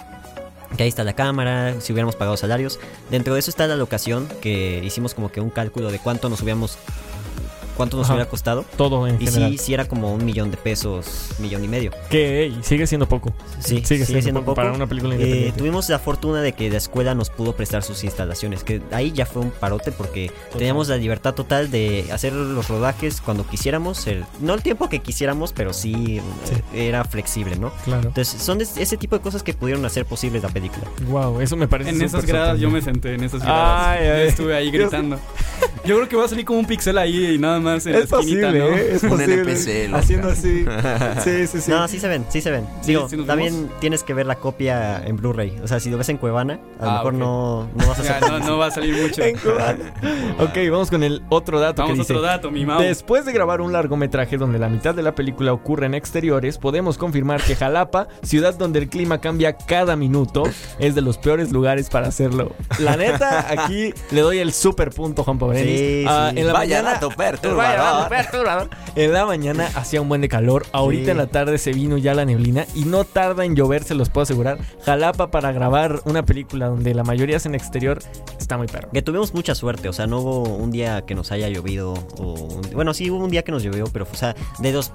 que 0.77 0.83
ahí 0.83 0.89
está 0.89 1.05
la 1.05 1.15
cámara, 1.15 1.81
si 1.81 1.93
hubiéramos 1.93 2.17
pagado 2.17 2.37
salarios. 2.37 2.79
Dentro 3.11 3.35
de 3.35 3.41
eso 3.41 3.51
está 3.51 3.67
la 3.67 3.77
locación, 3.77 4.29
que 4.41 4.83
hicimos 4.85 5.15
como 5.15 5.31
que 5.31 5.41
un 5.41 5.51
cálculo 5.51 5.91
de 5.91 5.99
cuánto 5.99 6.29
nos 6.29 6.43
hubiéramos 6.43 6.79
cuánto 7.77 7.97
nos 7.97 8.07
Ajá. 8.07 8.15
hubiera 8.15 8.31
costado. 8.31 8.65
Todo 8.77 9.07
en 9.07 9.21
Y 9.21 9.27
general. 9.27 9.53
sí, 9.53 9.59
sí 9.59 9.75
era 9.75 9.87
como 9.87 10.13
un 10.15 10.25
millón 10.25 10.51
de 10.51 10.57
pesos, 10.57 11.31
millón 11.39 11.65
y 11.65 11.69
medio. 11.69 11.91
Que 12.11 12.45
ey, 12.45 12.59
sigue 12.63 12.87
siendo 12.87 13.09
poco. 13.09 13.33
Sí, 13.59 13.83
sigue, 13.85 14.05
siendo, 14.05 14.41
poco, 14.41 14.55
para 14.55 14.73
una 14.73 14.87
película 14.87 15.15
Eh, 15.15 15.19
independiente. 15.19 15.59
tuvimos 15.59 15.89
la 15.89 15.99
fortuna 15.99 16.41
de 16.43 16.53
que 16.53 16.71
la 16.71 16.79
escuela 16.79 17.15
nos 17.15 17.31
pudo 17.31 17.55
prestar 17.57 17.83
sus 17.83 18.05
instalaciones, 18.05 18.65
que 18.65 18.81
ahí 18.93 19.13
ya 19.13 19.27
fue 19.27 19.43
un 19.43 19.51
parote 19.51 19.93
porque 19.93 20.31
teníamos 20.57 20.89
la 20.89 20.97
libertad 20.97 21.35
total 21.35 21.71
de 21.71 22.07
hacer 22.13 22.33
los 22.33 22.69
rodajes 22.69 23.21
cuando 23.21 23.47
quisiéramos, 23.47 24.07
el- 24.07 24.25
no 24.41 24.55
el 24.55 24.63
tiempo 24.63 24.89
que 24.89 25.01
quisiéramos, 25.01 25.53
pero 25.53 25.73
sí, 25.73 26.21
eh, 26.75 26.87
era 26.89 27.05
flexible, 27.05 27.57
¿no? 27.57 27.73
Claro. 27.85 28.09
Entonces 28.09 28.41
son 28.43 28.59
de- 28.59 28.65
ese 28.77 28.97
tipo 28.97 29.17
de 29.17 29.23
cosas 29.23 29.43
que 29.43 29.55
pudieron 29.55 29.85
hacer 29.85 30.05
posible 30.07 30.41
la 30.41 30.49
película. 30.49 30.87
Wow, 31.09 31.41
eso 31.41 31.57
me 31.57 31.69
parece 31.69 31.91
En 31.91 32.03
esas 32.03 32.25
gradas 32.27 32.59
yo 32.61 32.71
me 32.71 32.81
senté, 32.83 33.15
en 33.15 33.25
esas 33.25 33.43
gradas. 33.43 33.99
Ay, 34.01 34.07
ay. 34.09 34.29
estuve 34.29 34.55
ahí 34.57 34.67
Yo- 34.71 34.81
gritando. 34.81 35.19
Yo 35.85 35.97
creo 35.97 36.09
que 36.09 36.17
va 36.17 36.25
a 36.25 36.29
salir 36.29 36.47
como 36.47 36.59
un 36.61 36.67
pixel 36.67 36.97
ahí 36.97 37.35
y 37.35 37.39
nada 37.39 37.61
más 37.65 37.87
en 37.87 37.95
Es 37.97 38.11
la 38.11 38.19
esquinita, 38.21 38.49
posible, 38.49 38.59
¿no? 38.71 38.77
¿eh? 38.77 38.89
es 38.95 39.03
Un 39.03 39.09
posible. 39.11 39.35
NPC, 39.43 39.87
loca. 39.89 39.99
Haciendo 39.99 40.29
así. 40.29 40.65
Sí, 41.25 41.47
sí, 41.47 41.61
sí. 41.61 41.71
No, 41.71 41.89
sí 41.89 41.99
se 42.01 42.09
ven, 42.09 42.25
sí 42.29 42.41
se 42.41 42.51
ven. 42.51 42.67
Sí, 42.83 42.89
Digo, 42.89 43.09
sí 43.09 43.17
también 43.25 43.71
tienes 43.81 44.03
que 44.03 44.15
ver 44.15 44.27
la 44.27 44.37
copia 44.37 45.03
en 45.05 45.17
Blu-ray. 45.17 45.57
O 45.63 45.69
sea, 45.69 45.81
si 45.81 45.91
lo 45.91 45.99
ves 45.99 46.09
en 46.09 46.19
Cuevana, 46.19 46.59
a 46.81 46.85
lo 46.85 46.91
Ah, 46.91 46.95
mejor 46.97 47.15
no, 47.15 47.69
no 47.75 47.87
vas 47.87 47.99
a 47.99 48.03
hacer. 48.03 48.21
no, 48.31 48.39
no 48.41 48.59
va 48.59 48.67
a 48.67 48.71
salir 48.71 48.95
mucho. 49.01 49.23
En 49.23 49.37
Cuevana. 49.39 49.95
ok, 50.39 50.57
vamos 50.71 50.91
con 50.91 51.03
el 51.03 51.23
otro 51.31 51.61
dato 51.61 51.83
Vamos 51.83 51.95
que 51.95 52.01
dice. 52.03 52.13
otro 52.15 52.23
dato, 52.23 52.51
mi 52.51 52.67
Mau. 52.67 52.81
Después 52.81 53.25
de 53.25 53.33
grabar 53.33 53.61
un 53.61 53.73
largometraje 53.73 54.37
donde 54.37 54.59
la 54.59 54.69
mitad 54.69 54.95
de 54.95 55.03
la 55.03 55.15
película 55.15 55.53
ocurre 55.53 55.87
en 55.87 55.95
exteriores, 55.95 56.59
podemos 56.59 56.99
confirmar 56.99 57.43
que 57.43 57.57
Jalapa, 57.57 58.09
ciudad 58.23 58.55
donde 58.55 58.79
el 58.81 58.89
clima 58.89 59.21
cambia 59.21 59.57
cada 59.57 59.97
minuto, 59.97 60.43
es 60.79 60.95
de 60.95 61.01
los 61.01 61.17
peores 61.19 61.53
lugares 61.53 61.89
para 61.91 62.09
hacerlo. 62.09 62.53
La 62.79 62.97
neta, 62.97 63.47
aquí 63.51 63.93
le 64.11 64.21
doy 64.21 64.39
el 64.39 64.53
super 64.53 64.91
punto, 64.91 65.25
Juan 65.25 65.39
Pobrenis. 65.39 65.79
Sí, 65.79 66.05
Ah, 66.07 66.31
sí. 66.33 66.41
en 66.41 66.47
la 66.47 66.53
Vaya 66.53 66.77
mañana, 66.83 66.95
dato 67.01 67.11
perturbador. 67.57 68.09
Perturbador. 68.09 68.71
En 68.97 69.13
la 69.13 69.27
mañana 69.27 69.69
hacía 69.75 70.01
un 70.01 70.09
buen 70.09 70.21
de 70.21 70.29
calor. 70.29 70.67
Ahorita 70.73 71.05
Sí. 71.07 71.11
en 71.11 71.17
la 71.19 71.27
tarde 71.27 71.59
se 71.59 71.73
vino 71.73 71.99
ya 71.99 72.15
la 72.15 72.25
neblina 72.25 72.65
y 72.75 72.85
no 72.85 73.05
tarda 73.05 73.45
en 73.45 73.57
llover, 73.57 73.83
se 73.83 73.95
los 73.95 74.09
puedo 74.09 74.23
asegurar. 74.23 74.59
Jalapa 74.85 75.31
para 75.33 75.51
grabar 75.53 76.01
una 76.05 76.25
película 76.25 76.69
donde 76.69 76.95
la 76.95 77.03
mayoría 77.03 77.37
es 77.39 77.47
en 77.47 77.55
exterior 77.57 77.99
está 78.39 78.57
muy 78.57 78.67
perro. 78.69 78.91
Que 78.93 79.03
tuvimos 79.03 79.35
mucha 79.35 79.55
suerte, 79.57 79.89
o 79.89 79.93
sea, 79.93 80.07
no 80.07 80.21
hubo 80.21 80.43
un 80.43 80.71
día 80.71 81.03
que 81.03 81.15
nos 81.17 81.33
haya 81.33 81.49
llovido. 81.49 81.95
O 82.19 82.35
un- 82.35 82.71
bueno, 82.73 82.95
sí 82.95 83.11
hubo 83.11 83.25
un 83.25 83.31
día 83.31 83.43
que 83.43 83.51
nos 83.53 83.63
llovió, 83.65 83.87
pero, 83.93 84.07
o 84.11 84.15
sea, 84.17 84.37
de 84.61 84.73
los 84.73 84.93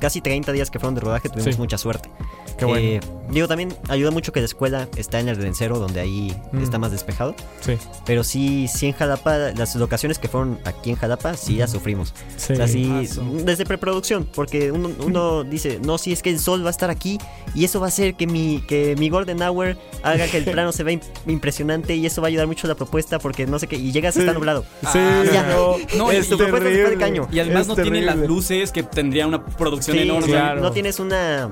casi 0.00 0.20
30 0.20 0.52
días 0.52 0.70
que 0.70 0.78
fueron 0.78 0.94
de 0.94 1.00
rodaje 1.02 1.28
tuvimos 1.28 1.54
Sí. 1.54 1.60
mucha 1.60 1.78
suerte. 1.78 2.10
Qué 2.58 2.64
bueno. 2.64 2.80
Eh, 2.86 3.00
digo, 3.30 3.48
también 3.48 3.74
ayuda 3.88 4.10
mucho 4.10 4.32
que 4.32 4.40
la 4.40 4.46
escuela 4.46 4.88
está 4.96 5.20
en 5.20 5.28
el 5.28 5.36
Rencero, 5.36 5.78
donde 5.78 6.00
ahí 6.00 6.34
Mm. 6.52 6.62
está 6.62 6.78
más 6.78 6.90
despejado. 6.90 7.34
Sí, 7.60 7.76
Pero 8.06 8.24
sí, 8.24 8.66
sí 8.68 8.86
en 8.86 8.92
Jalapa, 8.94 9.36
las 9.54 9.74
locaciones 9.76 10.18
que 10.18 10.28
fueron 10.28 10.58
aquí 10.64 10.90
en 10.90 10.96
Jalapa, 10.96 11.34
sí 11.34 11.56
las 11.56 11.70
sufrimos. 11.70 11.95
Sí. 12.04 12.52
O 12.52 12.56
sea, 12.56 12.68
sí, 12.68 12.84
Mazo. 12.84 13.24
desde 13.44 13.64
preproducción, 13.64 14.28
porque 14.34 14.70
uno, 14.72 14.90
uno 15.04 15.44
dice, 15.44 15.80
no, 15.82 15.98
si 15.98 16.12
es 16.12 16.22
que 16.22 16.30
el 16.30 16.38
sol 16.38 16.62
va 16.64 16.68
a 16.68 16.70
estar 16.70 16.90
aquí 16.90 17.18
y 17.54 17.64
eso 17.64 17.80
va 17.80 17.86
a 17.86 17.88
hacer 17.88 18.14
que 18.14 18.26
mi, 18.26 18.62
que 18.68 18.94
mi 18.98 19.08
Golden 19.08 19.40
Hour 19.42 19.76
haga 20.02 20.26
que 20.28 20.36
el 20.38 20.44
plano 20.44 20.72
se 20.72 20.82
vea 20.84 20.96
im- 20.96 21.02
impresionante 21.26 21.94
y 21.96 22.04
eso 22.06 22.20
va 22.20 22.26
a 22.26 22.30
ayudar 22.30 22.46
mucho 22.46 22.66
a 22.66 22.68
la 22.68 22.74
propuesta 22.74 23.18
porque 23.18 23.46
no 23.46 23.58
sé 23.58 23.66
qué, 23.66 23.76
y 23.76 23.92
llegas, 23.92 24.16
está 24.16 24.32
nublado. 24.32 24.64
Sí, 24.92 24.98
Ah, 24.98 25.24
ya. 25.32 25.42
no, 25.48 25.76
No, 25.96 26.10
es 26.10 26.26
y- 26.26 26.30
tu 26.30 26.36
propuesta 26.38 26.68
de 26.68 26.96
caño. 26.98 27.28
Y 27.32 27.38
además 27.40 27.62
Es 27.62 27.68
no 27.68 27.74
tiene 27.76 28.02
las 28.02 28.16
luces 28.16 28.72
que 28.72 28.82
tendría 28.82 29.26
una 29.26 29.44
producción 29.44 29.96
Sí, 29.96 30.02
enorme. 30.02 30.26
claro. 30.26 30.60
no 30.60 30.72
tienes 30.72 30.98
una, 31.00 31.50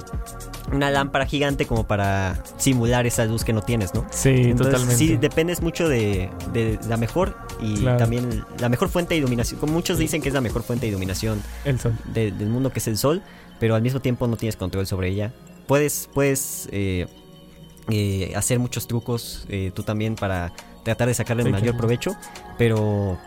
una 0.72 0.90
lámpara 0.90 1.26
gigante 1.26 1.66
como 1.66 1.86
para 1.86 2.42
simular 2.56 3.06
esa 3.06 3.24
luz 3.26 3.44
que 3.44 3.52
no 3.52 3.62
tienes, 3.62 3.94
¿no? 3.94 4.06
Sí, 4.10 4.30
Entonces, 4.30 4.66
totalmente. 4.72 4.96
Sí, 4.96 5.16
dependes 5.16 5.60
mucho 5.62 5.88
de, 5.88 6.30
de 6.52 6.78
la 6.88 6.96
mejor 6.96 7.36
y 7.60 7.76
Claro. 7.80 7.98
también 7.98 8.44
la 8.58 8.68
mejor 8.68 8.88
fuente 8.88 9.14
de 9.14 9.18
iluminación. 9.18 9.60
Como 9.60 9.72
muchos 9.74 9.98
dicen 9.98 10.22
que 10.22 10.28
es 10.28 10.34
la 10.34 10.40
mejor 10.40 10.62
fuente 10.62 10.86
de 10.86 10.90
iluminación 10.90 11.42
El 11.64 11.78
sol. 11.78 11.92
de- 12.12 12.30
del 12.32 12.48
mundo 12.48 12.70
que 12.70 12.78
es 12.78 12.88
el 12.88 12.96
sol, 12.98 13.22
pero 13.60 13.74
al 13.74 13.82
mismo 13.82 14.00
tiempo 14.00 14.26
no 14.26 14.36
tienes 14.36 14.56
control 14.56 14.86
sobre 14.86 15.08
ella. 15.08 15.32
Puedes, 15.66 16.08
puedes 16.12 16.68
eh, 16.72 17.06
eh, 17.90 18.32
hacer 18.34 18.58
muchos 18.58 18.86
trucos 18.86 19.44
eh, 19.48 19.70
tú 19.74 19.82
también 19.82 20.14
para 20.16 20.52
tratar 20.82 21.08
de 21.08 21.14
sacarle 21.14 21.42
el 21.42 21.48
Sí, 21.48 21.52
mayor 21.52 21.64
claro. 21.68 21.78
provecho, 21.78 22.16
pero 22.58 23.18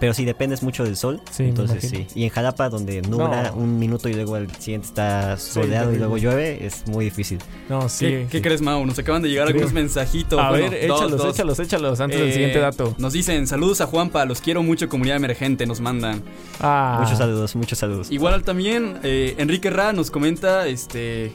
pero 0.00 0.14
sí 0.14 0.24
dependes 0.24 0.62
mucho 0.62 0.84
del 0.84 0.96
sol. 0.96 1.20
Sí, 1.30 1.44
entonces 1.44 1.88
sí. 1.88 2.06
Y 2.14 2.24
en 2.24 2.30
Jalapa, 2.30 2.68
donde 2.68 3.02
nubla 3.02 3.50
No. 3.50 3.54
un 3.56 3.78
minuto 3.78 4.08
y 4.08 4.14
luego 4.14 4.34
al 4.36 4.50
siguiente 4.56 4.86
está 4.88 5.36
soleado 5.36 5.92
y 5.92 5.98
luego 5.98 6.16
llueve, 6.18 6.64
es 6.66 6.86
muy 6.86 7.04
difícil. 7.06 7.38
No, 7.68 7.88
sí. 7.88 8.06
¿Qué, 8.06 8.26
qué 8.30 8.42
crees, 8.42 8.60
Mau? 8.62 8.84
Nos 8.86 8.98
acaban 8.98 9.22
de 9.22 9.28
llegar 9.28 9.46
Sí. 9.48 9.52
algunos 9.52 9.72
mensajitos. 9.72 10.38
A 10.38 10.50
Bueno, 10.50 10.70
ver, 10.70 10.86
dos, 10.88 11.00
échalos, 11.00 11.18
dos. 11.22 11.34
échalos, 11.34 11.58
échalos 11.60 12.00
antes 12.00 12.18
del 12.18 12.28
Eh, 12.28 12.32
siguiente 12.32 12.58
dato. 12.58 12.94
Nos 12.98 13.12
dicen, 13.12 13.46
saludos 13.46 13.80
a 13.80 13.86
Juanpa, 13.86 14.24
los 14.24 14.40
quiero 14.40 14.62
mucho, 14.62 14.88
comunidad 14.88 15.16
emergente, 15.16 15.66
nos 15.66 15.80
mandan. 15.80 16.22
Ah, 16.60 16.98
Muchos 17.02 17.18
saludos, 17.18 17.56
muchos 17.56 17.78
saludos. 17.78 18.10
Igual 18.10 18.42
también, 18.44 18.98
eh, 19.02 19.34
Enrique 19.38 19.70
Ra 19.70 19.92
nos 19.92 20.10
comenta, 20.10 20.66
este... 20.66 21.32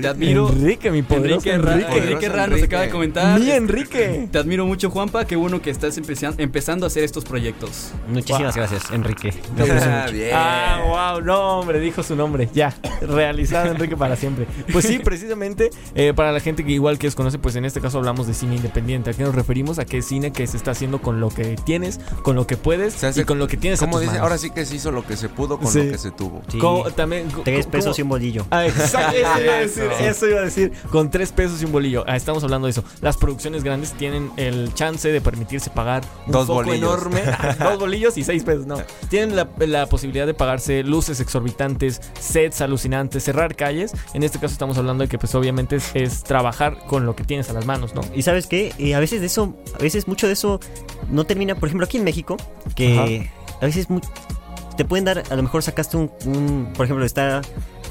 Te 0.00 0.08
admiro. 0.08 0.48
Enrique, 0.50 0.90
mi 0.90 1.02
poderoso 1.02 1.48
Enrique 1.48 1.58
Ra, 1.58 1.72
Enrique. 1.74 1.98
Enrique 1.98 2.28
Ra 2.28 2.36
nos 2.36 2.46
Enrique. 2.48 2.64
acaba 2.66 2.82
de 2.82 2.90
comentar. 2.90 3.40
Mi 3.40 3.50
Enrique. 3.50 4.28
Te 4.30 4.38
admiro 4.38 4.66
mucho, 4.66 4.90
Juanpa. 4.90 5.24
Qué 5.24 5.36
bueno 5.36 5.60
que 5.62 5.70
estás 5.70 5.96
empezan- 5.98 6.34
empezando 6.38 6.86
a 6.86 6.88
hacer 6.88 7.04
estos 7.04 7.24
proyectos. 7.24 7.92
Muchísimas 8.08 8.54
Wow. 8.54 8.64
gracias, 8.66 8.90
Enrique. 8.92 9.32
Ah, 9.58 10.06
bien. 10.12 10.30
Ah, 10.34 11.12
wow, 11.14 11.22
no, 11.24 11.60
hombre, 11.60 11.80
dijo 11.80 12.02
su 12.02 12.16
nombre. 12.16 12.48
Ya, 12.54 12.74
realizado 13.00 13.70
Enrique 13.72 13.96
para 13.96 14.16
siempre. 14.16 14.46
Pues 14.72 14.84
sí, 14.84 14.98
precisamente, 14.98 15.70
eh, 15.94 16.12
para 16.14 16.32
la 16.32 16.40
gente 16.40 16.64
que 16.64 16.72
igual 16.72 16.98
que 16.98 17.06
desconoce, 17.06 17.38
pues 17.38 17.56
en 17.56 17.64
este 17.64 17.80
caso 17.80 17.98
hablamos 17.98 18.26
de 18.26 18.34
cine 18.34 18.56
independiente. 18.56 19.10
¿A 19.10 19.12
qué 19.12 19.22
nos 19.22 19.34
referimos? 19.34 19.78
A 19.78 19.84
qué 19.84 19.98
es 19.98 20.06
cine 20.06 20.32
que 20.32 20.46
se 20.46 20.56
está 20.56 20.72
haciendo 20.72 21.00
con 21.00 21.20
lo 21.20 21.28
que 21.30 21.56
tienes, 21.64 22.00
con 22.22 22.36
lo 22.36 22.46
que 22.46 22.56
puedes 22.56 22.94
Se 22.94 23.06
hace- 23.08 23.22
y 23.22 23.24
con 23.24 23.38
lo 23.38 23.48
que 23.48 23.56
tienes 23.56 23.80
a 23.82 23.86
Como 23.86 23.94
tus 23.96 24.02
dice, 24.02 24.12
manos. 24.12 24.22
ahora 24.24 24.38
sí 24.38 24.50
que 24.50 24.64
se 24.64 24.76
hizo 24.76 24.90
lo 24.92 25.06
que 25.06 25.16
se 25.16 25.28
pudo 25.28 25.58
con 25.58 25.68
Sí. 25.72 25.82
lo 25.84 25.92
que 25.92 25.98
se 25.98 26.10
tuvo. 26.10 26.42
Sí. 26.48 26.58
Como- 26.58 26.84
también, 26.90 27.28
Tres 27.44 27.66
pesos 27.66 27.98
y 27.98 28.02
un 28.02 28.08
bolillo. 28.08 28.46
Ah, 28.50 28.66
exacto, 28.66 29.16
decir, 29.74 29.90
Eso. 29.92 30.04
eso 30.10 30.28
iba 30.28 30.40
a 30.40 30.44
decir, 30.44 30.72
con 30.90 31.10
tres 31.10 31.32
pesos 31.32 31.60
y 31.62 31.64
un 31.64 31.72
bolillo. 31.72 32.04
Ah, 32.06 32.16
estamos 32.16 32.42
hablando 32.44 32.66
de 32.66 32.72
eso. 32.72 32.84
Las 33.00 33.16
producciones 33.16 33.62
grandes 33.64 33.92
tienen 33.92 34.30
el 34.36 34.72
chance 34.74 35.10
de 35.10 35.20
permitirse 35.20 35.70
pagar 35.70 36.02
un 36.26 36.32
Dos 36.32 36.46
foco 36.46 36.54
bolillos. 36.64 36.78
enorme, 36.78 37.22
dos 37.58 37.78
bolillos 37.78 38.16
y 38.16 38.24
seis 38.24 38.42
pesos, 38.44 38.66
no. 38.66 38.76
Tienen 39.08 39.36
la, 39.36 39.48
la 39.58 39.86
posibilidad 39.86 40.26
de 40.26 40.34
pagarse 40.34 40.82
luces 40.82 41.20
exorbitantes, 41.20 42.00
sets 42.18 42.60
alucinantes, 42.60 43.24
cerrar 43.24 43.56
calles. 43.56 43.92
En 44.14 44.22
este 44.22 44.38
caso 44.38 44.52
estamos 44.52 44.78
hablando 44.78 45.02
de 45.02 45.08
que 45.08 45.18
pues 45.18 45.34
obviamente 45.34 45.76
es, 45.76 45.90
es 45.94 46.22
trabajar 46.22 46.78
con 46.86 47.06
lo 47.06 47.16
que 47.16 47.24
tienes 47.24 47.48
a 47.50 47.52
las 47.52 47.66
manos, 47.66 47.94
¿no? 47.94 48.02
Y 48.14 48.22
sabes 48.22 48.46
qué, 48.46 48.72
Eh, 48.78 48.94
a 48.94 49.00
veces 49.00 49.20
de 49.20 49.26
eso, 49.26 49.54
a 49.74 49.78
veces 49.82 50.08
mucho 50.08 50.26
de 50.26 50.32
eso 50.34 50.60
no 51.10 51.24
termina, 51.24 51.54
por 51.54 51.68
ejemplo, 51.68 51.84
aquí 51.84 51.96
en 51.96 52.04
México, 52.04 52.36
que 52.74 53.30
a 53.60 53.64
veces 53.66 53.86
te 54.76 54.84
pueden 54.84 55.04
dar, 55.04 55.22
a 55.30 55.36
lo 55.36 55.42
mejor 55.42 55.62
sacaste 55.62 55.96
un, 55.96 56.10
un- 56.24 56.72
por 56.74 56.84
ejemplo, 56.86 57.04
está 57.04 57.42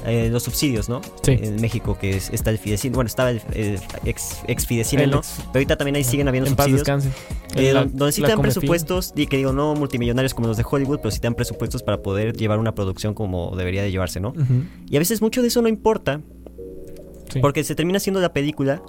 eh, 0.06 0.28
los 0.30 0.42
subsidios, 0.42 0.88
¿no? 0.88 1.00
Sí. 1.22 1.38
En 1.40 1.60
México, 1.60 1.96
que 2.00 2.16
es, 2.16 2.30
está 2.30 2.50
el 2.50 2.58
Fidecine, 2.58 2.94
bueno, 2.94 3.08
estaba 3.08 3.30
el, 3.30 3.42
el 3.54 3.78
ex, 4.04 4.38
ex 4.46 4.66
Fidecine, 4.66 5.04
El 5.04 5.10
¿no? 5.10 5.18
ex- 5.18 5.36
Pero 5.38 5.50
ahorita 5.54 5.76
también 5.76 5.96
ahí 5.96 6.04
siguen 6.04 6.28
habiendo 6.28 6.48
en 6.50 6.56
paz 6.56 6.66
subsidios. 6.66 6.86
descanse. 6.86 7.10
Eh, 7.54 7.72
La- 7.72 7.80
don- 7.80 7.96
donde 7.96 8.12
sí 8.12 8.22
te 8.22 8.28
dan 8.28 8.40
presupuestos, 8.40 9.12
y 9.16 9.26
que 9.26 9.36
digo, 9.36 9.52
no 9.52 9.74
multimillonarios 9.74 10.34
como 10.34 10.48
los 10.48 10.56
de 10.56 10.64
Hollywood, 10.68 10.98
pero 10.98 11.10
sí 11.10 11.18
te 11.20 11.26
dan 11.26 11.34
presupuestos 11.34 11.82
para 11.82 12.02
poder 12.02 12.36
llevar 12.36 12.58
una 12.58 12.74
producción 12.74 13.14
como 13.14 13.54
debería 13.56 13.82
de 13.82 13.90
llevarse, 13.90 14.20
¿no? 14.20 14.32
Y 14.88 14.96
a 14.96 14.98
veces 14.98 15.20
mucho 15.22 15.42
de 15.42 15.48
eso 15.48 15.60
no 15.62 15.68
importa, 15.68 16.20
sí, 17.28 17.40
porque 17.40 17.64
se 17.64 17.74
termina 17.74 17.96
haciendo 17.98 18.20
la 18.20 18.32
película 18.32 18.82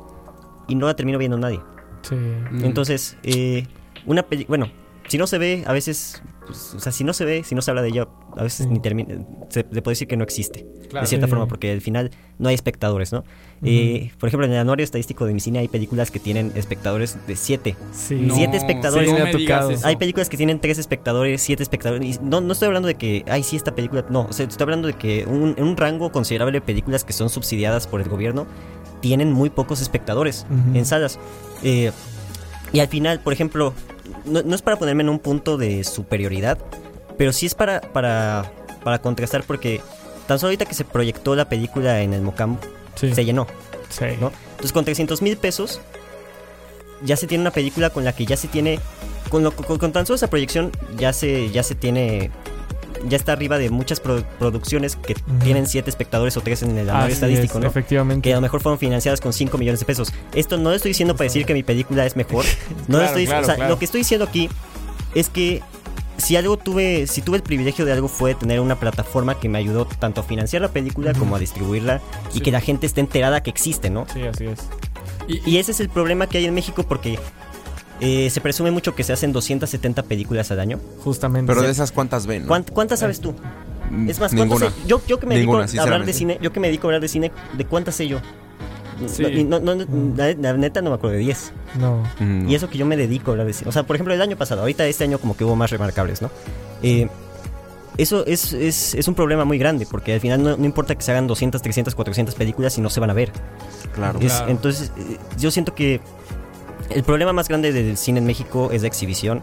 y 0.67 0.75
no 0.75 0.85
la 0.87 0.95
termina 0.95 1.17
viendo 1.17 1.37
nadie. 1.37 1.59
sí. 2.03 2.15
Mm. 2.15 2.65
Entonces, 2.65 3.17
eh, 3.23 3.65
una 4.05 4.23
peli 4.23 4.45
bueno, 4.47 4.67
si 5.11 5.17
no 5.17 5.27
se 5.27 5.37
ve, 5.37 5.63
a 5.67 5.73
veces, 5.73 6.21
pues, 6.45 6.73
o 6.73 6.79
sea, 6.79 6.91
si 6.93 7.03
no 7.03 7.11
se 7.13 7.25
ve, 7.25 7.43
si 7.43 7.53
no 7.53 7.61
se 7.61 7.69
habla 7.69 7.81
de 7.81 7.89
ella, 7.89 8.07
a 8.37 8.43
veces 8.43 8.65
Sí. 8.65 8.71
ni 8.73 8.79
termina, 8.79 9.15
se 9.49 9.65
le 9.69 9.81
puede 9.81 9.91
decir 9.93 10.07
que 10.07 10.15
no 10.15 10.23
existe, 10.23 10.65
Claro. 10.89 11.03
de 11.03 11.07
cierta 11.07 11.27
Sí. 11.27 11.29
forma, 11.31 11.47
porque 11.47 11.71
al 11.71 11.81
final 11.81 12.11
no 12.39 12.47
hay 12.49 12.55
espectadores, 12.55 13.11
¿no? 13.11 13.23
Eh, 13.63 14.11
por 14.19 14.27
ejemplo, 14.29 14.45
en 14.47 14.53
el 14.53 14.59
anuario 14.59 14.83
estadístico 14.83 15.25
de 15.25 15.33
mi 15.33 15.39
cine 15.39 15.59
hay 15.59 15.67
películas 15.67 16.09
que 16.11 16.19
tienen 16.19 16.51
espectadores 16.55 17.17
de 17.27 17.35
7. 17.35 17.75
Sí. 17.93 18.15
No, 18.15 18.33
Siete 18.35 18.57
espectadores. 18.57 19.07
no 19.09 19.15
Sí, 19.17 19.19
me 19.19 19.23
me 19.25 19.29
ha 19.35 19.37
digas 19.37 19.59
tocado. 19.59 19.71
eso. 19.71 19.85
Hay 19.87 19.95
películas 19.97 20.29
que 20.29 20.37
tienen 20.37 20.59
3 20.61 20.77
espectadores, 20.79 21.41
7 21.41 21.61
espectadores. 21.61 22.15
y 22.15 22.19
no, 22.23 22.39
no 22.41 22.53
estoy 22.53 22.67
hablando 22.67 22.87
de 22.87 22.95
que, 22.95 23.23
ay, 23.27 23.43
sí, 23.43 23.55
esta 23.57 23.75
película. 23.75 24.05
No, 24.09 24.27
o 24.29 24.33
sea, 24.33 24.45
estoy 24.47 24.63
hablando 24.63 24.87
de 24.87 24.93
que 24.93 25.25
un, 25.27 25.53
en 25.57 25.63
un 25.65 25.75
rango 25.77 26.11
considerable 26.11 26.53
de 26.59 26.61
películas 26.65 27.03
que 27.03 27.13
son 27.13 27.29
subsidiadas 27.29 27.85
por 27.85 28.01
el 28.01 28.07
gobierno 28.09 28.47
tienen 29.01 29.31
muy 29.31 29.49
pocos 29.49 29.81
espectadores 29.81 30.45
en 30.73 30.85
salas. 30.85 31.19
Eh, 31.63 31.91
y 32.73 32.79
al 32.79 32.87
final, 32.87 33.19
por 33.19 33.33
ejemplo, 33.33 33.73
no, 34.25 34.41
no 34.43 34.55
es 34.55 34.61
para 34.61 34.77
ponerme 34.77 35.03
en 35.03 35.09
un 35.09 35.19
punto 35.19 35.57
de 35.57 35.83
superioridad, 35.83 36.57
pero 37.17 37.31
sí 37.33 37.45
es 37.45 37.55
para, 37.55 37.81
para, 37.81 38.51
para 38.83 38.99
contrastar 38.99 39.43
porque 39.43 39.81
tan 40.27 40.39
solo 40.39 40.49
ahorita 40.49 40.65
que 40.65 40.73
se 40.73 40.85
proyectó 40.85 41.35
la 41.35 41.49
película 41.49 42.01
en 42.01 42.13
el 42.13 42.21
Mocam, 42.21 42.57
Sí. 42.95 43.13
se 43.13 43.25
llenó. 43.25 43.47
Sí. 43.89 44.05
¿no? 44.19 44.31
Entonces 44.51 44.71
con 44.73 44.85
300 44.85 45.21
mil 45.21 45.37
pesos 45.37 45.81
ya 47.03 47.17
se 47.17 47.27
tiene 47.27 47.41
una 47.41 47.51
película 47.51 47.89
con 47.89 48.03
la 48.05 48.13
que 48.13 48.25
ya 48.25 48.37
se 48.37 48.47
tiene, 48.47 48.79
con, 49.29 49.43
lo- 49.43 49.51
con, 49.55 49.77
con 49.77 49.91
tan 49.91 50.05
solo 50.05 50.15
esa 50.15 50.29
proyección 50.29 50.71
ya 50.97 51.13
se, 51.13 51.49
ya 51.51 51.63
se 51.63 51.73
tiene 51.75 52.29
ya 53.07 53.17
está 53.17 53.33
arriba 53.33 53.57
de 53.57 53.69
muchas 53.69 53.99
pro- 53.99 54.23
producciones 54.39 54.95
que 54.95 55.15
tienen 55.43 55.67
7 55.67 55.89
espectadores 55.89 56.35
o 56.37 56.41
3 56.41 56.63
en 56.63 56.77
el 56.77 56.89
anuario 56.89 57.13
estadístico, 57.13 57.57
es, 57.57 57.63
¿no? 57.63 57.67
Efectivamente. 57.69 58.21
Que 58.29 58.33
a 58.33 58.37
lo 58.37 58.41
mejor 58.41 58.61
fueron 58.61 58.79
financiadas 58.79 59.21
con 59.21 59.33
5 59.33 59.57
millones 59.57 59.79
de 59.79 59.85
pesos. 59.85 60.13
Esto 60.33 60.57
no 60.57 60.69
lo 60.69 60.75
estoy 60.75 60.89
diciendo 60.91 61.15
para 61.15 61.25
decir 61.25 61.45
que 61.45 61.53
mi 61.53 61.63
película 61.63 62.05
es 62.05 62.15
mejor. 62.15 62.45
No 62.87 62.97
Claro, 62.97 63.05
estoy, 63.05 63.25
claro, 63.25 63.41
o 63.41 63.45
sea, 63.45 63.55
claro. 63.55 63.69
lo 63.71 63.79
que 63.79 63.85
estoy 63.85 64.01
diciendo 64.01 64.25
aquí 64.25 64.49
es 65.15 65.29
que 65.29 65.61
si 66.17 66.35
algo 66.35 66.57
tuve, 66.57 67.07
si 67.07 67.21
tuve 67.21 67.37
el 67.37 67.43
privilegio 67.43 67.83
de 67.85 67.93
algo 67.93 68.07
fue 68.07 68.35
tener 68.35 68.59
una 68.59 68.79
plataforma 68.79 69.39
que 69.39 69.49
me 69.49 69.57
ayudó 69.57 69.85
tanto 69.85 70.21
a 70.21 70.23
financiar 70.23 70.61
la 70.61 70.67
película 70.69 71.13
como 71.13 71.35
a 71.35 71.39
distribuirla 71.39 71.99
y 72.31 72.35
Sí. 72.35 72.41
que 72.41 72.51
la 72.51 72.61
gente 72.61 72.85
esté 72.85 73.01
enterada 73.01 73.41
que 73.41 73.49
existe, 73.49 73.89
¿no? 73.89 74.05
Sí, 74.13 74.21
así 74.23 74.45
es. 74.45 74.59
Y, 75.27 75.41
Y 75.49 75.57
ese 75.57 75.71
es 75.71 75.79
el 75.79 75.89
problema 75.89 76.27
que 76.27 76.37
hay 76.37 76.45
en 76.45 76.53
México 76.53 76.83
porque 76.83 77.17
eh, 78.01 78.29
se 78.29 78.41
presume 78.41 78.71
mucho 78.71 78.93
que 78.95 79.03
se 79.03 79.13
hacen 79.13 79.31
270 79.31 80.03
películas 80.03 80.51
al 80.51 80.59
año. 80.59 80.79
Justamente. 81.03 81.47
Pero 81.51 81.61
de 81.65 81.71
esas 81.71 81.91
cuántas 81.91 82.25
ven, 82.27 82.45
¿no? 82.45 82.53
¿Cuánt- 82.53 82.71
¿Cuántas 82.71 82.99
sabes 82.99 83.21
tú? 83.21 83.33
Mm, 83.89 84.09
Es 84.09 84.19
más, 84.19 84.31
¿cuántas 84.33 84.59
ninguna. 84.59 84.69
sé? 84.71 84.87
Yo, 84.87 85.01
yo 85.07 85.19
que 85.19 85.25
me 85.27 85.37
Ninguna, 85.37 85.65
dedico 85.65 85.79
a 85.81 85.83
hablar 85.83 86.05
de 86.05 86.13
cine, 86.13 86.37
yo 86.41 86.51
que 86.51 86.59
me 86.59 86.67
dedico 86.67 86.87
a 86.87 86.89
hablar 86.89 87.01
de 87.01 87.07
cine, 87.07 87.31
¿de 87.57 87.65
cuántas 87.65 87.95
sé 87.95 88.07
yo? 88.07 88.19
Sí. 89.07 89.43
No, 89.45 89.59
no, 89.59 89.73
no, 89.75 89.85
la, 90.15 90.31
la 90.33 90.53
neta 90.53 90.81
no 90.81 90.91
me 90.91 90.95
acuerdo 90.95 91.15
de 91.17 91.23
10. 91.23 91.53
No. 91.79 92.03
Mm, 92.19 92.47
Y 92.49 92.55
eso 92.55 92.69
que 92.69 92.77
yo 92.77 92.85
me 92.85 92.95
dedico 92.97 93.31
a 93.31 93.33
hablar 93.33 93.47
de 93.47 93.53
cine. 93.53 93.69
O 93.69 93.71
sea, 93.71 93.83
por 93.83 93.95
ejemplo, 93.95 94.13
el 94.13 94.21
año 94.21 94.37
pasado, 94.37 94.61
ahorita 94.61 94.85
este 94.85 95.03
año 95.05 95.17
como 95.17 95.35
que 95.35 95.43
hubo 95.43 95.55
más 95.55 95.71
remarcables, 95.71 96.21
¿no? 96.21 96.29
Eh, 96.83 97.07
eso 97.97 98.25
es, 98.25 98.53
es, 98.53 98.95
es 98.95 99.07
un 99.07 99.15
problema 99.15 99.43
muy 99.43 99.57
grande, 99.57 99.85
porque 99.89 100.13
al 100.13 100.19
final 100.21 100.41
no, 100.43 100.55
no 100.55 100.65
importa 100.65 100.95
que 100.95 101.01
se 101.01 101.11
hagan 101.11 101.27
200, 101.27 101.61
300, 101.61 101.93
400 101.95 102.35
películas 102.35 102.73
si 102.73 102.81
no 102.81 102.89
se 102.89 102.99
van 102.99 103.09
a 103.09 103.13
ver. 103.13 103.31
Claro. 103.93 104.19
Es- 104.19 104.27
Claro. 104.33 104.49
Entonces, 104.51 104.91
eh, 104.97 105.17
yo 105.37 105.51
siento 105.51 105.73
que 105.75 105.99
el 106.93 107.03
problema 107.03 107.33
más 107.33 107.47
grande 107.47 107.71
del 107.71 107.97
cine 107.97 108.19
en 108.19 108.25
México 108.25 108.69
es 108.71 108.81
la 108.81 108.87
exhibición. 108.87 109.41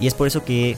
Y 0.00 0.06
es 0.06 0.14
por 0.14 0.26
eso 0.26 0.44
que 0.44 0.76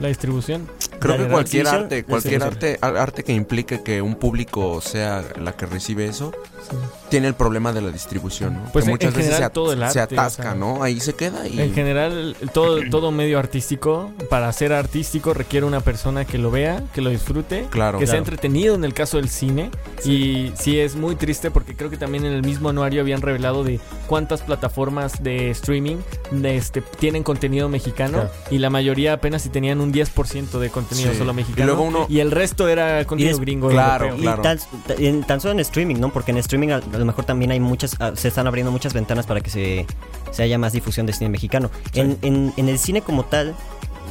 La 0.00 0.08
distribución. 0.08 0.68
Creo 0.98 1.16
que 1.18 1.28
cualquier 1.28 1.68
arte, 1.68 2.04
cualquier 2.04 2.42
arte, 2.42 2.78
arte 2.80 3.22
que 3.24 3.32
implique 3.32 3.82
que 3.82 4.02
un 4.02 4.14
público 4.16 4.80
sea 4.80 5.24
la 5.40 5.52
que 5.52 5.66
recibe 5.66 6.06
eso, 6.06 6.32
Sí. 6.68 6.76
tiene 7.10 7.28
el 7.28 7.34
problema 7.34 7.72
de 7.72 7.80
la 7.80 7.90
distribución, 7.92 8.54
¿no? 8.54 8.72
Pues 8.72 8.84
que 8.84 8.90
en- 8.90 8.94
muchas 8.94 9.12
en 9.14 9.18
veces 9.20 9.36
se, 9.36 9.44
at- 9.44 9.52
todo 9.52 9.72
el 9.72 9.78
se 9.90 10.00
arte, 10.00 10.16
o 10.16 10.20
atasca, 10.20 10.42
sea, 10.42 10.54
¿no? 10.54 10.82
Ahí 10.82 10.98
se 10.98 11.14
queda 11.14 11.46
y 11.46 11.60
En 11.60 11.72
general, 11.74 12.36
todo, 12.52 12.80
todo 12.90 13.12
medio 13.12 13.38
artístico, 13.38 14.10
para 14.28 14.52
ser 14.52 14.72
artístico, 14.72 15.32
requiere 15.32 15.64
una 15.66 15.80
persona 15.80 16.24
que 16.24 16.38
lo 16.38 16.50
vea, 16.50 16.82
que 16.92 17.02
lo 17.02 17.10
disfrute, 17.10 17.66
Claro. 17.70 17.98
que 18.00 18.06
sea 18.08 18.18
entretenido 18.18 18.74
en 18.74 18.84
el 18.84 18.94
caso 18.94 19.18
del 19.18 19.28
cine. 19.28 19.70
Y 20.04 20.52
sí 20.58 20.80
es 20.80 20.96
muy 20.96 21.14
triste 21.14 21.50
porque 21.52 21.76
creo 21.76 21.90
que 21.90 21.96
también 21.98 22.24
en 22.24 22.32
el 22.32 22.42
mismo 22.42 22.68
anuario 22.70 23.00
habían 23.02 23.22
revelado 23.22 23.62
de 23.62 23.78
cuántas 24.08 24.42
plataformas 24.42 25.22
de 25.22 25.50
streaming 25.50 25.96
de 26.32 26.56
este, 26.56 26.80
tienen 26.80 27.22
contenido 27.22 27.68
mexicano 27.68 28.18
Claro. 28.22 28.30
y 28.50 28.58
la 28.58 28.70
mayoría 28.70 29.12
apenas 29.12 29.42
si 29.42 29.48
tenían 29.50 29.80
un 29.80 29.92
10% 29.92 30.58
de 30.58 30.70
contenido 30.70 30.85
Sí. 30.90 31.08
solo 31.16 31.32
Y 31.32 31.36
mexicano. 31.36 31.66
luego 31.66 31.82
uno- 31.82 32.06
y 32.08 32.20
el 32.20 32.30
resto 32.30 32.68
era 32.68 33.04
contenido 33.04 33.36
des- 33.36 33.40
gringo. 33.40 33.68
Claro, 33.68 34.06
europeo. 34.06 34.18
Y 34.20 34.22
claro. 34.22 34.42
tan, 34.42 34.58
en- 34.98 35.24
tan 35.24 35.40
solo 35.40 35.52
en 35.52 35.60
streaming, 35.60 35.96
¿no? 35.96 36.12
Porque 36.12 36.30
en 36.32 36.38
streaming 36.38 36.68
a, 36.70 36.76
a 36.76 36.98
lo 36.98 37.04
mejor 37.04 37.24
también 37.24 37.50
hay 37.50 37.60
muchas, 37.60 37.96
ah, 38.00 38.12
se 38.14 38.28
están 38.28 38.46
abriendo 38.46 38.70
muchas 38.72 38.92
ventanas 38.94 39.26
para 39.26 39.40
que 39.40 39.50
se, 39.50 39.86
se 40.30 40.42
haya 40.42 40.58
más 40.58 40.72
difusión 40.72 41.06
de 41.06 41.12
cine 41.12 41.28
mexicano. 41.30 41.70
En, 41.94 42.18
en- 42.22 42.52
en 42.56 42.68
el 42.68 42.78
cine 42.78 43.02
como 43.02 43.24
tal, 43.24 43.54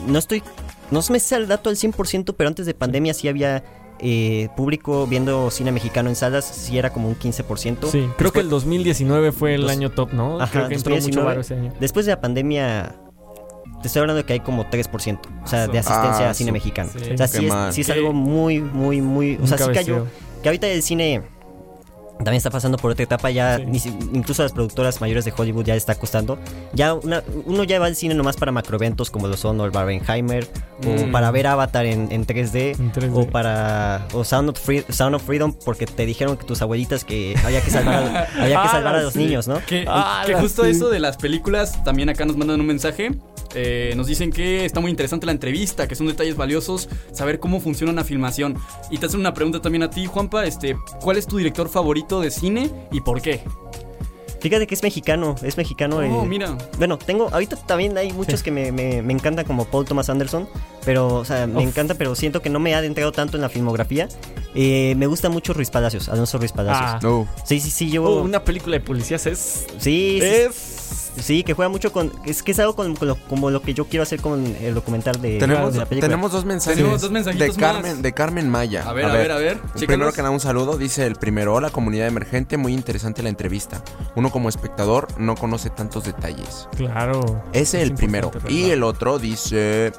no 0.08 0.20
estoy, 0.20 0.44
no 0.92 1.02
me 1.10 1.20
sé 1.20 1.36
el 1.36 1.48
dato 1.48 1.70
al 1.70 1.78
100%, 1.78 2.34
pero 2.38 2.48
antes 2.48 2.66
de 2.66 2.74
pandemia 2.74 3.14
sí 3.14 3.28
había 3.28 3.64
eh, 4.00 4.50
público 4.58 5.08
viendo 5.08 5.50
cine 5.52 5.72
mexicano 5.72 6.10
en 6.10 6.18
salas, 6.18 6.44
sí 6.44 6.78
era 6.78 6.92
como 6.92 7.08
un 7.08 7.16
15%. 7.18 7.90
Sí, 7.90 8.10
creo 8.18 8.34
que 8.34 8.42
el 8.42 8.50
2019 8.50 9.32
fue 9.32 9.56
el 9.56 9.62
Dos- 9.62 9.72
año 9.72 9.90
top, 9.90 10.12
¿no? 10.12 10.42
Ajá, 10.42 10.52
creo 10.52 10.68
que 10.68 10.76
entró 10.76 10.96
mucho 10.96 11.06
2019. 11.22 11.26
varo 11.28 11.40
ese 11.42 11.54
año. 11.54 11.74
Después 11.80 12.06
de 12.06 12.12
la 12.12 12.20
pandemia, 12.20 12.94
te 13.82 13.88
estoy 13.88 14.02
hablando 14.02 14.18
de 14.22 14.26
que 14.26 14.34
hay 14.34 14.40
como 14.40 14.66
3%, 14.66 15.20
o 15.44 15.48
sea, 15.48 15.68
de 15.68 15.80
asistencia 15.80 16.28
Ah, 16.28 16.30
a 16.32 16.34
cine 16.34 16.52
mexicano. 16.52 16.90
sí. 16.94 17.12
O 17.14 17.18
sea, 17.18 17.28
sí 17.28 17.48
es, 17.48 17.86
sí 17.86 17.92
algo 17.92 18.14
muy, 18.14 18.60
muy, 18.62 19.02
muy... 19.02 19.38
O 19.42 19.48
sea, 19.48 19.58
sí 19.58 19.64
cayó... 19.74 20.08
Que 20.42 20.50
ahorita 20.50 20.68
el 20.68 20.84
cine 20.84 21.22
también 22.18 22.36
está 22.38 22.50
pasando 22.50 22.78
por 22.78 22.92
otra 22.92 23.04
etapa, 23.04 23.30
ya 23.30 23.58
Sí. 23.74 23.94
incluso 24.14 24.42
a 24.42 24.46
las 24.46 24.54
productoras 24.54 25.02
mayores 25.02 25.26
de 25.26 25.34
Hollywood 25.36 25.66
ya 25.66 25.76
está 25.76 25.96
costando. 25.96 26.40
Ya 26.72 26.94
una- 26.94 27.22
uno 27.46 27.66
ya 27.66 27.78
va 27.78 27.88
al 27.88 27.96
cine 27.98 28.14
nomás 28.16 28.38
para 28.38 28.54
macroeventos 28.54 29.12
como 29.12 29.28
lo 29.28 29.36
son 29.36 29.60
o 29.60 29.66
el 29.66 29.72
Barbenheimer, 29.72 30.48
o 30.88 31.12
para 31.12 31.30
ver 31.32 31.48
Avatar 31.48 31.86
en, 31.86 32.08
en 32.12 32.26
3D, 32.26 32.80
En 32.80 32.94
3D. 32.94 33.10
o 33.14 33.28
para 33.28 34.08
o 34.14 34.24
Sound 34.24 34.50
of, 34.52 34.60
Free- 34.66 34.86
Sound 34.88 35.16
of 35.16 35.24
Freedom 35.24 35.54
porque 35.66 35.88
te 35.88 36.06
dijeron 36.06 36.38
que 36.38 36.46
tus 36.46 36.62
abuelitas 36.62 37.04
que 37.04 37.36
había 37.44 37.60
que 37.62 37.70
salvar 37.72 37.96
a, 37.96 38.42
había 38.42 38.62
que 38.62 38.68
Ah, 38.70 38.72
salvar 38.72 38.96
a 38.96 39.02
los 39.02 39.12
sí. 39.14 39.20
niños, 39.20 39.48
¿no? 39.50 39.60
Que, 39.66 39.84
Ah, 39.86 40.24
que 40.26 40.36
justo 40.36 40.64
sí. 40.64 40.70
eso 40.70 40.90
de 40.90 41.00
las 41.02 41.18
películas, 41.18 41.84
también 41.84 42.08
acá 42.10 42.24
nos 42.24 42.38
mandan 42.38 42.62
un 42.62 42.68
mensaje. 42.68 43.12
Eh, 43.56 43.94
nos 43.96 44.08
dicen 44.08 44.32
que 44.32 44.66
está 44.66 44.80
muy 44.80 44.92
interesante 44.92 45.26
la 45.26 45.32
entrevista, 45.32 45.88
que 45.88 45.96
son 45.96 46.08
detalles 46.08 46.36
valiosos, 46.36 46.90
saber 47.12 47.40
cómo 47.40 47.60
funciona 47.60 47.92
una 47.94 48.04
filmación. 48.04 48.58
Y 48.92 48.98
te 48.98 49.06
hacen 49.06 49.20
una 49.20 49.34
pregunta 49.34 49.62
también 49.62 49.84
a 49.84 49.90
ti, 49.90 50.06
Juanpa, 50.06 50.46
este, 50.46 50.76
¿cuál 51.02 51.18
es 51.18 51.26
tu 51.26 51.38
director 51.38 51.70
favorito 51.70 52.22
de 52.22 52.32
cine 52.32 52.70
y 52.92 53.02
por 53.02 53.22
qué? 53.22 53.42
Fíjate 54.42 54.68
que 54.68 54.76
es 54.76 54.84
mexicano, 54.84 55.34
es 55.42 55.58
mexicano. 55.58 55.98
Oh, 55.98 56.04
eh, 56.04 56.28
mira. 56.28 56.56
Bueno, 56.78 57.00
tengo, 57.00 57.30
ahorita 57.32 57.56
también 57.66 57.98
hay 57.98 58.14
muchos 58.14 58.44
que 58.44 58.52
me, 58.52 58.72
me, 58.72 59.02
me 59.02 59.12
encantan 59.12 59.44
como 59.44 59.66
Paul 59.66 59.86
Thomas 59.86 60.08
Anderson, 60.08 60.48
pero, 60.86 61.08
o 61.16 61.26
sea, 61.26 61.48
me 61.48 61.58
Uf. 61.64 61.70
encanta, 61.70 61.96
pero 61.96 62.14
siento 62.14 62.44
que 62.44 62.52
no 62.52 62.60
me 62.60 62.76
ha 62.76 62.78
adentrado 62.78 63.12
tanto 63.12 63.38
en 63.38 63.42
la 63.42 63.50
filmografía. 63.50 64.08
Eh, 64.54 64.94
me 64.98 65.08
gusta 65.08 65.30
mucho 65.30 65.54
Ruiz 65.54 65.72
Palacios, 65.72 66.10
Alonso 66.10 66.38
Ruiz 66.38 66.52
Palacios. 66.52 66.92
Ah. 66.94 67.00
No. 67.02 67.28
Sí, 67.44 67.60
sí, 67.60 67.72
sí, 67.72 67.90
yo... 67.90 68.04
Oh, 68.04 68.22
una 68.22 68.44
película 68.44 68.78
de 68.78 68.82
policías 68.82 69.26
es. 69.26 69.66
Sí, 69.80 70.20
sí, 70.22 70.26
Es. 70.28 70.56
sí, 70.56 70.75
que 71.46 71.54
juega 71.54 71.70
mucho 71.70 71.92
con... 71.92 72.12
Es 72.26 72.44
que 72.44 72.52
es 72.52 72.60
algo 72.60 72.76
con, 72.76 72.96
con 72.96 73.08
lo, 73.08 73.16
como 73.28 73.50
lo 73.50 73.62
que 73.62 73.74
yo 73.74 73.86
quiero 73.86 74.04
hacer 74.04 74.22
con 74.22 74.46
el 74.62 74.74
documental 74.74 75.22
de, 75.22 75.38
Tenemos, 75.40 75.74
de 75.74 75.80
la 75.80 75.86
película. 75.86 76.08
tenemos 76.10 76.32
dos 76.32 76.46
mensajes. 76.46 76.78
Tenemos 76.78 77.02
dos 77.02 77.12
mensajitos 77.12 77.56
de 77.56 77.62
Carmen, 77.62 77.94
más. 77.94 78.02
de 78.04 78.14
Carmen 78.14 78.50
Maya. 78.50 78.84
A 78.88 78.94
ver, 78.94 79.06
a 79.06 79.14
ver, 79.14 79.32
a 79.32 79.38
ver. 79.38 79.60
Primero 79.76 80.12
que 80.12 80.18
nada, 80.22 80.32
un 80.32 80.40
saludo. 80.40 80.78
Dice 80.78 81.06
el 81.06 81.16
primero, 81.16 81.54
hola 81.54 81.70
comunidad 81.70 82.08
emergente, 82.08 82.58
muy 82.58 82.74
interesante 82.74 83.24
la 83.24 83.30
entrevista. 83.30 83.82
Uno 84.16 84.30
como 84.32 84.50
espectador 84.50 85.08
no 85.20 85.36
conoce 85.36 85.70
tantos 85.70 86.04
detalles. 86.04 86.68
Claro. 86.76 87.44
Ese 87.54 87.82
Es 87.82 87.88
el 87.90 87.96
primero. 87.96 88.32
Y 88.48 88.70
el 88.72 88.84
otro 88.84 89.18
dice, 89.20 89.94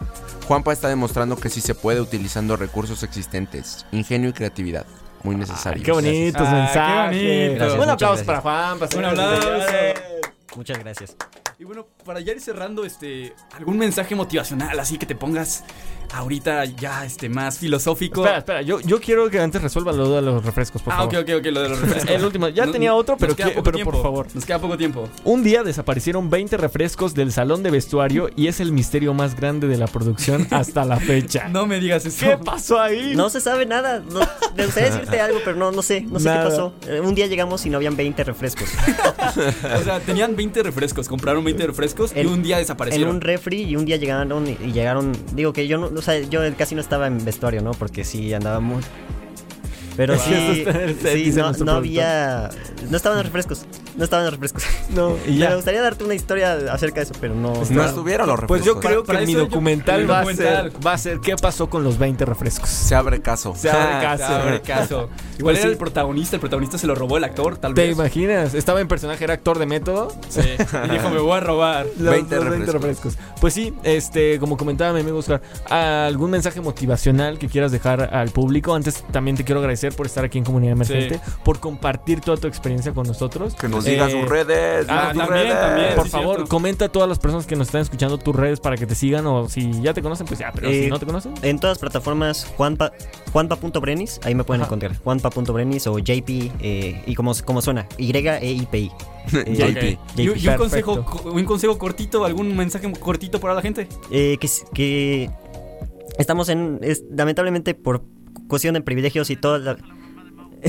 Juanpa 0.47 0.72
está 0.72 0.89
demostrando 0.89 1.37
que 1.37 1.49
sí 1.49 1.61
se 1.61 1.74
puede 1.74 2.01
utilizando 2.01 2.57
recursos 2.57 3.03
existentes, 3.03 3.87
ingenio 3.93 4.30
y 4.30 4.32
creatividad. 4.32 4.87
Muy 5.22 5.34
necesario. 5.34 5.82
Qué 5.82 5.91
bonitos 5.91 6.43
Ah, 6.47 7.09
qué 7.11 7.16
mensajes. 7.18 7.47
bonito. 7.49 7.64
Gracias, 7.64 7.82
Un 7.82 7.91
aplauso 7.91 8.24
gracias. 8.24 8.26
para 8.26 8.41
Juan. 8.43 8.78
para 8.78 8.99
Un 8.99 9.05
aplauso. 9.07 10.36
Muchas 10.57 10.78
gracias. 10.78 11.16
Y 11.59 11.64
bueno, 11.64 11.86
para 12.04 12.20
ya 12.20 12.32
ir 12.32 12.40
cerrando, 12.40 12.84
este, 12.84 13.34
algún 13.52 13.78
mensaje 13.78 14.14
motivacional, 14.14 14.78
así 14.78 14.98
que 14.98 15.07
te 15.07 15.14
pongas 15.14 15.64
ahorita 16.12 16.64
ya 16.64 17.04
este 17.04 17.28
más 17.28 17.59
filosófico. 17.59 18.22
Espera, 18.22 18.38
espera. 18.38 18.62
Yo, 18.62 18.80
yo 18.80 19.00
quiero 19.00 19.28
que 19.30 19.40
antes 19.40 19.62
resuelva 19.62 19.92
lo 19.92 20.11
de 20.14 20.22
los 20.22 20.44
refrescos, 20.44 20.82
por 20.82 20.92
ah, 20.92 20.96
favor. 20.98 21.16
ok, 21.16 21.20
ok, 21.22 21.30
ok, 21.40 21.46
lo 21.52 21.62
de 21.62 21.68
los 21.70 21.80
refrescos. 21.82 22.11
El 22.11 22.24
último. 22.24 22.48
Ya 22.48 22.66
tenía 22.70 22.94
otro, 22.94 23.16
pero, 23.16 23.34
queda 23.36 23.48
que- 23.48 23.52
poco 23.54 23.64
pero 23.64 23.76
tiempo. 23.76 23.92
por 23.92 24.02
favor. 24.02 24.26
Nos 24.34 24.44
queda 24.44 24.59
poco 24.59 24.76
tiempo. 24.76 25.09
Un 25.24 25.42
día 25.42 25.62
desaparecieron 25.62 26.30
20 26.30 26.57
refrescos 26.57 27.14
del 27.14 27.32
salón 27.32 27.62
de 27.62 27.70
vestuario 27.70 28.28
y 28.36 28.46
es 28.48 28.61
el 28.61 28.72
misterio 28.72 29.14
más 29.14 29.36
grande 29.36 29.66
de 29.68 29.76
la 29.76 29.86
producción 29.86 30.46
hasta 30.50 30.84
la 30.84 30.98
fecha. 30.98 31.48
No 31.48 31.66
me 31.66 31.80
digas 31.80 32.07
eso. 32.07 32.26
¿Qué 32.26 32.36
pasó 32.38 32.80
ahí? 32.80 33.14
No 33.16 33.28
se 33.30 33.40
sabe 33.40 33.66
nada. 33.66 34.00
No, 34.00 34.20
me 34.57 34.64
gustaría 34.66 34.90
decirte 34.90 35.20
algo, 35.20 35.38
pero 35.44 35.57
no, 35.57 35.72
no 35.72 35.82
sé. 35.82 36.02
No 36.02 36.18
sé 36.18 36.26
Nada. 36.26 36.44
qué 36.44 36.50
pasó. 36.50 36.74
Eh, 36.88 37.00
Un 37.00 37.14
día 37.14 37.26
llegamos 37.26 37.64
y 37.66 37.70
no 37.70 37.76
habían 37.76 37.96
20 37.96 38.24
refrescos. 38.24 38.68
O 39.80 39.82
sea, 39.84 40.00
tenían 40.00 40.36
20 40.36 40.62
refrescos, 40.62 41.09
compraron 41.09 41.44
20 41.44 41.66
refrescos 41.66 42.12
y 42.14 42.20
En- 42.20 42.28
un 42.28 42.42
día 42.42 42.57
en 42.57 42.62
desaparecieron. 42.62 43.16
un 43.16 43.20
refri 43.20 43.62
y 43.62 43.76
un 43.76 43.84
día 43.84 43.96
llegaron 43.96 44.46
y, 44.46 44.57
y 44.64 44.72
llegaron. 44.72 45.12
Digo 45.34 45.52
que 45.52 45.66
yo 45.66 45.78
no, 45.78 45.90
o 45.97 46.03
sea, 46.03 46.20
yo 46.20 46.40
casi 46.57 46.74
no 46.74 46.80
estaba 46.80 47.07
en 47.07 47.24
vestuario, 47.24 47.62
¿no? 47.62 47.72
Porque 47.72 48.05
sí 48.05 48.32
andaba 48.34 48.61
muy. 48.61 48.82
Pero 49.97 50.14
Wow. 50.14 50.24
sí, 50.24 51.32
sí, 51.32 51.32
no, 51.36 51.53
no 51.53 51.72
había. 51.72 52.51
No 52.90 52.97
estaban 52.97 53.18
los 53.18 53.26
refrescos. 53.26 53.66
No 53.97 54.05
estaban 54.05 54.24
los 54.26 54.34
refrescos. 54.34 54.62
No, 54.90 55.16
y 55.26 55.32
Me 55.32 55.38
ya. 55.38 55.55
gustaría 55.57 55.82
darte 55.82 56.05
una 56.05 56.14
historia 56.14 56.55
acerca 56.72 56.97
de 57.01 57.03
eso, 57.05 57.14
pero 57.20 57.34
no. 57.34 57.53
No 57.70 57.84
estuvieron 57.84 58.28
los 58.28 58.38
refrescos. 58.38 58.49
Pues 58.49 58.64
yo 58.64 58.78
creo 58.80 59.05
Para 59.05 59.20
que 59.20 59.26
mi 59.26 59.32
eso 59.32 59.40
yo- 59.42 59.47
documental 59.47 60.09
va 60.09 60.20
a 60.20 60.24
ser 60.34 60.72
va 60.86 60.92
a 60.92 60.99
ser 60.99 61.18
qué 61.20 61.34
pasó 61.36 61.68
con 61.68 61.82
los 61.82 61.99
20 61.99 62.24
refrescos. 62.24 62.68
Se 62.70 62.94
abre 62.94 63.20
caso. 63.20 63.55
Se 63.57 63.68
abre 63.70 63.94
Se 64.01 64.07
caso. 64.07 64.34
abre 64.34 64.61
caso. 64.62 65.09
Igual 65.38 65.55
Pues 65.55 65.59
era 65.59 65.66
sí. 65.68 65.72
el 65.72 65.76
protagonista, 65.78 66.36
el 66.36 66.40
protagonista 66.40 66.78
se 66.78 66.86
lo 66.86 66.94
robó 66.94 67.16
el 67.18 67.24
actor, 67.24 67.59
tal 67.59 67.74
¿Te 67.74 67.82
vez. 67.82 67.92
imaginas? 67.97 68.55
Estaba 68.55 68.80
en 68.80 68.88
personaje, 68.88 69.22
era 69.24 69.34
actor 69.34 69.59
de 69.59 69.66
método. 69.66 70.09
Sí. 70.28 70.40
Y 70.40 70.88
dijo, 70.90 71.11
me 71.11 71.18
voy 71.18 71.36
a 71.36 71.40
robar. 71.40 71.86
Los 71.99 72.11
20 72.14 72.36
los 72.36 72.68
refrescos. 72.72 73.18
Pues 73.40 73.53
sí, 73.55 73.74
este, 73.82 74.38
como 74.38 74.57
comentaba 74.57 74.92
mi 74.94 75.01
amigo 75.01 75.18
Oscar, 75.18 75.42
¿algún 75.68 76.30
mensaje 76.30 76.61
motivacional 76.61 77.38
que 77.38 77.49
quieras 77.49 77.72
dejar 77.72 78.14
al 78.14 78.30
público? 78.30 78.74
Antes 78.74 79.05
también 79.12 79.36
te 79.36 79.44
quiero 79.44 79.61
agradecer 79.61 79.94
por 79.94 80.07
estar 80.07 80.24
aquí 80.24 80.38
en 80.38 80.44
Comunidad 80.44 80.72
Emergente, 80.72 81.20
por 81.44 81.61
compartir 81.61 82.20
toda 82.20 82.36
tu 82.36 82.47
experiencia 82.47 82.92
con 82.92 83.07
nosotros. 83.07 83.55
Que 83.55 83.68
nos 83.68 83.86
digas 83.91 84.12
Eh, 84.12 84.20
sus 84.20 84.28
redes. 84.28 84.87
ah, 84.89 85.11
tus 85.12 85.18
también, 85.22 85.45
redes. 85.47 85.61
también. 85.61 85.95
Por 85.95 86.05
sí, 86.05 86.11
favor, 86.11 86.34
cierto. 86.37 86.49
comenta 86.51 86.84
a 86.87 86.89
todas 86.89 87.09
las 87.09 87.18
personas 87.18 87.47
que 87.47 87.57
nos 87.57 87.68
están 87.68 87.82
escuchando 87.82 88.18
tus 88.18 88.34
redes 88.37 88.61
para 88.61 88.76
que 88.76 88.87
te 88.87 88.95
sigan 88.95 89.26
o 89.26 89.49
si 89.49 89.70
ya 89.82 89.95
te 89.95 90.03
conocen, 90.03 90.26
pues 90.26 90.39
ya, 90.41 90.53
pero 90.53 90.68
si 90.70 90.84
Eh, 90.84 90.89
no 90.89 90.99
te 90.99 91.07
conocen. 91.07 91.34
En 91.43 91.59
todas 91.59 91.76
las 91.76 91.78
plataformas, 91.80 92.45
Juanpa, 92.57 92.93
Juanpa.brenis, 93.32 94.20
ahí 94.24 94.34
me 94.34 94.45
pueden 94.45 94.62
Ajá. 94.62 94.68
encontrar. 94.68 94.97
Juanpa.brenis 95.03 95.87
o 95.87 95.99
JP, 95.99 96.53
eh, 96.61 97.03
y 97.07 97.14
como, 97.14 97.32
como 97.45 97.62
suena, 97.62 97.87
Y-E-I-P-I. 97.99 98.91
Eh, 99.32 99.57
JP. 99.57 100.20
Y, 100.22 100.28
un- 100.28 100.39
y 100.39 100.47
un 100.49 100.55
consejo, 100.57 101.05
co- 101.05 101.30
un 101.32 101.45
consejo 101.45 101.76
cortito, 101.78 102.24
algún 102.24 102.57
mensaje 102.57 102.91
cortito 102.93 103.41
para 103.41 103.55
la 103.55 103.61
gente. 103.62 103.89
eh, 104.12 104.39
que, 104.72 105.28
estamos 106.18 106.49
en, 106.49 106.78
es- 106.82 107.03
lamentablemente 107.11 107.74
por 107.74 108.03
cuestión 108.49 108.74
de 108.74 108.80
privilegios 108.82 109.28
y 109.30 109.37
todo, 109.37 109.59
la- 109.59 109.76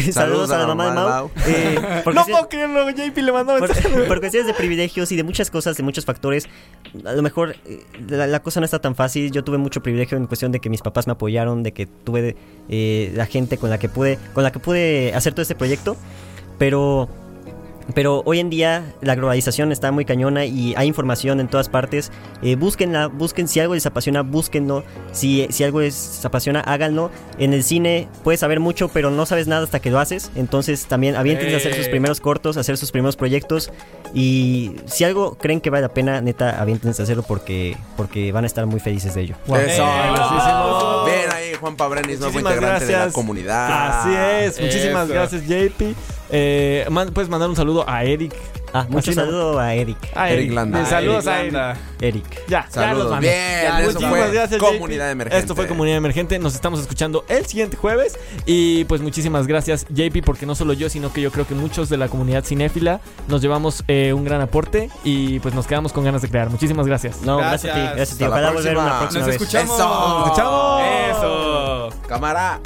saludos 0.11 0.51
a 0.51 0.57
la 0.59 0.67
mamá 0.67 0.85
de 0.87 0.91
Mau. 0.91 1.31
Eh, 1.47 2.03
No 2.13 2.25
puedo 2.25 2.49
creerlo, 2.49 2.89
JP 2.89 3.17
le 3.17 3.31
mandó 3.31 3.57
por, 3.57 3.69
por 4.07 4.19
cuestiones 4.19 4.47
de 4.47 4.53
privilegios 4.53 5.11
y 5.11 5.15
de 5.15 5.23
muchas 5.23 5.51
cosas, 5.51 5.77
de 5.77 5.83
muchos 5.83 6.05
factores, 6.05 6.47
a 7.05 7.13
lo 7.13 7.21
mejor 7.21 7.55
eh, 7.65 7.83
la, 8.07 8.27
la 8.27 8.41
cosa 8.41 8.59
no 8.59 8.65
está 8.65 8.79
tan 8.79 8.95
fácil. 8.95 9.31
Yo 9.31 9.43
tuve 9.43 9.57
mucho 9.57 9.81
privilegio 9.81 10.17
en 10.17 10.27
cuestión 10.27 10.51
de 10.51 10.59
que 10.59 10.69
mis 10.69 10.81
papás 10.81 11.07
me 11.07 11.13
apoyaron, 11.13 11.63
de 11.63 11.71
que 11.73 11.85
tuve 11.85 12.35
eh, 12.69 13.11
la 13.15 13.25
gente 13.25 13.57
con 13.57 13.69
la 13.69 13.77
que 13.77 13.89
pude, 13.89 14.17
con 14.33 14.43
la 14.43 14.51
que 14.51 14.59
pude 14.59 15.13
hacer 15.13 15.33
todo 15.33 15.41
este 15.41 15.55
proyecto, 15.55 15.95
pero 16.57 17.09
pero 17.93 18.21
hoy 18.25 18.39
en 18.39 18.49
día 18.49 18.93
la 19.01 19.15
globalización 19.15 19.71
está 19.71 19.91
muy 19.91 20.05
cañona 20.05 20.45
y 20.45 20.73
hay 20.75 20.87
información 20.87 21.39
en 21.39 21.47
todas 21.47 21.69
partes. 21.69 22.11
Eh, 22.41 22.55
búsquenla, 22.55 23.07
busquen 23.07 23.47
si 23.47 23.59
algo 23.59 23.73
les 23.75 23.85
apasiona, 23.85 24.21
búsquenlo. 24.23 24.83
Si, 25.11 25.47
si 25.49 25.63
algo 25.63 25.81
les 25.81 26.23
apasiona, 26.25 26.59
háganlo. 26.61 27.09
En 27.37 27.53
el 27.53 27.63
cine 27.63 28.07
puedes 28.23 28.39
saber 28.41 28.59
mucho, 28.59 28.89
pero 28.89 29.09
no 29.11 29.25
sabes 29.25 29.47
nada 29.47 29.63
hasta 29.63 29.79
que 29.79 29.89
lo 29.91 29.99
haces. 29.99 30.31
Entonces 30.35 30.85
también 30.85 31.15
aviéntense 31.15 31.53
a 31.55 31.57
hacer 31.57 31.73
sus 31.75 31.87
Eh. 31.87 31.89
primeros 31.89 32.19
cortos, 32.21 32.57
a 32.57 32.59
hacer 32.59 32.77
sus 32.77 32.91
primeros 32.91 33.15
proyectos. 33.15 33.71
Y 34.13 34.75
si 34.85 35.03
algo 35.03 35.37
creen 35.37 35.61
que 35.61 35.69
vale 35.69 35.81
la 35.83 35.93
pena, 35.93 36.21
neta, 36.21 36.61
aviéntense 36.61 37.01
a 37.01 37.03
hacerlo 37.03 37.23
porque, 37.23 37.77
porque 37.95 38.31
van 38.31 38.43
a 38.43 38.47
estar 38.47 38.65
muy 38.65 38.79
felices 38.79 39.13
de 39.15 39.21
ello. 39.21 39.35
Eso. 39.47 39.83
Ahí, 39.85 41.53
Juan 41.59 41.75
Pabrenis, 41.75 42.19
nuevo 42.19 42.33
Muchísimas 42.33 42.53
integrante 42.53 42.85
de 42.85 42.91
la 42.91 42.97
gracias. 42.99 43.13
comunidad. 43.13 44.01
Así 44.01 44.09
es, 44.45 44.61
muchísimas 44.61 45.05
Eso. 45.05 45.13
gracias, 45.13 45.41
JP. 45.47 45.95
Eh, 46.29 46.85
man- 46.89 47.09
puedes 47.13 47.29
mandar 47.29 47.49
un 47.49 47.55
saludo 47.55 47.85
a 47.87 48.03
Eric. 48.03 48.33
Ah, 48.73 48.85
mucho 48.89 49.11
Así 49.11 49.17
no- 49.17 49.25
saludo 49.25 49.59
a 49.59 49.73
Eric. 49.73 49.97
A 50.13 50.29
Eric 50.29 50.51
Landa. 50.51 50.85
Saludos 50.85 51.25
a 51.25 51.41
Eric. 52.01 52.25
Ya, 52.49 52.67
ya 52.69 52.93
los. 52.93 53.19
Bien, 53.19 53.33
Ya, 53.63 53.79
eso 53.79 53.85
muchísimas 53.91 54.09
fue 54.19 54.31
gracias, 54.33 54.59
Comunidad 54.59 55.05
JP. 55.07 55.11
Emergente. 55.11 55.39
Esto 55.39 55.55
fue 55.55 55.67
Comunidad 55.67 55.97
Emergente. 55.97 56.37
Nos 56.37 56.53
estamos 56.53 56.81
escuchando 56.81 57.23
el 57.29 57.45
siguiente 57.45 57.77
jueves. 57.77 58.19
Y 58.45 58.83
pues 58.85 59.01
muchísimas 59.01 59.47
gracias, 59.47 59.85
JP, 59.89 60.21
porque 60.21 60.45
no 60.45 60.53
solo 60.53 60.73
yo, 60.73 60.89
sino 60.89 61.13
que 61.13 61.21
yo 61.21 61.31
creo 61.31 61.47
que 61.47 61.55
muchos 61.55 61.87
de 61.87 61.95
la 61.97 62.09
comunidad 62.09 62.43
cinéfila 62.43 62.99
nos 63.29 63.41
llevamos 63.41 63.83
eh, 63.87 64.11
un 64.13 64.25
gran 64.25 64.41
aporte 64.41 64.89
y 65.05 65.39
pues 65.39 65.55
nos 65.55 65.65
quedamos 65.65 65.93
con 65.93 66.03
ganas 66.03 66.21
de 66.21 66.27
crear. 66.29 66.49
Muchísimas 66.49 66.85
gracias. 66.87 67.21
No, 67.21 67.37
gracias, 67.37 67.73
Gracias. 67.73 67.73
a 67.73 67.75
ti. 67.91 67.95
Gracias 67.97 68.15
a 68.15 68.17
ti. 68.17 68.23
Hasta 68.25 68.35
la 68.35 68.47
Ojalá 68.47 68.51
volver 68.51 68.73
próxima. 68.73 68.85
una 68.91 68.99
próxima 68.99 69.19
Nos 69.21 69.27
vez. 69.27 69.41
escuchamos. 69.41 69.75
Eso. 69.79 70.09
Nos 70.09 70.25
escuchamos. 70.27 70.81
Eso. 71.17 71.89
Cámara. 72.07 72.59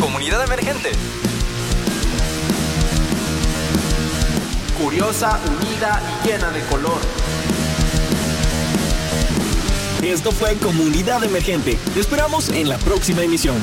Comunidad 0.00 0.42
emergente. 0.44 0.92
Curiosa, 4.80 5.38
unida 5.46 6.02
y 6.24 6.26
llena 6.26 6.50
de 6.50 6.60
color. 6.64 7.00
Esto 10.02 10.32
fue 10.32 10.56
Comunidad 10.56 11.22
Emergente. 11.24 11.78
Te 11.92 12.00
esperamos 12.00 12.48
en 12.48 12.70
la 12.70 12.78
próxima 12.78 13.22
emisión. 13.22 13.58